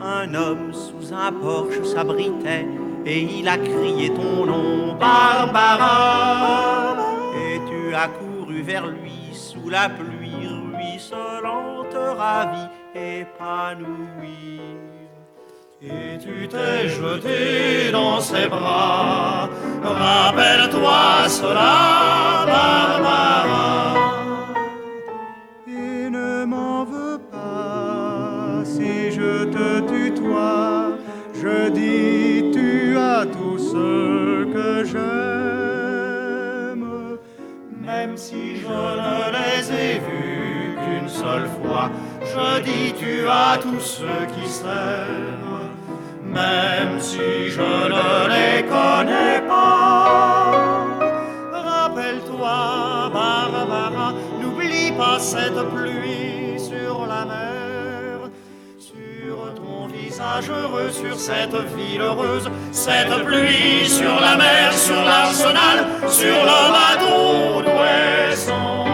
Un 0.00 0.34
homme 0.34 0.72
sous 0.72 1.12
un 1.12 1.32
porche 1.32 1.82
s'abritait 1.82 2.66
et 3.04 3.20
il 3.20 3.48
a 3.48 3.58
crié 3.58 4.12
ton 4.14 4.46
nom, 4.46 4.94
Barbara. 4.98 6.96
Et 7.36 7.60
tu 7.68 7.94
as 7.94 8.08
couru 8.08 8.62
vers 8.62 8.86
lui 8.86 9.32
sous 9.32 9.68
la 9.68 9.88
pluie 9.88 10.48
ruisselante, 10.48 11.96
ravie, 12.16 12.68
épanouie. 12.94 14.60
Et 15.82 16.16
tu 16.18 16.46
t'es 16.46 16.88
jeté 16.88 17.90
dans 17.90 18.20
ses 18.20 18.46
bras. 18.46 19.48
Rappelle-toi 19.84 21.28
cela, 21.28 22.44
Barbara. 22.46 23.94
Et 25.66 26.08
ne 26.08 26.44
m'en 26.44 26.84
veux 26.84 27.18
pas 27.18 28.64
si 28.64 29.10
je 29.10 29.44
te 29.44 29.80
tutoie. 29.80 30.98
Je 31.34 31.68
dis 31.70 32.52
tu 32.52 32.96
as 32.96 33.26
tout 33.26 33.58
ce 33.58 34.44
que 34.54 34.84
j'aime. 34.84 35.02
Même 37.84 38.16
si 38.16 38.56
je 38.56 38.68
ne 38.68 39.32
les 39.36 39.72
ai 39.72 39.94
vus 39.98 40.76
qu'une 40.84 41.08
seule 41.08 41.48
fois, 41.60 41.90
je 42.22 42.60
dis 42.62 42.92
tu 42.92 43.26
as 43.28 43.58
tous 43.58 43.80
ceux 43.80 44.26
qui 44.34 44.48
s'aiment. 44.48 45.51
Même 46.32 46.98
si 46.98 47.50
je 47.50 47.60
ne 47.60 48.28
les 48.32 48.62
connais 48.62 49.40
pas. 49.46 50.88
Rappelle-toi, 51.52 53.10
Barbara, 53.12 54.14
n'oublie 54.40 54.92
pas 54.92 55.18
cette 55.18 55.62
pluie 55.74 56.58
sur 56.58 57.06
la 57.06 57.26
mer. 57.26 58.30
Sur 58.78 59.54
ton 59.54 59.86
visage 59.88 60.48
heureux, 60.48 60.90
sur 60.90 61.18
cette 61.18 61.54
ville 61.76 62.00
heureuse, 62.00 62.48
cette 62.70 63.24
pluie 63.24 63.86
sur 63.86 64.18
la 64.18 64.36
mer, 64.36 64.72
sur 64.72 65.02
l'arsenal, 65.04 65.86
sur 66.08 66.38
le 66.50 66.60
bateau 66.72 67.62
d'Ouessant. 67.62 68.91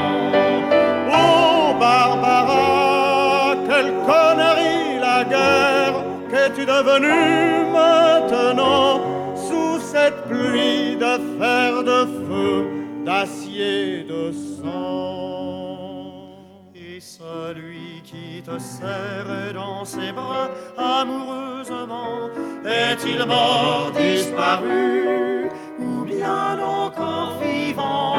Qu'es-tu 6.49 6.65
devenue 6.65 7.71
maintenant 7.71 9.03
sous 9.37 9.79
cette 9.81 10.23
pluie 10.29 10.97
de 10.97 11.19
fer, 11.39 11.83
de 11.83 12.07
feu, 12.27 12.67
d'acier, 13.05 14.05
de 14.05 14.33
sang? 14.33 16.31
Et 16.75 17.01
celui 17.01 18.01
qui 18.03 18.43
te 18.43 18.59
serre 18.59 19.53
dans 19.53 19.85
ses 19.85 20.11
bras 20.13 20.49
amoureusement, 20.79 22.31
est-il 22.65 23.27
mort, 23.27 23.93
disparu, 23.95 25.51
ou 25.79 26.05
bien 26.07 26.59
encore 26.59 27.35
vivant? 27.43 28.15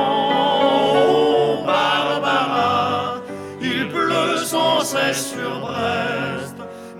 Barbara, 1.66 3.16
il 3.60 3.88
pleut 3.90 4.38
sans 4.38 4.82
cesse 4.82 5.32
sur 5.34 5.62
Brest, 5.62 6.39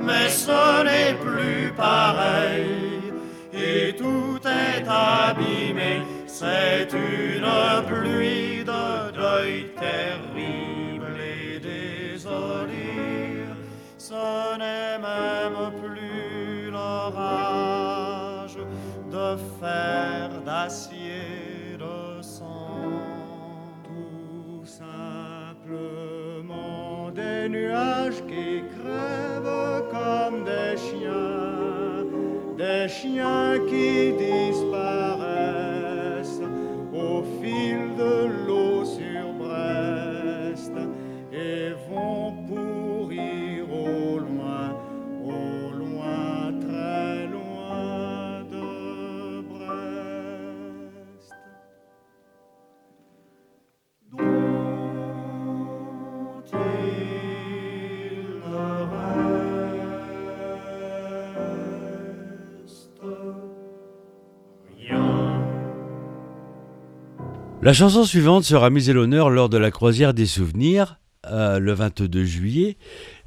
mais 0.10 0.30
ce 0.30 0.84
n'est 0.88 1.14
plus 1.14 1.72
pareil, 1.78 3.14
et 3.54 3.96
tout 3.96 4.40
est 4.44 4.86
abîmé, 4.88 6.02
c'est 6.26 6.90
une 6.92 7.52
pluie 7.90 8.64
de 8.74 9.12
deuil 9.22 9.58
terrible 9.86 11.18
et 11.38 11.60
désolé. 11.60 13.46
Ce 13.98 14.58
n'est 14.62 14.98
même 14.98 15.62
plus 15.82 16.72
l'orage 16.72 18.58
de 19.16 19.28
fer, 19.60 20.30
d'acier, 20.44 21.78
de 21.78 22.22
sang. 22.22 22.82
Tout 23.84 24.66
simplement 24.66 26.19
des 27.20 27.50
nuages 27.50 28.22
qui 28.28 28.64
crèvent 28.76 29.84
comme 29.96 30.38
des 30.44 30.76
chiens, 30.78 32.06
des 32.58 32.88
chiens 32.88 33.52
qui 33.70 34.14
disparaissent 34.28 35.30
au 36.94 37.16
fil 37.40 37.80
de 38.02 38.14
l'eau 38.46 38.49
La 67.62 67.74
chanson 67.74 68.06
suivante 68.06 68.46
sera 68.46 68.70
mise 68.70 68.90
à 68.90 68.94
l'honneur 68.94 69.30
lors 69.30 69.50
de 69.50 69.58
la 69.58 69.70
croisière 69.70 70.14
des 70.14 70.26
souvenirs 70.26 70.98
euh, 71.30 71.60
le 71.60 71.74
22 71.74 72.24
juillet. 72.24 72.78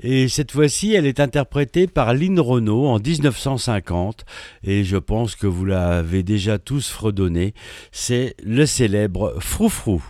Et 0.00 0.26
cette 0.28 0.52
fois-ci 0.52 0.94
elle 0.94 1.04
est 1.04 1.20
interprétée 1.20 1.86
par 1.86 2.14
Lynn 2.14 2.40
Renault 2.40 2.86
en 2.86 2.98
1950 2.98 4.24
et 4.64 4.84
je 4.84 4.96
pense 4.96 5.36
que 5.36 5.46
vous 5.46 5.66
l'avez 5.66 6.22
déjà 6.22 6.59
tous 6.59 6.88
fredonné, 6.88 7.52
c'est 7.92 8.34
le 8.42 8.64
célèbre 8.64 9.36
Froufrou. 9.38 10.02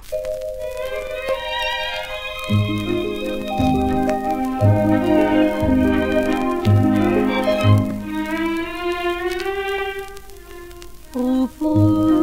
Frou, 11.58 12.21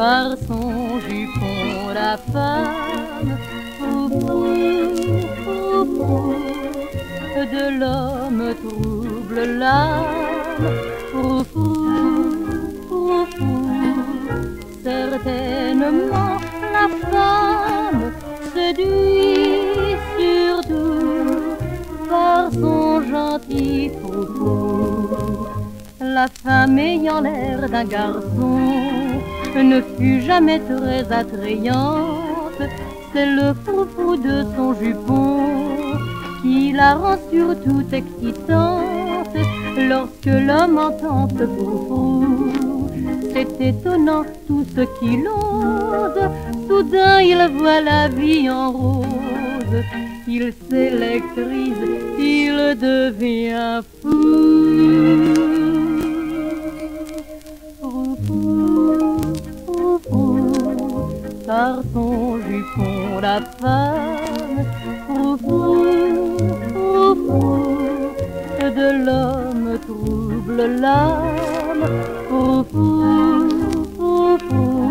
par 0.00 0.34
son 0.48 0.98
jupon 1.06 1.92
la 1.92 2.16
femme, 2.32 3.36
frou, 3.76 4.08
frou, 4.18 4.46
frou, 5.42 5.80
frou, 5.94 6.34
de 7.54 7.64
l'homme 7.80 8.46
trouble 8.62 9.40
l'âme, 9.58 10.70
frou, 11.10 11.44
frou, 11.52 13.26
frou, 13.34 13.66
certainement 14.82 16.38
la 16.76 16.86
femme 17.10 18.02
séduit 18.54 19.98
surtout 20.16 21.58
par 22.08 22.50
son 22.52 23.02
gentil 23.12 23.90
frou 24.00 25.10
La 26.00 26.26
femme 26.42 26.78
ayant 26.78 27.20
l'air 27.20 27.68
d'un 27.68 27.84
garçon 27.84 28.99
ne 29.62 29.80
fut 29.80 30.20
jamais 30.22 30.60
très 30.60 31.12
attrayante. 31.12 32.62
C'est 33.12 33.26
le 33.26 33.54
foufou 33.64 34.16
de 34.16 34.44
son 34.56 34.74
jupon 34.74 35.46
qui 36.42 36.72
la 36.72 36.94
rend 36.94 37.18
surtout 37.32 37.84
excitante. 37.92 39.36
Lorsque 39.76 40.26
l'homme 40.26 40.78
entend 40.78 41.28
ce 41.36 41.46
foufou, 41.46 42.88
c'est 43.32 43.60
étonnant 43.60 44.24
tout 44.46 44.64
ce 44.74 44.82
qu'il 44.98 45.26
ose. 45.28 46.30
Soudain 46.68 47.20
il 47.20 47.50
voit 47.58 47.80
la 47.80 48.08
vie 48.08 48.48
en 48.50 48.72
rose. 48.72 49.06
Il 50.28 50.52
s'électrise, 50.68 51.82
il 52.18 52.76
devient 52.78 53.80
fou. 54.00 55.39
Par 61.50 61.82
son 61.92 62.38
jupon 62.46 63.20
la 63.20 63.40
femme, 63.60 64.58
froufrou, 65.04 66.36
froufrou, 66.70 67.66
de 68.78 68.88
l'homme 69.04 69.70
trouble 69.86 70.62
l'âme, 70.82 71.86
froufrou, 72.28 73.48
froufrou, 73.96 74.90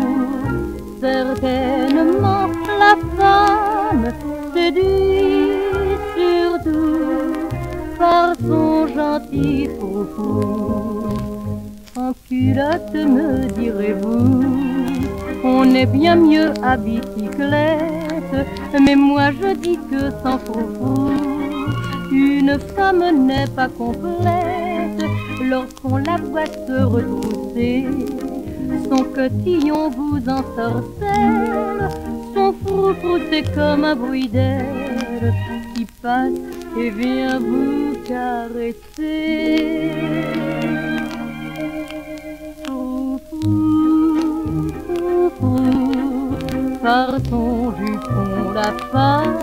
certainement 1.00 2.50
la 2.82 2.94
femme 3.16 4.06
séduit 4.52 5.56
surtout 6.14 7.32
par 7.98 8.34
son 8.46 8.86
gentil 8.98 9.70
froufrou. 9.78 11.08
En 11.96 12.12
culotte, 12.28 12.94
me 12.94 13.48
direz-vous, 13.58 14.59
on 15.60 15.74
est 15.74 15.84
bien 15.84 16.16
mieux 16.16 16.52
à 16.62 16.78
bicyclette, 16.78 18.46
mais 18.80 18.96
moi 18.96 19.30
je 19.30 19.54
dis 19.54 19.78
que 19.90 20.10
sans 20.22 20.38
froufrou, 20.38 21.10
une 22.10 22.58
femme 22.74 23.26
n'est 23.26 23.46
pas 23.54 23.68
complète 23.68 25.02
lorsqu'on 25.42 25.98
la 25.98 26.16
voit 26.16 26.46
se 26.46 26.82
retrousser. 26.82 27.86
Son 28.88 29.04
cotillon 29.04 29.90
vous 29.90 30.20
ensorcelle, 30.38 31.88
son 32.34 32.54
froufrou 32.64 33.18
c'est 33.30 33.54
comme 33.54 33.84
un 33.84 33.96
bruit 33.96 34.28
d'air 34.28 34.64
qui 35.74 35.84
passe 36.00 36.40
et 36.78 36.88
vient 36.88 37.38
vous 37.38 37.98
caresser. 38.08 39.90
Par 46.82 47.10
son 47.28 47.74
jupon 47.76 48.52
la 48.54 48.72
femme, 48.90 49.38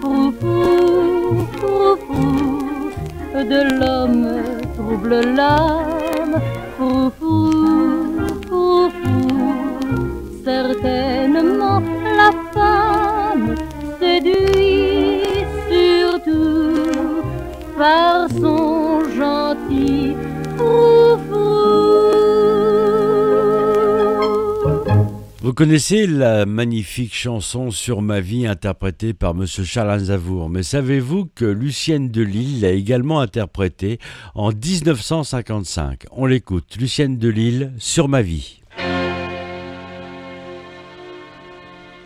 froufrou, 0.00 1.46
froufrou, 1.52 2.58
de 3.34 3.60
l'homme 3.78 4.28
trouble 4.74 5.20
l'âme, 5.36 5.99
connaissez 25.60 26.06
la 26.06 26.46
magnifique 26.46 27.14
chanson 27.14 27.70
Sur 27.70 28.00
ma 28.00 28.20
vie 28.20 28.46
interprétée 28.46 29.12
par 29.12 29.34
Monsieur 29.34 29.62
Charles 29.62 29.90
Aznavour, 29.90 30.48
mais 30.48 30.62
savez-vous 30.62 31.26
que 31.34 31.44
Lucienne 31.44 32.08
de 32.08 32.22
Lille 32.22 32.62
l'a 32.62 32.70
également 32.70 33.20
interprétée 33.20 33.98
en 34.34 34.52
1955 34.52 36.04
On 36.12 36.24
l'écoute, 36.24 36.76
Lucienne 36.80 37.18
de 37.18 37.28
Lille, 37.28 37.74
Sur 37.76 38.08
ma 38.08 38.22
vie. 38.22 38.62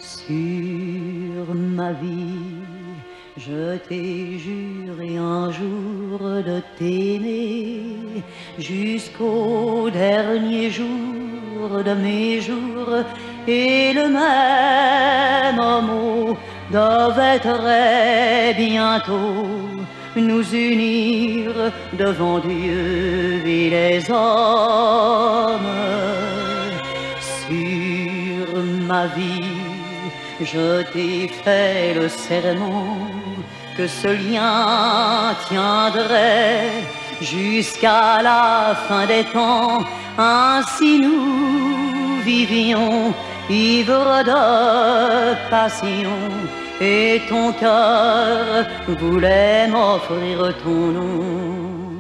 Sur 0.01 1.55
ma 1.55 1.93
vie, 1.93 2.44
je 3.47 3.77
t'ai 3.89 4.39
juré 4.39 5.19
un 5.19 5.51
jour 5.51 6.19
de 6.21 6.63
t'aimer 6.79 8.23
jusqu'au 8.59 9.91
dernier 9.91 10.71
jour 10.71 11.83
de 11.85 11.95
mes 11.95 12.41
jours 12.41 13.05
et 13.47 13.93
le 13.93 14.09
même 14.09 15.63
mot 15.87 16.37
devait 16.71 17.39
très 17.39 18.55
bientôt 18.55 19.47
nous 20.17 20.55
unir 20.55 21.51
devant 21.99 22.39
Dieu 22.39 23.43
et 23.45 23.69
les 23.69 24.11
hommes. 24.11 25.61
Sur 27.21 28.63
ma 28.89 29.07
vie, 29.09 29.65
je 30.41 30.83
t'ai 30.93 31.29
fait 31.29 31.95
le 31.95 32.09
serment 32.09 33.34
que 33.77 33.87
ce 33.87 34.09
lien 34.09 35.35
tiendrait 35.49 36.71
jusqu'à 37.21 38.23
la 38.23 38.75
fin 38.89 39.07
des 39.07 39.25
temps. 39.25 39.83
Ainsi 40.17 41.01
nous 41.01 42.21
vivions 42.23 43.13
ivres 43.51 44.23
de 44.25 45.51
passion. 45.51 46.19
Et 46.81 47.23
ton 47.29 47.53
cœur 47.53 48.67
voulait 48.89 49.69
m'offrir 49.69 50.55
ton 50.63 50.81
nom. 50.99 51.95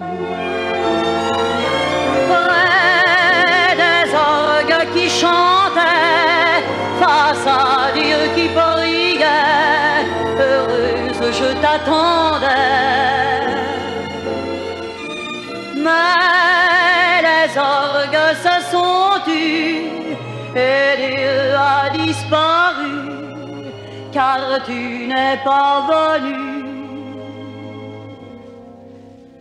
Car 24.14 24.62
tu 24.64 25.08
n'es 25.08 25.36
pas 25.44 25.74
venu 25.90 26.40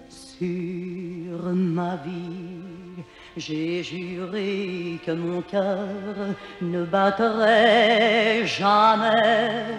sur 0.09 1.53
ma 1.53 1.95
vie. 2.03 3.03
J'ai 3.37 3.83
juré 3.83 4.99
que 5.05 5.11
mon 5.11 5.41
cœur 5.41 6.15
ne 6.61 6.83
battrait 6.85 8.45
jamais 8.45 9.77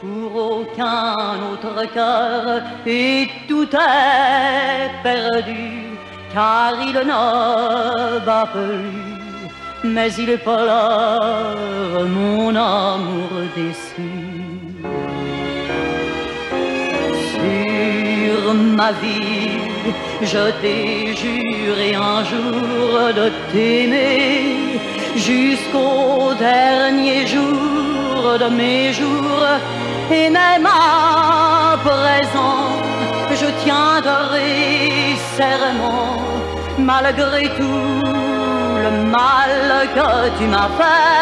pour 0.00 0.30
aucun 0.52 1.14
autre 1.52 1.78
cœur 1.92 2.62
et 2.86 3.28
tout 3.46 3.68
est 3.74 4.90
perdu 5.02 5.64
car 6.32 6.72
il 6.80 6.98
ne 7.12 8.18
bat 8.24 8.48
plus 8.52 9.20
mais 9.84 10.12
il 10.14 10.38
pleure 10.38 12.06
mon 12.06 12.54
amour 12.54 13.30
déçu. 13.56 14.19
Ma 18.80 18.92
vie, 18.92 19.58
je 20.32 20.44
t'ai 20.60 21.14
juré 21.22 21.88
un 22.12 22.20
jour 22.30 22.92
de 23.20 23.26
t'aimer 23.50 24.80
jusqu'au 25.28 26.32
dernier 26.50 27.20
jour 27.34 28.22
de 28.42 28.48
mes 28.60 28.84
jours. 29.00 29.52
Et 30.18 30.28
même 30.40 30.66
à 30.66 31.76
présent, 31.88 32.64
je 33.40 33.48
tiendrai 33.64 34.52
serment 35.38 36.16
malgré 36.92 37.42
tout 37.58 38.02
le 38.84 38.90
mal 39.18 39.60
que 39.96 40.10
tu 40.38 40.44
m'as 40.54 40.72
fait. 40.78 41.20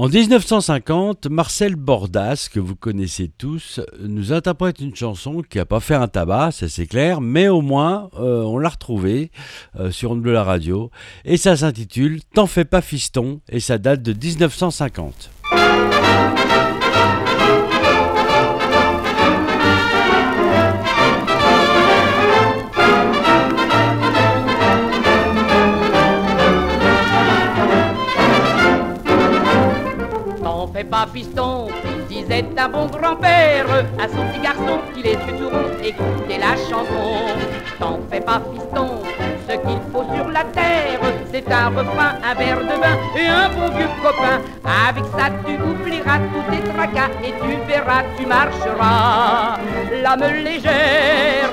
En 0.03 0.09
1950, 0.09 1.29
Marcel 1.29 1.77
Bordas, 1.77 2.49
que 2.53 2.59
vous 2.59 2.74
connaissez 2.74 3.29
tous, 3.29 3.79
nous 4.01 4.33
interprète 4.33 4.81
une 4.81 4.97
chanson 4.97 5.43
qui 5.49 5.59
n'a 5.59 5.65
pas 5.65 5.79
fait 5.79 5.95
un 5.95 6.09
tabac, 6.09 6.51
ça 6.51 6.69
c'est 6.69 6.89
clair, 6.89 7.20
mais 7.20 7.47
au 7.47 7.61
moins 7.61 8.11
euh, 8.19 8.43
on 8.43 8.59
l'a 8.59 8.70
retrouvée 8.70 9.31
euh, 9.79 9.93
sur 9.93 10.11
Onde 10.11 10.23
Bleue 10.23 10.33
la 10.33 10.43
radio, 10.43 10.91
et 11.24 11.37
ça 11.37 11.57
s'intitule 11.57 12.19
T'en 12.35 12.49
fais 12.49 12.65
pas 12.65 12.83
fiston, 12.83 13.43
et 13.49 13.61
ça 13.61 13.79
date 13.79 14.03
de 14.03 14.12
1950. 14.12 15.31
Grand-père 33.03 33.66
à 33.99 34.09
son 34.09 34.23
petit 34.29 34.41
garçon 34.41 34.79
qui 34.95 35.03
les 35.03 35.12
yeux 35.12 35.37
tout 35.39 35.49
ronds, 35.49 35.77
écoutez 35.83 36.39
la 36.39 36.55
chanson. 36.57 37.27
T'en 37.79 37.99
fais 38.11 38.20
pas 38.20 38.41
fiston, 38.53 39.03
ce 39.49 39.55
qu'il 39.55 39.81
faut 39.93 40.05
sur 40.15 40.29
la 40.29 40.45
terre, 40.45 41.01
c'est 41.33 41.51
un 41.51 41.69
refrain, 41.69 42.15
un 42.23 42.35
verre 42.35 42.61
de 42.61 42.81
vin 42.83 42.97
et 43.16 43.27
un 43.27 43.49
bon 43.49 43.77
vieux 43.77 43.89
copain. 44.03 44.41
Avec 44.89 45.05
ça, 45.16 45.31
tu 45.45 45.55
oublieras 45.61 46.19
tous 46.33 46.55
tes 46.55 46.62
tracas 46.70 47.11
et 47.24 47.33
tu 47.43 47.57
verras, 47.66 48.03
tu 48.16 48.27
marcheras 48.27 49.59
l'âme 50.03 50.45
légère. 50.45 51.51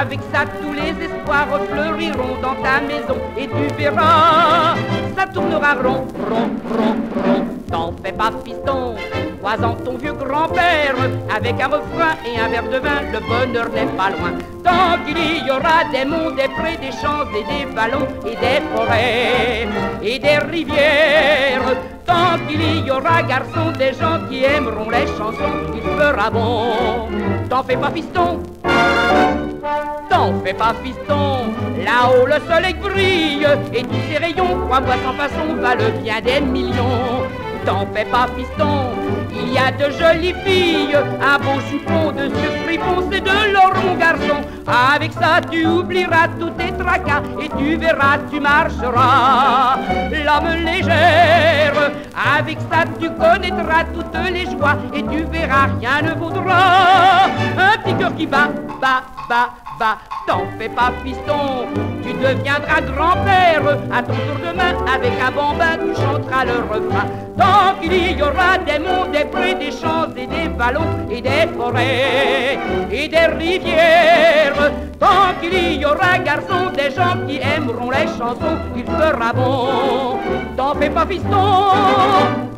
Avec 0.00 0.20
ça, 0.32 0.44
tous 0.60 0.72
les 0.72 0.94
espoirs 1.04 1.48
fleuriront 1.70 2.36
dans 2.42 2.56
ta 2.62 2.80
maison 2.80 3.18
et 3.38 3.46
tu 3.46 3.74
verras, 3.76 4.74
ça 5.16 5.26
tournera 5.32 5.74
rond, 5.74 6.06
rond, 6.30 6.50
rond, 6.70 6.96
rond. 7.24 7.53
T'en 7.74 7.92
fais 8.04 8.12
pas, 8.12 8.30
fiston, 8.44 8.94
croisant 9.40 9.74
ton 9.84 9.96
vieux 9.96 10.12
grand-père 10.12 10.94
avec 11.28 11.60
un 11.60 11.66
refrain 11.66 12.14
et 12.24 12.38
un 12.38 12.46
verre 12.46 12.70
de 12.70 12.78
vin, 12.78 13.02
le 13.12 13.18
bonheur 13.18 13.68
n'est 13.70 13.92
pas 13.96 14.10
loin. 14.10 14.30
Tant 14.62 15.02
qu'il 15.04 15.44
y 15.44 15.50
aura 15.50 15.82
des 15.90 16.04
monts, 16.04 16.30
des 16.30 16.46
prés, 16.56 16.76
des 16.80 16.92
champs 16.92 17.26
et 17.34 17.42
des 17.42 17.74
vallons 17.74 18.06
et 18.24 18.36
des 18.36 18.62
forêts 18.72 19.66
et 20.00 20.20
des 20.20 20.38
rivières. 20.38 21.74
Tant 22.06 22.38
qu'il 22.46 22.86
y 22.86 22.90
aura, 22.92 23.24
garçon, 23.24 23.72
des 23.76 23.92
gens 23.92 24.20
qui 24.30 24.44
aimeront 24.44 24.90
les 24.90 25.08
chansons, 25.18 25.74
il 25.74 25.82
fera 25.82 26.30
bon. 26.30 27.08
T'en 27.50 27.64
fais 27.64 27.76
pas, 27.76 27.90
fiston. 27.90 28.38
T'en 30.08 30.32
fais 30.44 30.54
pas, 30.54 30.74
fiston. 30.80 31.52
Là-haut, 31.84 32.24
le 32.24 32.38
soleil 32.48 32.74
brille 32.74 33.48
et 33.74 33.82
tous 33.82 34.02
ces 34.08 34.18
rayons, 34.18 34.60
crois-moi, 34.64 34.94
sans 35.04 35.14
façon, 35.14 35.56
valent 35.60 35.90
bien 36.04 36.20
des 36.20 36.40
millions. 36.40 37.24
T'en 37.64 37.86
fais 37.94 38.04
pas, 38.04 38.26
fiston. 38.36 38.90
Il 39.30 39.52
y 39.52 39.58
a 39.58 39.70
de 39.70 39.90
jolies 39.92 40.34
filles, 40.44 40.94
un 40.94 41.38
beau 41.38 41.60
jupon 41.70 42.12
de 42.12 42.28
fripon, 42.64 43.08
c'est 43.10 43.20
de 43.20 43.52
l'or, 43.52 43.72
mon 43.84 43.94
garçon. 43.94 44.40
Avec 44.66 45.12
ça, 45.12 45.40
tu 45.50 45.66
oublieras 45.66 46.28
tous 46.38 46.50
tes 46.50 46.72
tracas 46.72 47.22
et 47.40 47.48
tu 47.58 47.76
verras, 47.76 48.18
tu 48.30 48.40
marcheras 48.40 49.78
l'âme 50.24 50.64
légère. 50.64 51.92
Avec 52.36 52.58
ça, 52.70 52.84
tu 53.00 53.08
connaîtras 53.10 53.84
toutes 53.94 54.32
les 54.32 54.44
joies 54.44 54.76
et 54.94 55.02
tu 55.02 55.24
verras, 55.24 55.68
rien 55.80 56.02
ne 56.02 56.18
vaudra 56.18 57.26
un 57.58 57.78
petit 57.78 57.94
cœur 57.96 58.14
qui 58.14 58.26
bat, 58.26 58.48
bat, 58.80 59.02
bat, 59.28 59.50
T'en 59.78 60.46
fais 60.58 60.68
pas, 60.68 60.92
fiston, 61.04 61.66
tu 62.02 62.12
deviendras 62.12 62.80
grand-père. 62.80 63.78
À 63.92 64.02
ton 64.02 64.12
tour 64.12 64.38
de 64.38 64.56
main, 64.56 64.74
avec 64.92 65.12
un 65.20 65.30
bambin, 65.32 65.76
tu 65.84 66.00
chanteras 66.00 66.44
le 66.44 66.58
refrain. 66.70 67.06
Tant 67.36 67.80
qu'il 67.80 68.16
y 68.16 68.22
aura 68.22 68.58
des 68.58 68.78
monts, 68.78 69.06
des 69.12 69.24
prés, 69.24 69.54
des 69.54 69.72
champs 69.72 70.06
et 70.16 70.26
des 70.26 70.48
vallons 70.56 71.08
et 71.10 71.20
des 71.20 71.48
forêts 71.56 72.58
et 72.90 73.08
des 73.08 73.26
rivières. 73.36 74.72
Tant 75.00 75.34
qu'il 75.40 75.80
y 75.80 75.84
aura, 75.84 76.18
garçon, 76.18 76.70
des 76.76 76.94
gens 76.94 77.26
qui 77.26 77.38
aimeront 77.38 77.90
les 77.90 78.06
chansons, 78.16 78.58
il 78.76 78.84
fera 78.84 79.32
bon. 79.32 80.18
T'en 80.56 80.74
fais 80.76 80.90
pas, 80.90 81.04
fiston. 81.04 82.53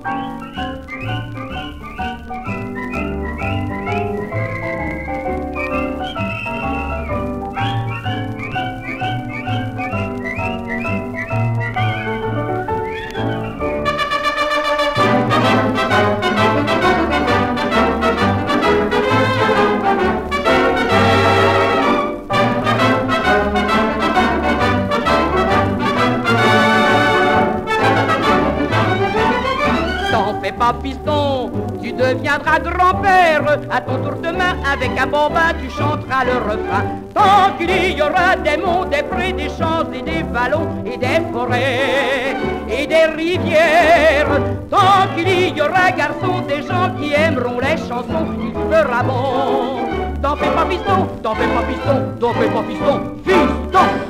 Piston, 30.74 31.50
tu 31.82 31.92
deviendras 31.92 32.58
grand-père. 32.60 33.58
À 33.70 33.80
ton 33.80 33.96
tour 33.98 34.16
de 34.22 34.28
main, 34.28 34.56
avec 34.70 34.90
un 34.98 35.06
bambin, 35.06 35.52
tu 35.62 35.70
chanteras 35.70 36.24
le 36.24 36.38
refrain. 36.38 36.84
Tant 37.14 37.56
qu'il 37.58 37.96
y 37.96 38.02
aura 38.02 38.36
des 38.36 38.56
monts, 38.56 38.84
des 38.84 39.02
prés, 39.02 39.32
des 39.32 39.48
champs 39.48 39.90
et 39.92 40.02
des 40.02 40.22
vallons 40.22 40.68
et 40.84 40.96
des 40.96 41.20
forêts 41.32 42.36
et 42.68 42.86
des 42.86 43.06
rivières. 43.16 44.40
Tant 44.70 45.14
qu'il 45.16 45.56
y 45.56 45.60
aura, 45.60 45.90
garçon, 45.90 46.42
des 46.46 46.62
gens 46.62 46.90
qui 47.00 47.12
aimeront 47.14 47.58
les 47.60 47.76
chansons, 47.76 48.26
il 48.40 48.52
fera 48.52 49.02
bon. 49.02 49.86
T'en 50.22 50.36
fais 50.36 50.50
pas 50.50 50.64
piston, 50.64 51.06
t'en 51.22 51.34
fais 51.34 51.46
pas 51.46 51.62
piston, 51.62 52.02
t'en 52.20 52.32
fais 52.32 52.48
pas 52.48 52.62
piston, 52.62 53.00
fiston. 53.24 54.05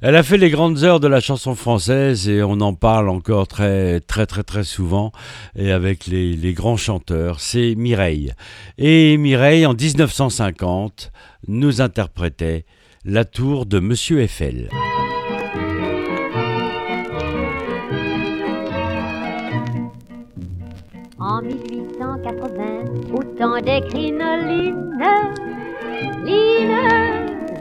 Elle 0.00 0.14
a 0.14 0.22
fait 0.22 0.38
les 0.38 0.50
grandes 0.50 0.84
heures 0.84 1.00
de 1.00 1.08
la 1.08 1.18
chanson 1.18 1.56
française 1.56 2.28
et 2.28 2.40
on 2.44 2.60
en 2.60 2.72
parle 2.72 3.08
encore 3.08 3.48
très 3.48 3.98
très 3.98 4.26
très 4.26 4.44
très 4.44 4.62
souvent 4.62 5.10
et 5.56 5.72
avec 5.72 6.06
les, 6.06 6.52
grands 6.52 6.76
chanteurs, 6.76 7.40
c'est 7.40 7.74
Mireille. 7.74 8.32
Et 8.78 9.16
Mireille 9.16 9.66
en 9.66 9.74
1950 9.74 11.10
nous 11.48 11.80
interprétait 11.80 12.64
La 13.04 13.24
tour 13.24 13.66
de 13.66 13.80
Monsieur 13.80 14.20
Eiffel. 14.20 14.68
En 21.18 21.42
1880, 21.42 22.84
au 23.12 23.24
temps 23.36 23.60
des 23.60 23.80
crinolines, 23.88 24.96
Line, 26.24 27.07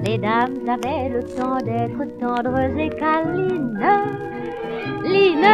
les 0.07 0.17
dames 0.17 0.69
avaient 0.69 1.09
le 1.09 1.21
temps 1.23 1.57
d'être 1.57 2.01
tendres 2.19 2.79
et 2.79 2.89
câlines. 2.89 3.89
Line, 5.03 5.47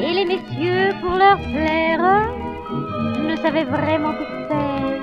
et 0.00 0.12
les 0.12 0.26
messieurs, 0.26 0.92
pour 1.00 1.16
leur 1.16 1.38
plaire, 1.38 2.28
ne 3.28 3.34
savaient 3.36 3.64
vraiment 3.64 4.12
que 4.12 4.26
faire. 4.48 5.02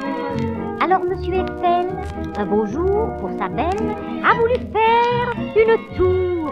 Alors 0.80 1.04
Monsieur 1.06 1.34
Eiffel, 1.34 1.88
un 2.38 2.46
beau 2.46 2.68
jour, 2.68 3.18
pour 3.20 3.32
sa 3.40 3.48
belle, 3.48 3.96
a 4.24 4.36
voulu 4.36 4.58
faire 4.74 5.34
une 5.56 5.98
tour. 5.98 6.52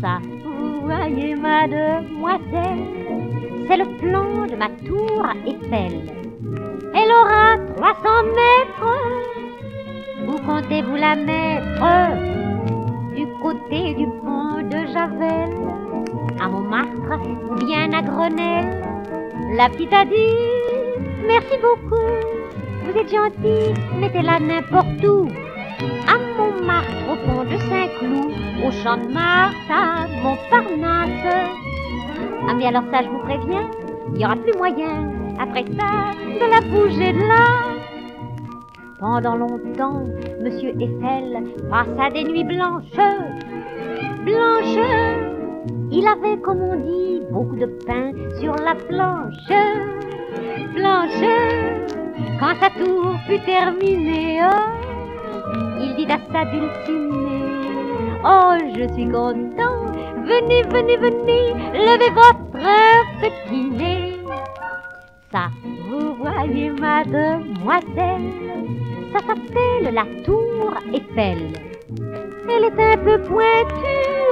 Ça, 0.00 0.18
vous 0.44 0.80
voyez, 0.84 1.36
mademoiselle, 1.36 2.82
c'est 3.68 3.76
le 3.76 3.86
plan 3.98 4.46
de 4.50 4.56
ma 4.56 4.68
tour 4.84 5.26
Eiffel. 5.46 5.92
Elle 6.92 7.12
aura 7.12 7.56
300 7.76 8.02
mètres. 8.34 9.26
Où 10.28 10.36
comptez-vous 10.44 10.96
la 10.96 11.14
mettre 11.14 11.84
Du 13.14 13.26
côté 13.42 13.94
du 13.94 14.06
pont 14.22 14.62
de 14.62 14.86
Javel, 14.92 15.50
à 16.40 16.48
Montmartre 16.48 17.20
ou 17.50 17.54
bien 17.64 17.92
à 17.92 18.02
Grenelle? 18.02 18.82
La 19.56 19.68
petite 19.68 19.92
a 19.92 20.04
dit 20.04 20.36
Merci 21.26 21.56
beaucoup, 21.62 22.02
vous 22.84 22.98
êtes 22.98 23.10
gentil, 23.10 23.74
mettez-la 24.00 24.40
n'importe 24.40 25.04
où. 25.04 25.28
À 26.08 26.18
Montmartre, 26.36 26.90
au 27.10 27.16
pont 27.26 27.44
de 27.44 27.56
Saint-Cloud, 27.58 28.32
au 28.64 28.70
champ 28.70 28.96
de 28.96 29.12
Mars, 29.12 29.54
à 29.70 30.06
Montparnasse. 30.22 31.48
Ah 32.48 32.54
mais 32.54 32.66
alors 32.66 32.84
ça, 32.92 33.02
je 33.02 33.08
vous 33.08 33.18
préviens, 33.20 33.68
il 34.08 34.18
n'y 34.18 34.24
aura 34.24 34.36
plus 34.36 34.56
moyen, 34.56 35.10
après 35.38 35.64
ça, 35.78 36.12
de 36.24 36.50
la 36.50 36.60
bouger 36.62 37.12
de 37.12 37.20
là. 37.20 37.95
Pendant 38.98 39.36
longtemps, 39.36 40.06
Monsieur 40.40 40.70
Eiffel 40.80 41.44
passa 41.68 42.08
des 42.10 42.24
nuits 42.24 42.44
blanches, 42.44 42.84
blanches. 44.24 44.86
Il 45.92 46.06
avait, 46.08 46.38
comme 46.40 46.62
on 46.62 46.76
dit, 46.76 47.20
beaucoup 47.30 47.56
de 47.56 47.66
pain 47.86 48.12
sur 48.40 48.54
la 48.54 48.74
planche, 48.74 49.34
blanche. 50.74 51.24
Quand 52.40 52.54
sa 52.58 52.70
tour 52.70 53.14
fut 53.26 53.40
terminée, 53.44 54.40
oh, 54.42 54.70
il 55.78 55.94
dit 55.96 56.10
à 56.10 56.18
sa 56.32 56.46
dulcinée, 56.46 57.36
Oh, 58.24 58.54
je 58.74 58.92
suis 58.94 59.06
content, 59.06 59.92
venez, 60.24 60.62
venez, 60.62 60.96
venez, 60.96 61.52
levez 61.74 62.10
votre 62.10 62.66
petit 63.20 63.70
nez. 63.70 64.16
Vous 65.88 66.14
voyez, 66.14 66.70
mademoiselle, 66.70 68.32
ça 69.12 69.18
s'appelle 69.20 69.92
la 69.92 70.04
tour 70.24 70.74
Eiffel. 70.92 71.52
Elle 72.48 72.64
est 72.64 72.80
un 72.80 72.96
peu 72.96 73.20
pointue, 73.22 74.24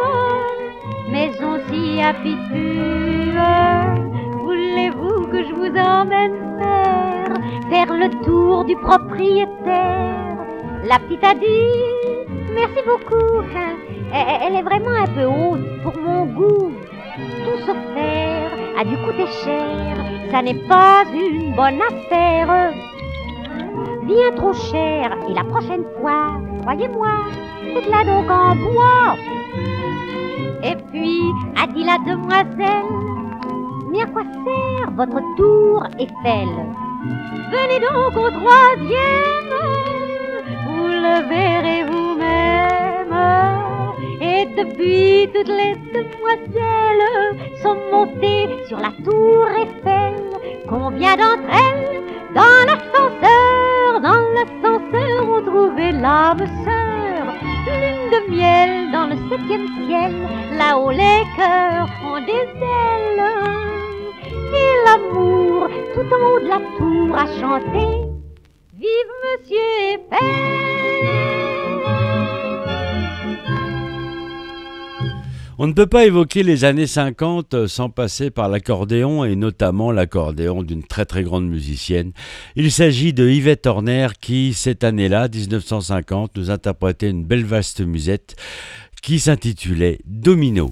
mais 1.11 1.31
aussi 1.31 2.01
habitue. 2.01 3.33
Voulez-vous 4.45 5.27
que 5.27 5.45
je 5.45 5.53
vous 5.53 5.77
emmène 5.79 6.37
faire, 6.59 7.35
faire 7.71 7.93
le 7.95 8.09
tour 8.25 8.65
du 8.65 8.77
propriétaire? 8.77 10.39
La 10.85 10.99
petite 11.01 11.25
a 11.25 11.35
dit, 11.35 12.25
merci 12.55 12.81
beaucoup, 12.87 13.43
elle, 14.13 14.55
est 14.55 14.63
vraiment 14.63 14.97
un 15.03 15.07
peu 15.07 15.25
haute 15.25 15.83
pour 15.83 15.97
mon 16.01 16.25
goût. 16.27 16.73
Tout 17.45 17.61
se 17.67 17.73
faire 17.95 18.44
a 18.77 18.85
dû 18.85 18.97
coûter 18.99 19.27
cher, 19.45 19.97
ça 20.31 20.43
n'est 20.43 20.63
pas 20.69 21.05
une 21.13 21.55
bonne 21.55 21.81
affaire. 21.81 22.73
Bien 24.05 24.33
trop 24.37 24.53
cher, 24.53 25.17
et 25.29 25.35
la 25.35 25.45
prochaine 25.45 25.85
fois, 26.01 26.41
croyez-moi, 26.63 27.09
faites-la 27.73 28.05
donc 28.05 28.31
en 28.31 28.57
bois. 28.57 29.17
Et 30.63 30.77
puis, 30.91 31.21
a 31.63 31.67
dit 31.69 31.85
la 31.85 31.99
demoiselle, 31.99 32.85
mais 33.91 34.03
à 34.03 34.07
quoi 34.07 34.23
sert 34.23 34.91
votre 34.93 35.21
tour 35.37 35.87
Eiffel 35.99 36.49
Venez 37.51 37.81
donc 37.81 38.17
au 38.17 38.31
troisième, 38.31 39.55
vous 40.67 40.87
le 40.87 41.29
verrez 41.29 41.85
vous-même. 41.85 42.04
Depuis, 44.57 45.29
toutes 45.35 45.49
les 45.49 45.75
demoiselles 45.93 47.51
sont 47.63 47.77
montées 47.91 48.49
sur 48.69 48.79
la 48.79 48.93
tour 49.05 49.49
Eiffel. 49.49 50.15
Combien 50.69 51.17
d'entre 51.17 51.51
elles, 51.51 52.03
dans 52.35 52.65
l'ascenseur, 52.67 54.01
dans 54.01 54.23
l'ascenseur, 54.35 55.29
ont 55.29 55.43
trouvé 55.43 55.93
l'âme 55.93 56.47
sœur 56.65 57.35
Lune 57.67 58.11
de 58.13 58.31
miel 58.31 58.93
dans 58.93 59.07
le 59.07 59.17
septième 59.29 59.67
ciel, 59.87 60.13
là-haut 60.57 60.91
les 60.91 61.25
cœurs 61.37 61.89
ont 62.07 62.21
des 62.25 62.47
ailes. 62.63 63.25
Et 64.55 64.73
l'amour, 64.87 65.69
tout 65.95 66.09
en 66.15 66.21
haut 66.29 66.41
de 66.41 66.49
la 66.49 66.61
tour, 66.79 67.17
a 67.17 67.27
chanté 67.41 67.85
Vive 68.75 69.13
Monsieur 69.25 69.99
On 75.57 75.69
ne 75.69 75.73
peut 75.73 75.87
pas 75.87 76.05
évoquer 76.05 76.43
les 76.43 76.65
années 76.65 76.89
50 76.89 77.69
sans 77.69 77.89
passer 77.89 78.31
par 78.31 78.49
l'accordéon 78.49 79.25
et 79.25 79.37
notamment 79.37 79.93
l'accordéon 79.93 80.65
d'une 80.65 80.83
très 80.83 81.05
très 81.05 81.23
grande 81.23 81.49
musicienne. 81.49 82.13
Il 82.57 82.73
s'agit 82.73 83.13
de 83.13 83.29
Yvette 83.29 83.67
Horner 83.67 84.09
qui, 84.21 84.53
cette 84.53 84.83
année-là, 84.83 85.29
1950, 85.29 86.37
nous 86.37 86.51
interprétait 86.51 87.09
une 87.09 87.25
belle 87.25 87.45
vaste 87.45 87.83
musette 87.83 88.35
qui 89.01 89.21
s'intitulait 89.21 90.01
Domino. 90.07 90.71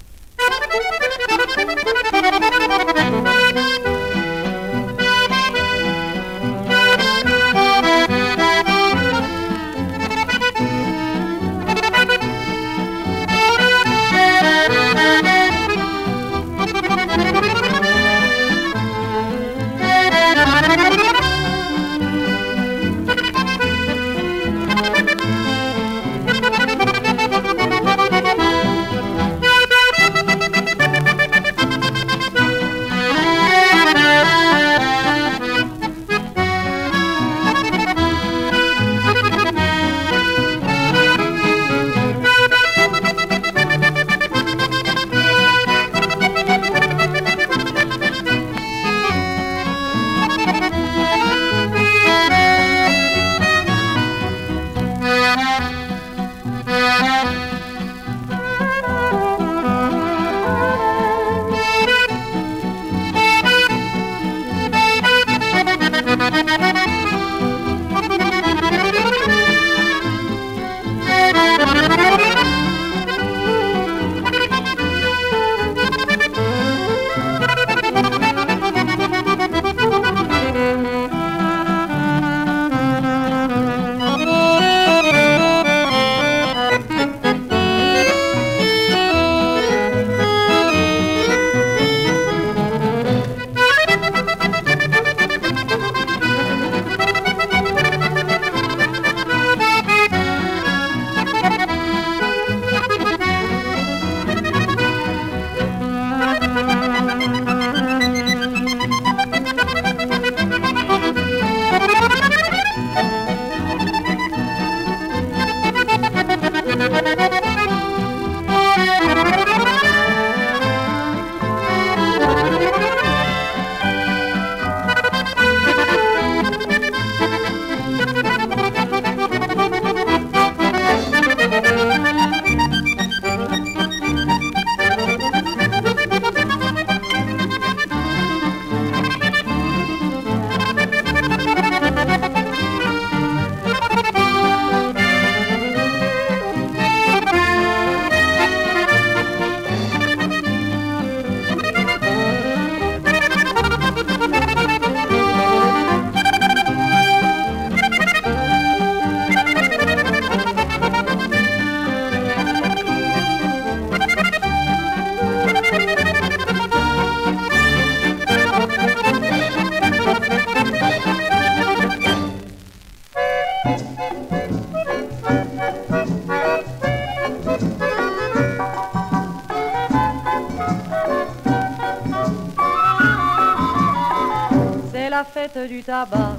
Du 185.67 185.83
tabac. 185.83 186.35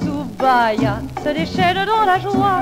Soubaya 0.00 1.00
se 1.22 1.28
déchaîne 1.30 1.84
dans 1.84 2.04
la 2.04 2.18
joie. 2.18 2.60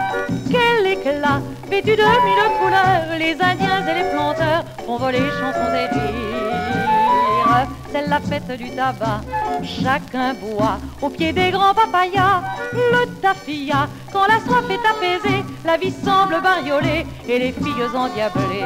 Quel 0.50 0.86
éclat, 0.86 1.40
vêtu 1.68 1.96
de 1.96 2.02
mille 2.02 2.46
couleurs, 2.60 3.18
les 3.18 3.32
Indiens 3.40 3.86
et 3.86 4.02
les 4.02 4.10
planteurs 4.10 4.64
font 4.86 4.96
voler 4.96 5.18
chansons 5.18 5.74
et 5.74 5.88
rires. 5.94 7.68
C'est 7.92 8.06
la 8.06 8.20
fête 8.20 8.56
du 8.56 8.70
tabac, 8.70 9.20
chacun 9.62 10.34
boit 10.34 10.78
au 11.02 11.08
pied 11.08 11.32
des 11.32 11.50
grands 11.50 11.74
papayas. 11.74 12.42
Le 12.72 13.06
tafia, 13.20 13.88
quand 14.12 14.26
la 14.26 14.38
soif 14.40 14.64
est 14.70 14.88
apaisée, 14.88 15.44
la 15.64 15.76
vie 15.76 15.92
semble 15.92 16.40
bariolée 16.40 17.06
et 17.28 17.38
les 17.38 17.52
filles 17.52 17.88
endiablées. 17.94 18.64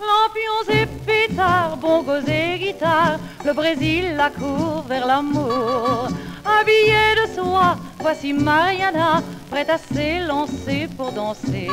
Lampions 0.00 0.72
et 0.72 0.86
pétards, 0.86 1.76
bongos 1.76 2.28
et 2.28 2.58
guitares, 2.58 3.18
le 3.44 3.52
Brésil 3.52 4.14
la 4.16 4.30
court 4.30 4.69
vers 4.90 5.06
l'amour. 5.06 6.08
Habillée 6.44 7.14
de 7.20 7.26
soie, 7.32 7.76
voici 8.00 8.32
Mariana, 8.32 9.22
prête 9.48 9.70
à 9.70 9.78
s'élancer 9.78 10.88
pour 10.96 11.12
danser 11.12 11.68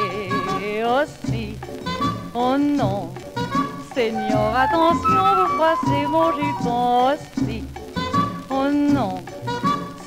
aussi. 0.95 1.57
Oh 2.35 2.55
non, 2.57 3.09
Seigneur, 3.95 4.55
attention, 4.55 5.23
vous 5.37 5.49
froissez 5.55 6.03
mon 6.07 6.31
jupon 6.37 7.07
aussi. 7.11 7.63
Oh 8.51 8.69
non, 8.71 9.15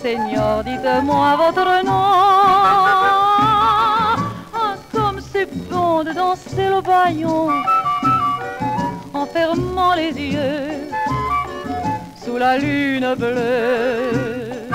Seigneur, 0.01 0.63
dites-moi 0.63 1.37
votre 1.37 1.85
nom. 1.85 2.11
Comme 4.93 5.21
c'est 5.33 5.51
bon 5.69 6.05
de 6.05 6.13
danser 6.13 6.69
le 6.75 6.81
baillon 6.81 7.49
en 9.13 9.27
fermant 9.27 9.95
les 9.95 10.13
yeux 10.13 10.90
sous 12.31 12.39
la 12.39 12.59
lune 12.59 13.15
bleue. 13.17 14.69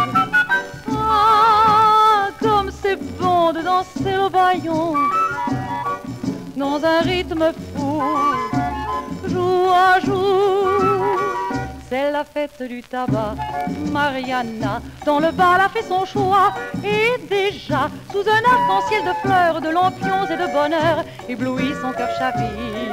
Ah, 0.92 2.28
comme 2.42 2.70
c'est 2.82 3.00
bon 3.18 3.54
de 3.54 3.62
danser 3.62 4.16
le 4.24 4.30
baillon 4.30 4.94
dans 6.56 6.84
un 6.84 7.00
rythme 7.02 7.52
fou, 7.76 8.02
jour 9.28 9.74
à 9.74 10.00
jour. 10.00 10.68
C'est 11.88 12.12
la 12.12 12.24
fête 12.24 12.64
du 12.64 12.82
tabac, 12.82 13.36
Mariana, 13.92 14.82
dont 15.06 15.20
le 15.20 15.32
bal 15.32 15.62
a 15.62 15.70
fait 15.70 15.84
son 15.84 16.04
choix. 16.06 16.52
Et 16.84 17.12
déjà, 17.30 17.90
sous 18.12 18.26
un 18.38 18.44
arc-en-ciel 18.54 19.04
de 19.04 19.14
fleurs, 19.24 19.62
de 19.62 19.70
lampions 19.70 20.26
et 20.30 20.38
de 20.38 20.48
bonheur, 20.52 21.06
ébloui 21.30 21.74
son 21.82 21.92
cœur 21.92 22.10
chavire. 22.18 22.85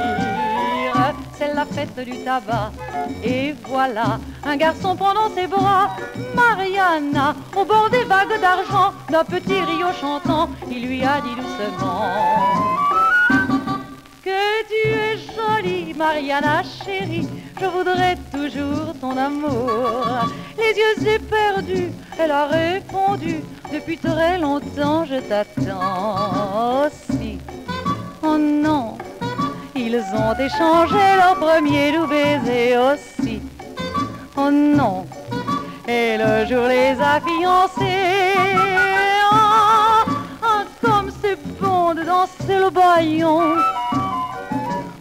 C'est 1.43 1.55
la 1.55 1.66
fête 1.66 1.98
du 2.05 2.19
tabac. 2.23 2.70
Et 3.24 3.55
voilà, 3.66 4.20
un 4.44 4.56
garçon 4.56 4.94
pendant 4.94 5.28
ses 5.35 5.48
bras, 5.48 5.97
Mariana, 6.36 7.35
au 7.56 7.64
bord 7.64 7.90
des 7.90 8.05
vagues 8.05 8.40
d'argent, 8.40 8.93
d'un 9.10 9.24
petit 9.24 9.60
rio 9.60 9.89
chantant, 10.01 10.48
il 10.70 10.86
lui 10.86 11.02
a 11.02 11.20
dit 11.20 11.35
doucement. 11.35 12.02
Que 14.23 14.62
tu 14.70 14.89
es 14.89 15.19
jolie, 15.35 15.94
Mariana 15.94 16.62
chérie, 16.62 17.28
je 17.60 17.66
voudrais 17.66 18.16
toujours 18.31 18.94
ton 19.01 19.16
amour. 19.16 20.28
Les 20.56 20.78
yeux 20.81 21.14
éperdus, 21.14 21.90
elle 22.20 22.31
a 22.31 22.47
répondu, 22.47 23.40
depuis 23.73 23.98
très 23.98 24.39
longtemps 24.39 25.05
je 25.06 25.16
t'attends 25.16 26.86
aussi. 26.86 27.39
Oh 28.23 28.39
non, 28.39 28.97
ils 29.74 29.97
ont 29.97 30.35
échangé 30.39 31.03
leur 31.16 31.36
premier 31.36 31.93
doux 31.93 32.07
baiser 32.07 32.77
aussi. 32.77 33.40
Oh 34.36 34.51
non, 34.51 35.07
et 35.86 36.16
le 36.16 36.47
jour 36.47 36.66
les 36.69 36.97
a 37.01 37.20
fiancés. 37.20 38.35
Ah, 39.31 40.05
ah, 40.43 40.65
comme 40.82 41.11
c'est 41.23 41.39
bon 41.61 41.94
de 41.94 42.03
danser 42.03 42.59
le 42.59 42.70
baillon 42.70 43.40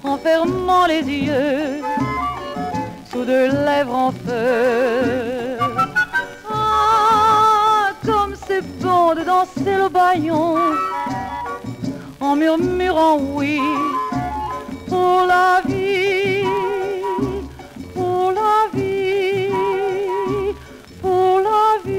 en 0.04 0.18
fermant 0.18 0.86
les 0.86 1.04
yeux 1.04 1.82
sous 3.12 3.26
deux 3.26 3.48
lèvres 3.48 3.96
en 3.96 4.12
feu. 4.12 5.58
Ah, 6.50 7.90
comme 8.06 8.36
c'est 8.48 8.66
bon 8.82 9.14
de 9.16 9.24
danser 9.24 9.76
le 9.78 9.90
baillon 9.90 10.56
en 12.20 12.36
murmurant 12.36 13.18
oui 13.18 13.60
pour 14.92 15.26
la 15.26 15.62
vie, 15.70 16.44
pour 17.94 18.34
la 18.34 18.78
vie, 18.78 19.48
pour 21.02 21.40
la 21.40 21.90
vie. 21.90 21.92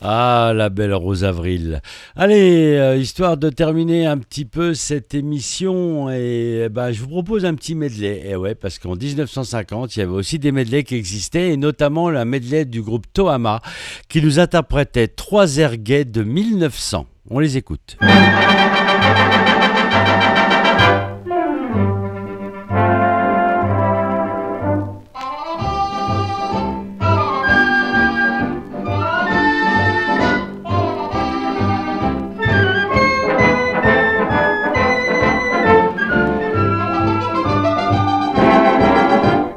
Ah, 0.00 0.52
la 0.54 0.70
belle 0.70 0.94
Rose 0.94 1.22
Avril. 1.22 1.82
Allez, 2.16 2.76
euh, 2.78 2.96
histoire 2.96 3.36
de 3.36 3.50
terminer 3.50 4.06
un 4.06 4.16
petit 4.16 4.46
peu 4.46 4.72
cette 4.72 5.14
émission, 5.14 6.08
et 6.08 6.68
bah, 6.70 6.92
je 6.92 7.02
vous 7.02 7.08
propose 7.08 7.44
un 7.44 7.54
petit 7.54 7.74
medley. 7.74 8.22
Et 8.24 8.36
ouais, 8.36 8.54
parce 8.54 8.78
qu'en 8.78 8.96
1950, 8.96 9.96
il 9.96 9.98
y 9.98 10.02
avait 10.02 10.12
aussi 10.12 10.38
des 10.38 10.50
medleys 10.50 10.84
qui 10.84 10.94
existaient, 10.94 11.50
et 11.50 11.58
notamment 11.58 12.08
la 12.08 12.24
medley 12.24 12.64
du 12.64 12.80
groupe 12.80 13.04
Tohama, 13.12 13.60
qui 14.08 14.22
nous 14.22 14.38
interprétait 14.38 15.08
trois 15.08 15.58
airs 15.58 15.76
gays 15.76 16.06
de 16.06 16.22
1900. 16.22 17.06
On 17.32 17.38
les 17.38 17.56
écoute. 17.56 17.96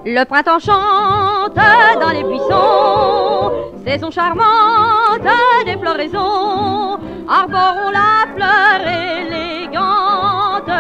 Le 0.06 0.24
printemps 0.26 0.60
chante 0.60 1.56
dans 1.56 2.12
les 2.12 2.24
buissons, 2.24 3.52
saison 3.84 4.12
charmante 4.12 5.24
des 5.66 5.76
floraisons. 5.76 7.00
Arborons 7.28 7.92
la 7.92 8.28
fleur 8.36 8.86
élégante 8.86 10.72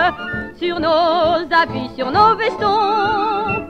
sur 0.57 0.79
nos 0.79 1.47
habits, 1.51 1.89
sur 1.95 2.11
nos 2.11 2.35
vestons. 2.35 3.62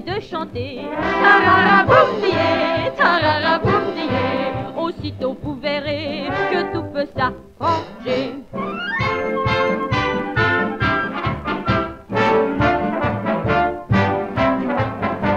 De 0.00 0.20
chanter. 0.20 0.80
Tararaboumdié, 1.22 2.92
tararaboumdié. 2.96 4.08
Aussitôt 4.76 5.36
vous 5.42 5.56
verrez 5.60 6.28
que 6.50 6.72
tout 6.72 6.84
peut 6.92 7.06
s'arranger. 7.16 8.34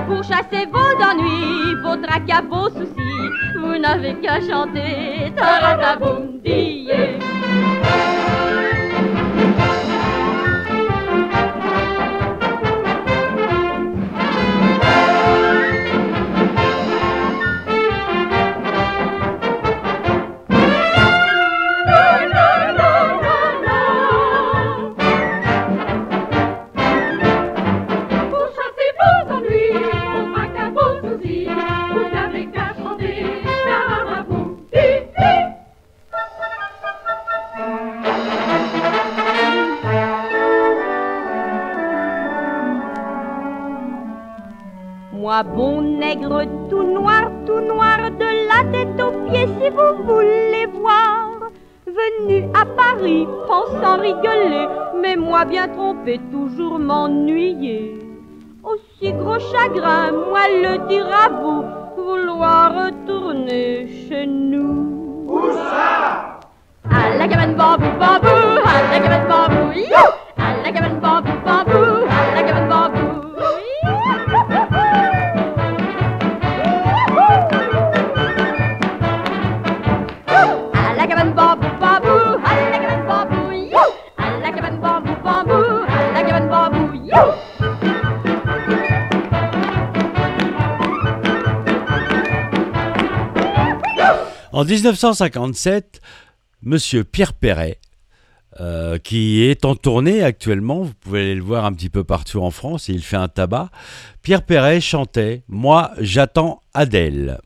Pour 0.08 0.24
chasser 0.24 0.66
vos 0.72 1.04
ennuis, 1.04 1.76
vos 1.84 1.98
tracas, 1.98 2.44
vos 2.50 2.70
soucis, 2.70 3.30
vous 3.60 3.78
n'avez 3.78 4.16
qu'à 4.16 4.40
chanter 4.42 5.32
tararaboumdié. 5.36 7.20
Bon 45.44 45.82
nègre 45.82 46.44
tout 46.70 46.84
noir, 46.84 47.32
tout 47.48 47.62
noir, 47.62 48.12
de 48.12 48.30
la 48.48 48.64
tête 48.72 49.02
aux 49.02 49.28
pieds, 49.28 49.48
si 49.60 49.70
vous 49.70 50.04
voulez 50.04 50.68
voir. 50.68 51.50
Venu 51.88 52.46
à 52.54 52.64
Paris, 52.64 53.28
pensant 53.48 54.00
rigoler, 54.00 54.68
mais 55.02 55.16
moi 55.16 55.46
bien 55.46 55.68
trompé, 55.68 56.22
toujours 56.32 56.78
m'ennuyer. 56.78 57.98
Aussi 58.64 59.14
gros 59.14 59.40
chagrin, 59.40 60.12
moi 60.12 60.48
le 60.48 60.88
dire 60.88 61.10
à 61.12 61.30
vous, 61.30 61.64
vouloir 61.98 62.86
retourner 62.86 63.88
chez 64.08 64.28
nous. 64.28 65.26
Où 65.28 65.42
ça? 65.54 66.40
À 66.90 67.18
la 67.18 67.28
cabane 67.28 67.56
bambou 67.56 67.92
bambou, 68.00 68.62
à 68.64 68.92
la 68.92 69.00
cabane 69.00 69.28
bambou, 69.28 69.72
En 94.62 94.64
En 94.64 94.68
1957, 94.68 96.02
Monsieur 96.62 97.04
Pierre 97.04 97.34
Perret, 97.34 97.80
euh, 98.60 99.00
qui 99.00 99.42
est 99.42 99.66
en 99.66 99.74
tournée 99.74 100.22
actuellement, 100.22 100.84
vous 100.84 100.94
pouvez 100.94 101.22
aller 101.22 101.34
le 101.34 101.42
voir 101.42 101.66
un 101.66 101.74
petit 101.74 101.90
peu 101.90 102.04
partout 102.04 102.42
en 102.42 102.52
France, 102.52 102.88
il 102.88 103.02
fait 103.02 103.18
un 103.18 103.28
tabac. 103.28 103.72
Pierre 104.22 104.44
Perret 104.44 104.80
chantait 104.80 105.42
Moi 105.48 105.90
j'attends 105.98 106.62
Adèle. 106.76 107.40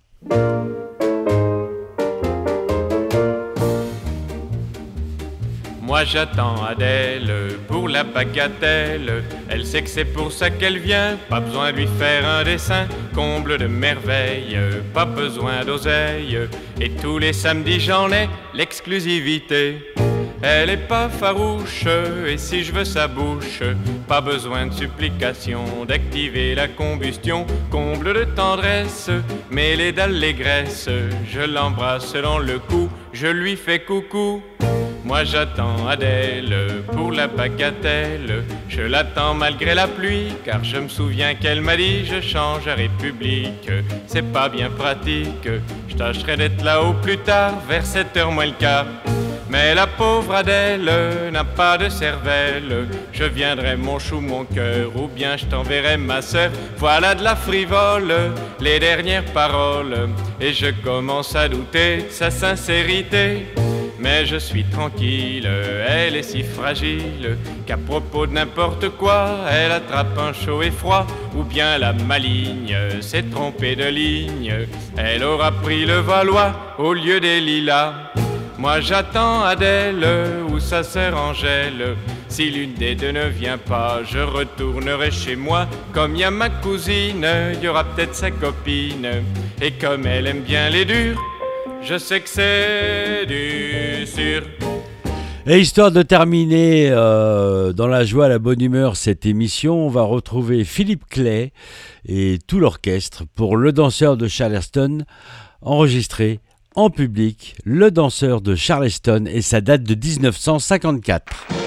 Moi 5.96 6.04
j'attends 6.04 6.62
Adèle 6.62 7.32
pour 7.70 7.88
la 7.88 8.04
bagatelle. 8.04 9.24
Elle 9.48 9.66
sait 9.66 9.82
que 9.82 9.90
c'est 9.90 10.04
pour 10.04 10.30
ça 10.30 10.50
qu'elle 10.50 10.78
vient. 10.78 11.18
Pas 11.30 11.40
besoin 11.40 11.72
de 11.72 11.78
lui 11.78 11.88
faire 11.88 12.28
un 12.28 12.44
dessin. 12.44 12.86
Comble 13.14 13.58
de 13.58 13.68
merveille, 13.68 14.60
pas 14.94 15.06
besoin 15.06 15.64
d'oseille. 15.64 16.38
Et 16.82 16.90
tous 16.90 17.18
les 17.18 17.32
samedis 17.32 17.80
j'en 17.80 18.12
ai 18.12 18.28
l'exclusivité. 18.54 19.94
Elle 20.42 20.70
est 20.70 20.86
pas 20.86 21.08
farouche, 21.08 21.86
et 22.28 22.38
si 22.38 22.66
je 22.66 22.74
veux 22.74 22.84
sa 22.84 23.08
bouche, 23.08 23.62
pas 24.06 24.20
besoin 24.20 24.68
de 24.68 24.74
supplication 24.74 25.64
d'activer 25.88 26.56
la 26.56 26.68
combustion. 26.68 27.48
Comble 27.72 28.14
de 28.14 28.26
tendresse, 28.26 29.10
mêlée 29.50 29.94
d'allégresse, 29.94 30.90
je 31.26 31.40
l'embrasse 31.40 32.14
dans 32.16 32.40
le 32.40 32.60
cou, 32.60 32.90
je 33.14 33.28
lui 33.28 33.56
fais 33.56 33.80
coucou. 33.80 34.44
Moi 35.06 35.24
j'attends 35.24 35.88
Adèle 35.88 36.84
pour 36.92 37.12
la 37.12 37.28
bagatelle. 37.28 38.44
Je 38.68 38.82
l'attends 38.82 39.36
malgré 39.36 39.76
la 39.76 39.88
pluie, 39.88 40.34
car 40.44 40.64
je 40.64 40.78
me 40.78 40.88
souviens 40.88 41.36
qu'elle 41.36 41.62
m'a 41.62 41.78
dit 41.78 42.06
je 42.06 42.20
change 42.22 42.68
à 42.68 42.74
République. 42.74 43.70
C'est 44.08 44.34
pas 44.34 44.50
bien 44.50 44.72
pratique, 44.72 45.48
je 45.88 45.96
tâcherai 45.96 46.38
d'être 46.38 46.64
là 46.64 46.82
au 46.82 46.94
plus 46.94 47.20
tard, 47.20 47.54
vers 47.70 47.84
7h 47.84 48.34
moins 48.34 48.48
le 48.48 48.54
quart. 48.54 48.88
Mais 49.48 49.76
la 49.76 49.86
pauvre 49.86 50.34
Adèle 50.34 50.90
n'a 51.32 51.44
pas 51.44 51.78
de 51.78 51.88
cervelle. 51.88 52.88
Je 53.14 53.26
viendrai 53.26 53.76
mon 53.78 54.00
chou, 54.00 54.20
mon 54.20 54.44
cœur, 54.44 54.90
ou 54.96 55.08
bien 55.08 55.38
je 55.38 55.46
t'enverrai 55.46 55.98
ma 55.98 56.24
sœur. 56.24 56.50
Voilà 56.78 57.14
de 57.14 57.24
la 57.24 57.36
frivole, 57.36 58.12
les 58.60 58.80
dernières 58.80 59.26
paroles. 59.26 60.10
Et 60.42 60.52
je 60.52 60.72
commence 60.84 61.36
à 61.36 61.48
douter 61.48 61.98
de 61.98 62.10
sa 62.10 62.32
sincérité. 62.32 63.46
Mais 64.00 64.26
je 64.26 64.36
suis 64.36 64.66
tranquille, 64.66 65.48
elle 65.88 66.16
est 66.16 66.24
si 66.24 66.44
fragile 66.44 67.38
qu'à 67.66 67.78
propos 67.78 68.28
de 68.28 68.34
n'importe 68.34 68.90
quoi, 68.90 69.38
elle 69.50 69.72
attrape 69.72 70.18
un 70.18 70.34
chaud 70.34 70.62
et 70.62 70.72
froid, 70.72 71.08
ou 71.36 71.44
bien 71.44 71.78
la 71.78 71.94
maligne 71.94 72.76
s'est 73.02 73.24
trompée 73.24 73.76
de 73.76 73.86
ligne. 73.86 74.68
Elle 74.98 75.24
aura 75.24 75.52
pris 75.52 75.86
le 75.86 76.00
Valois 76.00 76.54
au 76.78 76.94
lieu 76.94 77.20
des 77.20 77.40
lilas. 77.40 77.94
Moi 78.58 78.80
j'attends 78.82 79.44
Adèle 79.44 80.06
ou 80.50 80.60
sa 80.60 80.84
sœur 80.84 81.18
Angèle. 81.18 81.96
Si 82.28 82.50
l'une 82.50 82.74
des 82.74 82.96
deux 82.96 83.12
ne 83.12 83.28
vient 83.28 83.58
pas, 83.58 84.02
je 84.04 84.20
retournerai 84.20 85.12
chez 85.12 85.36
moi. 85.36 85.68
Comme 85.94 86.16
y 86.16 86.24
a 86.24 86.32
ma 86.32 86.50
cousine, 86.50 87.26
y 87.62 87.68
aura 87.68 87.84
peut-être 87.86 88.16
sa 88.16 88.32
copine. 88.32 89.08
Et 89.62 89.72
comme 89.72 90.06
elle 90.06 90.28
aime 90.28 90.42
bien 90.42 90.70
les 90.70 90.84
durs, 90.86 91.22
je 91.86 91.98
sais 91.98 92.20
que 92.22 92.30
c'est 92.30 93.26
du. 93.28 93.86
Et 95.48 95.60
histoire 95.60 95.92
de 95.92 96.02
terminer 96.02 96.90
euh, 96.90 97.72
dans 97.72 97.86
la 97.86 98.04
joie, 98.04 98.28
la 98.28 98.40
bonne 98.40 98.60
humeur 98.62 98.96
cette 98.96 99.28
émission, 99.28 99.86
on 99.86 99.90
va 99.90 100.02
retrouver 100.02 100.64
Philippe 100.64 101.06
Clay 101.08 101.54
et 102.08 102.40
tout 102.48 102.60
l'orchestre 102.60 103.26
pour 103.36 103.56
Le 103.56 103.72
danseur 103.72 104.18
de 104.18 104.28
Charleston, 104.28 105.06
enregistré 105.62 106.40
en 106.74 106.90
public, 106.90 107.56
Le 107.64 107.92
danseur 107.92 108.42
de 108.42 108.56
Charleston 108.56 109.26
et 109.28 109.44
sa 109.44 109.62
date 109.62 109.84
de 109.84 109.94
1954. 109.94 111.65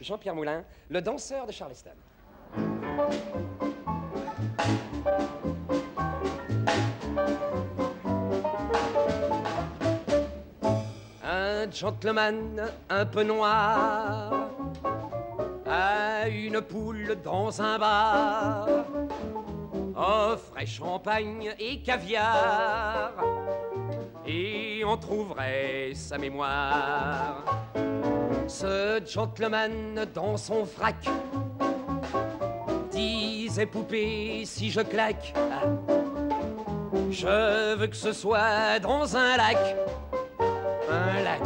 Jean-Pierre 0.00 0.34
Moulin, 0.34 0.64
Le 0.88 1.00
danseur 1.00 1.46
de 1.46 1.52
Charleston. 1.52 1.90
Un 11.24 11.70
gentleman 11.70 12.70
un 12.88 13.06
peu 13.06 13.22
noir 13.22 14.50
a 15.66 16.28
une 16.28 16.60
poule 16.60 17.16
dans 17.22 17.60
un 17.60 17.78
bar, 17.78 18.68
offrait 19.94 20.66
champagne 20.66 21.54
et 21.58 21.82
caviar, 21.82 23.12
et 24.26 24.82
on 24.86 24.96
trouverait 24.96 25.92
sa 25.94 26.16
mémoire. 26.18 27.44
Ce 28.48 28.98
gentleman 29.06 30.06
dans 30.14 30.38
son 30.38 30.64
frac 30.64 31.06
disait 32.90 33.66
poupée 33.66 34.42
si 34.46 34.70
je 34.70 34.80
claque, 34.80 35.34
je 37.10 37.74
veux 37.74 37.86
que 37.86 37.94
ce 37.94 38.12
soit 38.12 38.78
dans 38.80 39.14
un 39.16 39.36
lac, 39.36 39.58
un 40.90 41.22
lac 41.22 41.42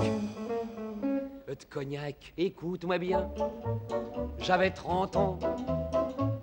de 1.48 1.64
cognac. 1.68 2.32
Écoute-moi 2.38 2.98
bien, 2.98 3.28
j'avais 4.38 4.70
30 4.70 5.16
ans. 5.16 5.38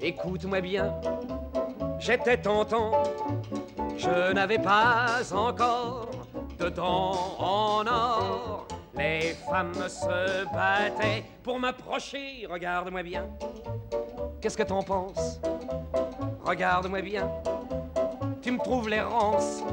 Écoute-moi 0.02 0.60
bien, 0.60 0.94
j'étais 2.00 2.36
tentant. 2.36 3.02
Je 3.98 4.34
n'avais 4.34 4.60
pas 4.60 5.22
encore 5.34 6.10
de 6.60 6.68
dents 6.68 7.38
en 7.40 7.88
or. 7.88 8.68
Les 8.96 9.36
femmes 9.50 9.74
se 9.88 10.46
battaient 10.54 11.24
pour 11.44 11.60
m'approcher. 11.60 12.48
Regarde-moi 12.50 13.04
bien. 13.04 13.26
Qu'est-ce 14.42 14.58
que 14.58 14.64
t'en 14.64 14.84
penses? 14.84 15.40
Regarde-moi 16.44 17.02
bien. 17.02 17.30
Tu 18.42 18.52
me 18.52 18.60
trouves 18.60 18.90
l'errance. 18.90 19.64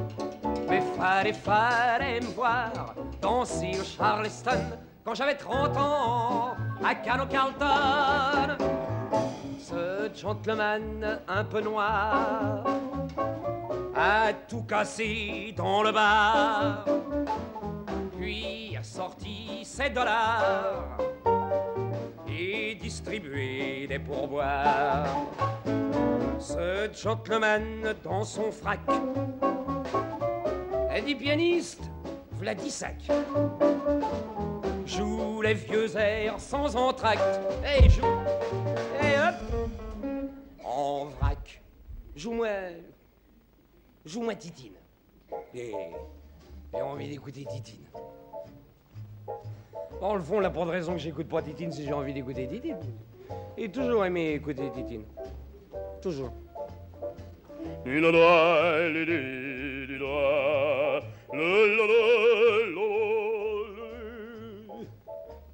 Mais 0.69 0.83
fallait, 0.99 1.33
fallait 1.33 2.21
me 2.21 2.27
voir 2.27 2.95
danser 3.21 3.79
au 3.81 3.85
Charleston 3.85 4.79
quand 5.05 5.15
j'avais 5.15 5.37
30 5.37 5.77
ans 5.77 6.55
à 6.85 6.95
Cano 6.95 7.27
Carlton. 7.27 8.57
Ce 9.59 10.11
gentleman 10.15 11.21
un 11.29 11.45
peu 11.45 11.61
noir 11.61 12.65
a 13.95 14.33
tout 14.49 14.63
cassé 14.63 15.55
dans 15.57 15.83
le 15.83 15.93
bar, 15.93 16.85
a 18.77 18.83
sorti 18.83 19.65
ses 19.65 19.91
dollars 19.91 20.99
et 22.29 22.75
distribué 22.75 23.87
des 23.87 24.01
pourboires. 24.01 25.27
Ce 26.41 26.91
gentleman 26.93 27.95
dans 28.03 28.25
son 28.25 28.51
frac 28.51 28.81
est 30.93 31.03
dit 31.03 31.15
pianiste, 31.15 31.83
Vladisac 32.33 32.97
joue 34.85 35.41
les 35.43 35.55
vieux 35.55 35.97
airs 35.97 36.41
sans 36.41 36.75
entracte. 36.75 37.41
Et 37.65 37.89
joue, 37.89 38.05
et 39.03 39.19
hop, 39.19 39.71
en 40.65 41.05
vrac. 41.05 41.63
Joue-moi, 42.17 42.49
joue-moi 44.05 44.35
Titine. 44.35 44.75
Et 45.55 45.73
j'ai 46.75 46.83
envie 46.83 47.09
d'écouter 47.09 47.45
Titine. 47.45 47.87
Dans 50.01 50.15
le 50.15 50.21
fond, 50.21 50.41
la 50.41 50.51
de 50.51 50.71
raison 50.71 50.93
que 50.93 50.99
j'écoute 50.99 51.29
pas 51.29 51.43
Titine 51.43 51.73
si 51.73 51.85
j'ai 51.85 51.93
envie 51.93 52.13
d'écouter 52.13 52.47
Titine. 52.47 52.77
J'ai 53.57 53.71
toujours 53.71 54.05
aimé 54.05 54.33
écouter 54.35 54.71
Titine. 54.71 55.05
Toujours. 56.03 56.33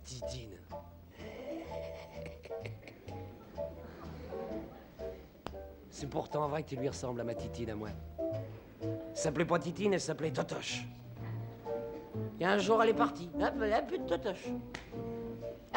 Titine. 0.05 0.51
C'est 5.89 6.11
pourtant 6.11 6.49
vrai 6.49 6.65
que 6.65 6.69
tu 6.71 6.77
lui 6.77 6.89
ressembles 6.89 7.21
à 7.21 7.25
ma 7.25 7.35
Titine 7.35 7.71
à 7.71 7.75
moi. 7.77 7.91
Elle 8.83 8.89
s'appelait 9.15 9.45
pas 9.45 9.61
Titine, 9.61 9.95
elle 9.95 10.01
s'appelait 10.01 10.33
Totoche. 10.33 10.85
Et 12.43 12.45
un 12.45 12.59
jour, 12.59 12.83
elle 12.83 12.89
est 12.89 12.95
partie. 12.95 13.31
Hop, 13.41 13.55
elle 13.63 13.73
a 13.73 13.83
plus 13.83 14.01
de 14.01 14.05
Totoche. 14.05 14.47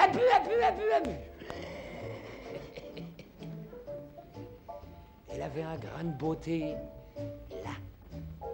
Elle 0.03 0.11
pue, 0.11 0.17
elle 0.17 0.41
pue, 0.41 0.49
elle 0.59 0.73
pue, 0.73 0.89
elle 0.95 1.03
pue. 1.03 1.09
Elle 5.29 5.41
avait 5.43 5.61
un 5.61 5.75
grain 5.75 6.03
de 6.05 6.17
beauté 6.17 6.73
là. 7.63 8.47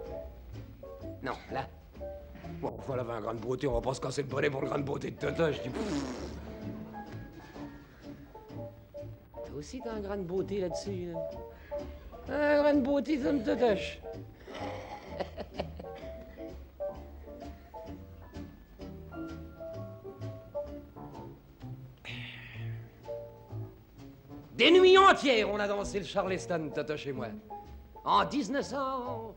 Non, 1.22 1.32
là. 1.50 1.66
Bon, 2.60 2.74
enfin, 2.78 2.92
elle 2.92 3.00
avait 3.00 3.12
un 3.12 3.20
grain 3.22 3.32
de 3.32 3.40
beauté, 3.40 3.66
on 3.66 3.72
va 3.72 3.80
pas 3.80 3.94
se 3.94 4.00
casser 4.02 4.20
le 4.20 4.28
bonnet 4.28 4.50
pour 4.50 4.60
le 4.60 4.66
grain 4.66 4.78
de 4.78 4.84
beauté 4.84 5.10
de 5.10 5.16
Totoche. 5.16 5.56
Je 5.56 5.62
dis, 5.62 5.70
pff. 5.70 6.42
aussi, 9.56 9.80
t'as 9.82 9.92
un 9.94 10.00
grain 10.00 10.18
de 10.18 10.24
beauté 10.24 10.60
là-dessus. 10.60 11.14
là. 11.14 11.30
Un 12.28 12.60
grain 12.60 12.74
de 12.74 12.82
beauté, 12.82 13.22
ça 13.22 13.32
me 13.32 13.42
totoche. 13.42 14.02
Des 24.62 24.70
nuits 24.70 24.96
entières, 24.96 25.50
on 25.50 25.58
a 25.58 25.66
dansé 25.66 25.98
le 25.98 26.04
Charleston, 26.04 26.70
Toto, 26.72 26.96
chez 26.96 27.10
moi. 27.10 27.26
En 28.04 28.24
1900. 28.24 29.34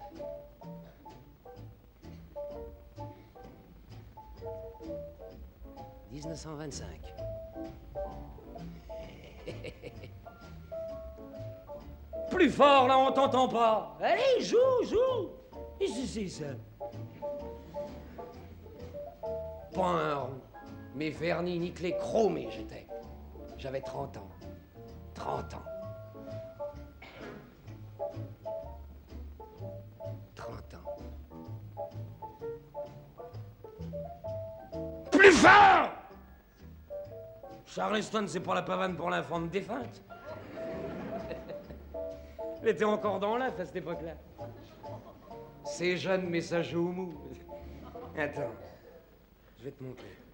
«1925. 6.12 6.86
Plus 12.30 12.52
fort, 12.52 12.88
là, 12.88 13.00
on 13.00 13.12
t'entend 13.12 13.48
pas. 13.48 13.98
Allez, 14.00 14.42
joue, 14.42 14.84
joue. 14.84 15.32
Et 15.82 15.88
c'est 15.88 16.28
ça. 16.28 16.54
Pas 19.74 19.88
un 19.88 20.16
rond. 20.18 20.40
Mais 20.94 21.10
vernis 21.10 21.58
nickelé 21.58 21.98
chromé, 21.98 22.48
j'étais. 22.52 22.86
J'avais 23.58 23.82
30 23.82 24.18
ans. 24.18 24.30
30 25.26 25.54
ans. 25.56 25.64
30 30.36 30.74
ans. 30.76 30.96
Plus 35.12 35.32
fort 35.32 35.90
Charleston, 37.66 38.26
c'est 38.28 38.40
pas 38.40 38.54
la 38.54 38.62
pavane 38.62 38.96
pour 38.96 39.10
l'infant 39.10 39.40
de 39.40 39.48
défunte. 39.48 40.04
Elle 42.62 42.70
était 42.70 42.86
encore 42.86 43.20
dans 43.20 43.36
l'œuf 43.36 43.60
à 43.60 43.66
cette 43.66 43.78
époque-là. 43.78 44.14
C'est 45.64 45.98
jeune, 45.98 46.30
mais 46.30 46.42
ça 46.42 46.62
joue 46.62 46.90
au 46.90 46.92
mou. 46.92 47.14
Attends, 48.16 48.54
je 49.58 49.64
vais 49.64 49.72
te 49.72 49.84
montrer. 49.84 50.25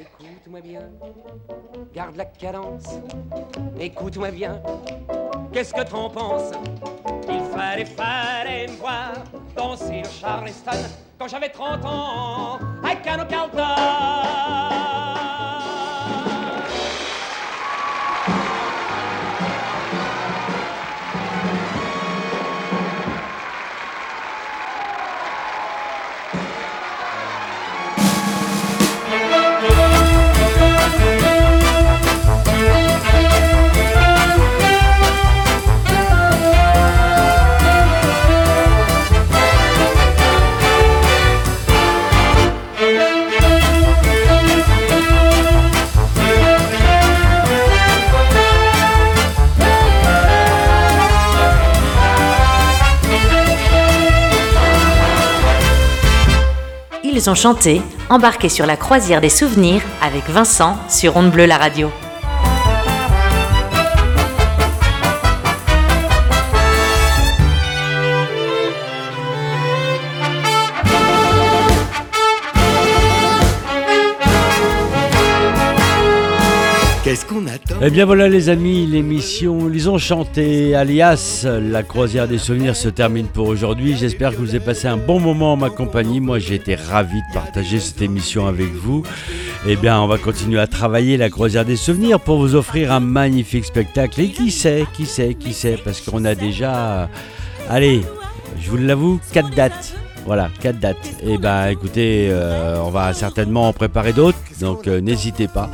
Écoute-moi 0.00 0.60
bien, 0.62 0.88
garde 1.92 2.16
la 2.16 2.24
cadence. 2.24 2.84
Écoute-moi 3.78 4.30
bien, 4.30 4.62
qu'est-ce 5.52 5.74
que 5.74 5.82
t'en 5.82 6.08
penses? 6.08 6.52
Il 7.28 7.42
fallait, 7.54 7.84
fallait 7.84 8.68
me 8.68 8.76
voir 8.76 9.12
danser 9.54 10.00
le 10.02 10.08
Charleston 10.08 10.88
quand 11.18 11.28
j'avais 11.28 11.50
30 11.50 11.84
ans 11.84 12.58
à 12.82 12.96
Canocalton. 12.96 14.89
Ils 57.20 57.28
ont 57.28 57.34
embarqués 58.08 58.48
sur 58.48 58.64
la 58.64 58.78
croisière 58.78 59.20
des 59.20 59.28
souvenirs 59.28 59.82
avec 60.00 60.30
Vincent 60.30 60.78
sur 60.88 61.18
Onde 61.18 61.30
Bleue 61.30 61.44
la 61.44 61.58
radio. 61.58 61.90
Eh 77.82 77.88
bien 77.88 78.04
voilà 78.04 78.28
les 78.28 78.50
amis, 78.50 78.86
l'émission 78.86 79.70
Ils 79.72 79.88
ont 79.88 79.96
chanté 79.96 80.74
alias 80.74 81.46
La 81.46 81.82
croisière 81.82 82.28
des 82.28 82.36
souvenirs 82.36 82.76
se 82.76 82.90
termine 82.90 83.26
pour 83.26 83.48
aujourd'hui. 83.48 83.96
J'espère 83.96 84.32
que 84.32 84.36
vous 84.36 84.50
avez 84.50 84.60
passé 84.60 84.86
un 84.86 84.98
bon 84.98 85.18
moment 85.18 85.54
en 85.54 85.56
ma 85.56 85.70
compagnie. 85.70 86.20
Moi 86.20 86.38
j'ai 86.38 86.56
été 86.56 86.74
ravi 86.74 87.16
de 87.16 87.34
partager 87.34 87.80
cette 87.80 88.02
émission 88.02 88.46
avec 88.46 88.70
vous. 88.74 89.02
Eh 89.66 89.76
bien 89.76 89.98
on 89.98 90.06
va 90.06 90.18
continuer 90.18 90.60
à 90.60 90.66
travailler 90.66 91.16
la 91.16 91.30
croisière 91.30 91.64
des 91.64 91.76
souvenirs 91.76 92.20
pour 92.20 92.38
vous 92.38 92.54
offrir 92.54 92.92
un 92.92 93.00
magnifique 93.00 93.64
spectacle. 93.64 94.20
Et 94.20 94.28
qui 94.28 94.50
sait, 94.50 94.84
qui 94.92 95.06
sait, 95.06 95.32
qui 95.32 95.54
sait, 95.54 95.78
parce 95.82 96.02
qu'on 96.02 96.26
a 96.26 96.34
déjà... 96.34 97.08
Allez, 97.70 98.02
je 98.60 98.68
vous 98.68 98.76
l'avoue, 98.76 99.20
quatre 99.32 99.54
dates. 99.54 99.94
Voilà, 100.26 100.48
quatre 100.60 100.78
dates. 100.78 100.96
Et 101.22 101.38
ben 101.38 101.68
écoutez, 101.68 102.28
euh, 102.30 102.76
on 102.84 102.90
va 102.90 103.12
certainement 103.14 103.68
en 103.68 103.72
préparer 103.72 104.12
d'autres, 104.12 104.38
donc 104.60 104.86
euh, 104.86 105.00
n'hésitez 105.00 105.48
pas. 105.48 105.70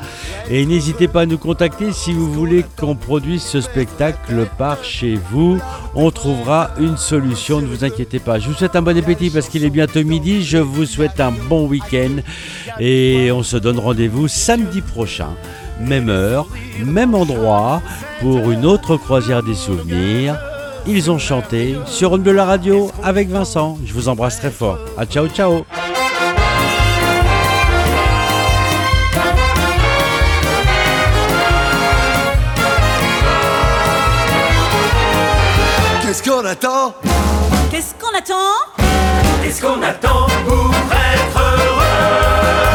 Et 0.48 0.64
n'hésitez 0.64 1.09
pas 1.09 1.23
à 1.23 1.27
nous 1.27 1.39
contacter 1.39 1.93
si 1.93 2.12
vous 2.12 2.32
voulez 2.32 2.64
qu'on 2.78 2.94
produise 2.94 3.43
ce 3.43 3.60
spectacle 3.60 4.47
par 4.56 4.82
chez 4.85 5.18
vous. 5.31 5.59
On 5.94 6.10
trouvera 6.10 6.70
une 6.78 6.97
solution, 6.97 7.60
ne 7.60 7.66
vous 7.66 7.85
inquiétez 7.85 8.18
pas. 8.18 8.39
Je 8.39 8.48
vous 8.48 8.55
souhaite 8.55 8.77
un 8.77 8.82
bon 8.82 8.97
appétit 8.97 9.31
parce 9.31 9.48
qu'il 9.48 9.64
est 9.64 9.70
bientôt 9.70 10.02
midi. 10.05 10.43
Je 10.44 10.59
vous 10.59 10.86
souhaite 10.86 11.20
un 11.20 11.32
bon 11.32 11.66
week-end 11.66 12.23
et 12.78 13.31
on 13.32 13.43
se 13.43 13.56
donne 13.56 13.78
rendez-vous 13.78 14.28
samedi 14.28 14.81
prochain. 14.81 15.31
Même 15.81 16.09
heure, 16.09 16.48
même 16.82 17.14
endroit, 17.14 17.82
pour 18.20 18.51
une 18.51 18.64
autre 18.64 18.97
croisière 18.97 19.43
des 19.43 19.55
souvenirs 19.55 20.39
ils 20.86 21.10
ont 21.10 21.18
chanté 21.18 21.76
sur 21.86 22.16
une 22.16 22.22
de 22.22 22.30
la 22.30 22.44
radio 22.44 22.90
avec 23.02 23.28
Vincent. 23.28 23.78
Je 23.84 23.92
vous 23.92 24.08
embrasse 24.08 24.38
très 24.38 24.50
fort. 24.50 24.78
A 24.96 25.04
ciao 25.04 25.28
ciao. 25.28 25.64
Qu'est-ce 36.02 36.22
qu'on 36.22 36.44
attend? 36.44 36.94
Qu'est-ce 37.70 37.94
qu'on 37.94 38.16
attend? 38.16 38.84
Qu'est-ce 39.42 39.60
qu'on 39.60 39.82
attend 39.82 40.26
pour 40.46 40.70
être 40.92 41.38
heureux? 41.38 42.65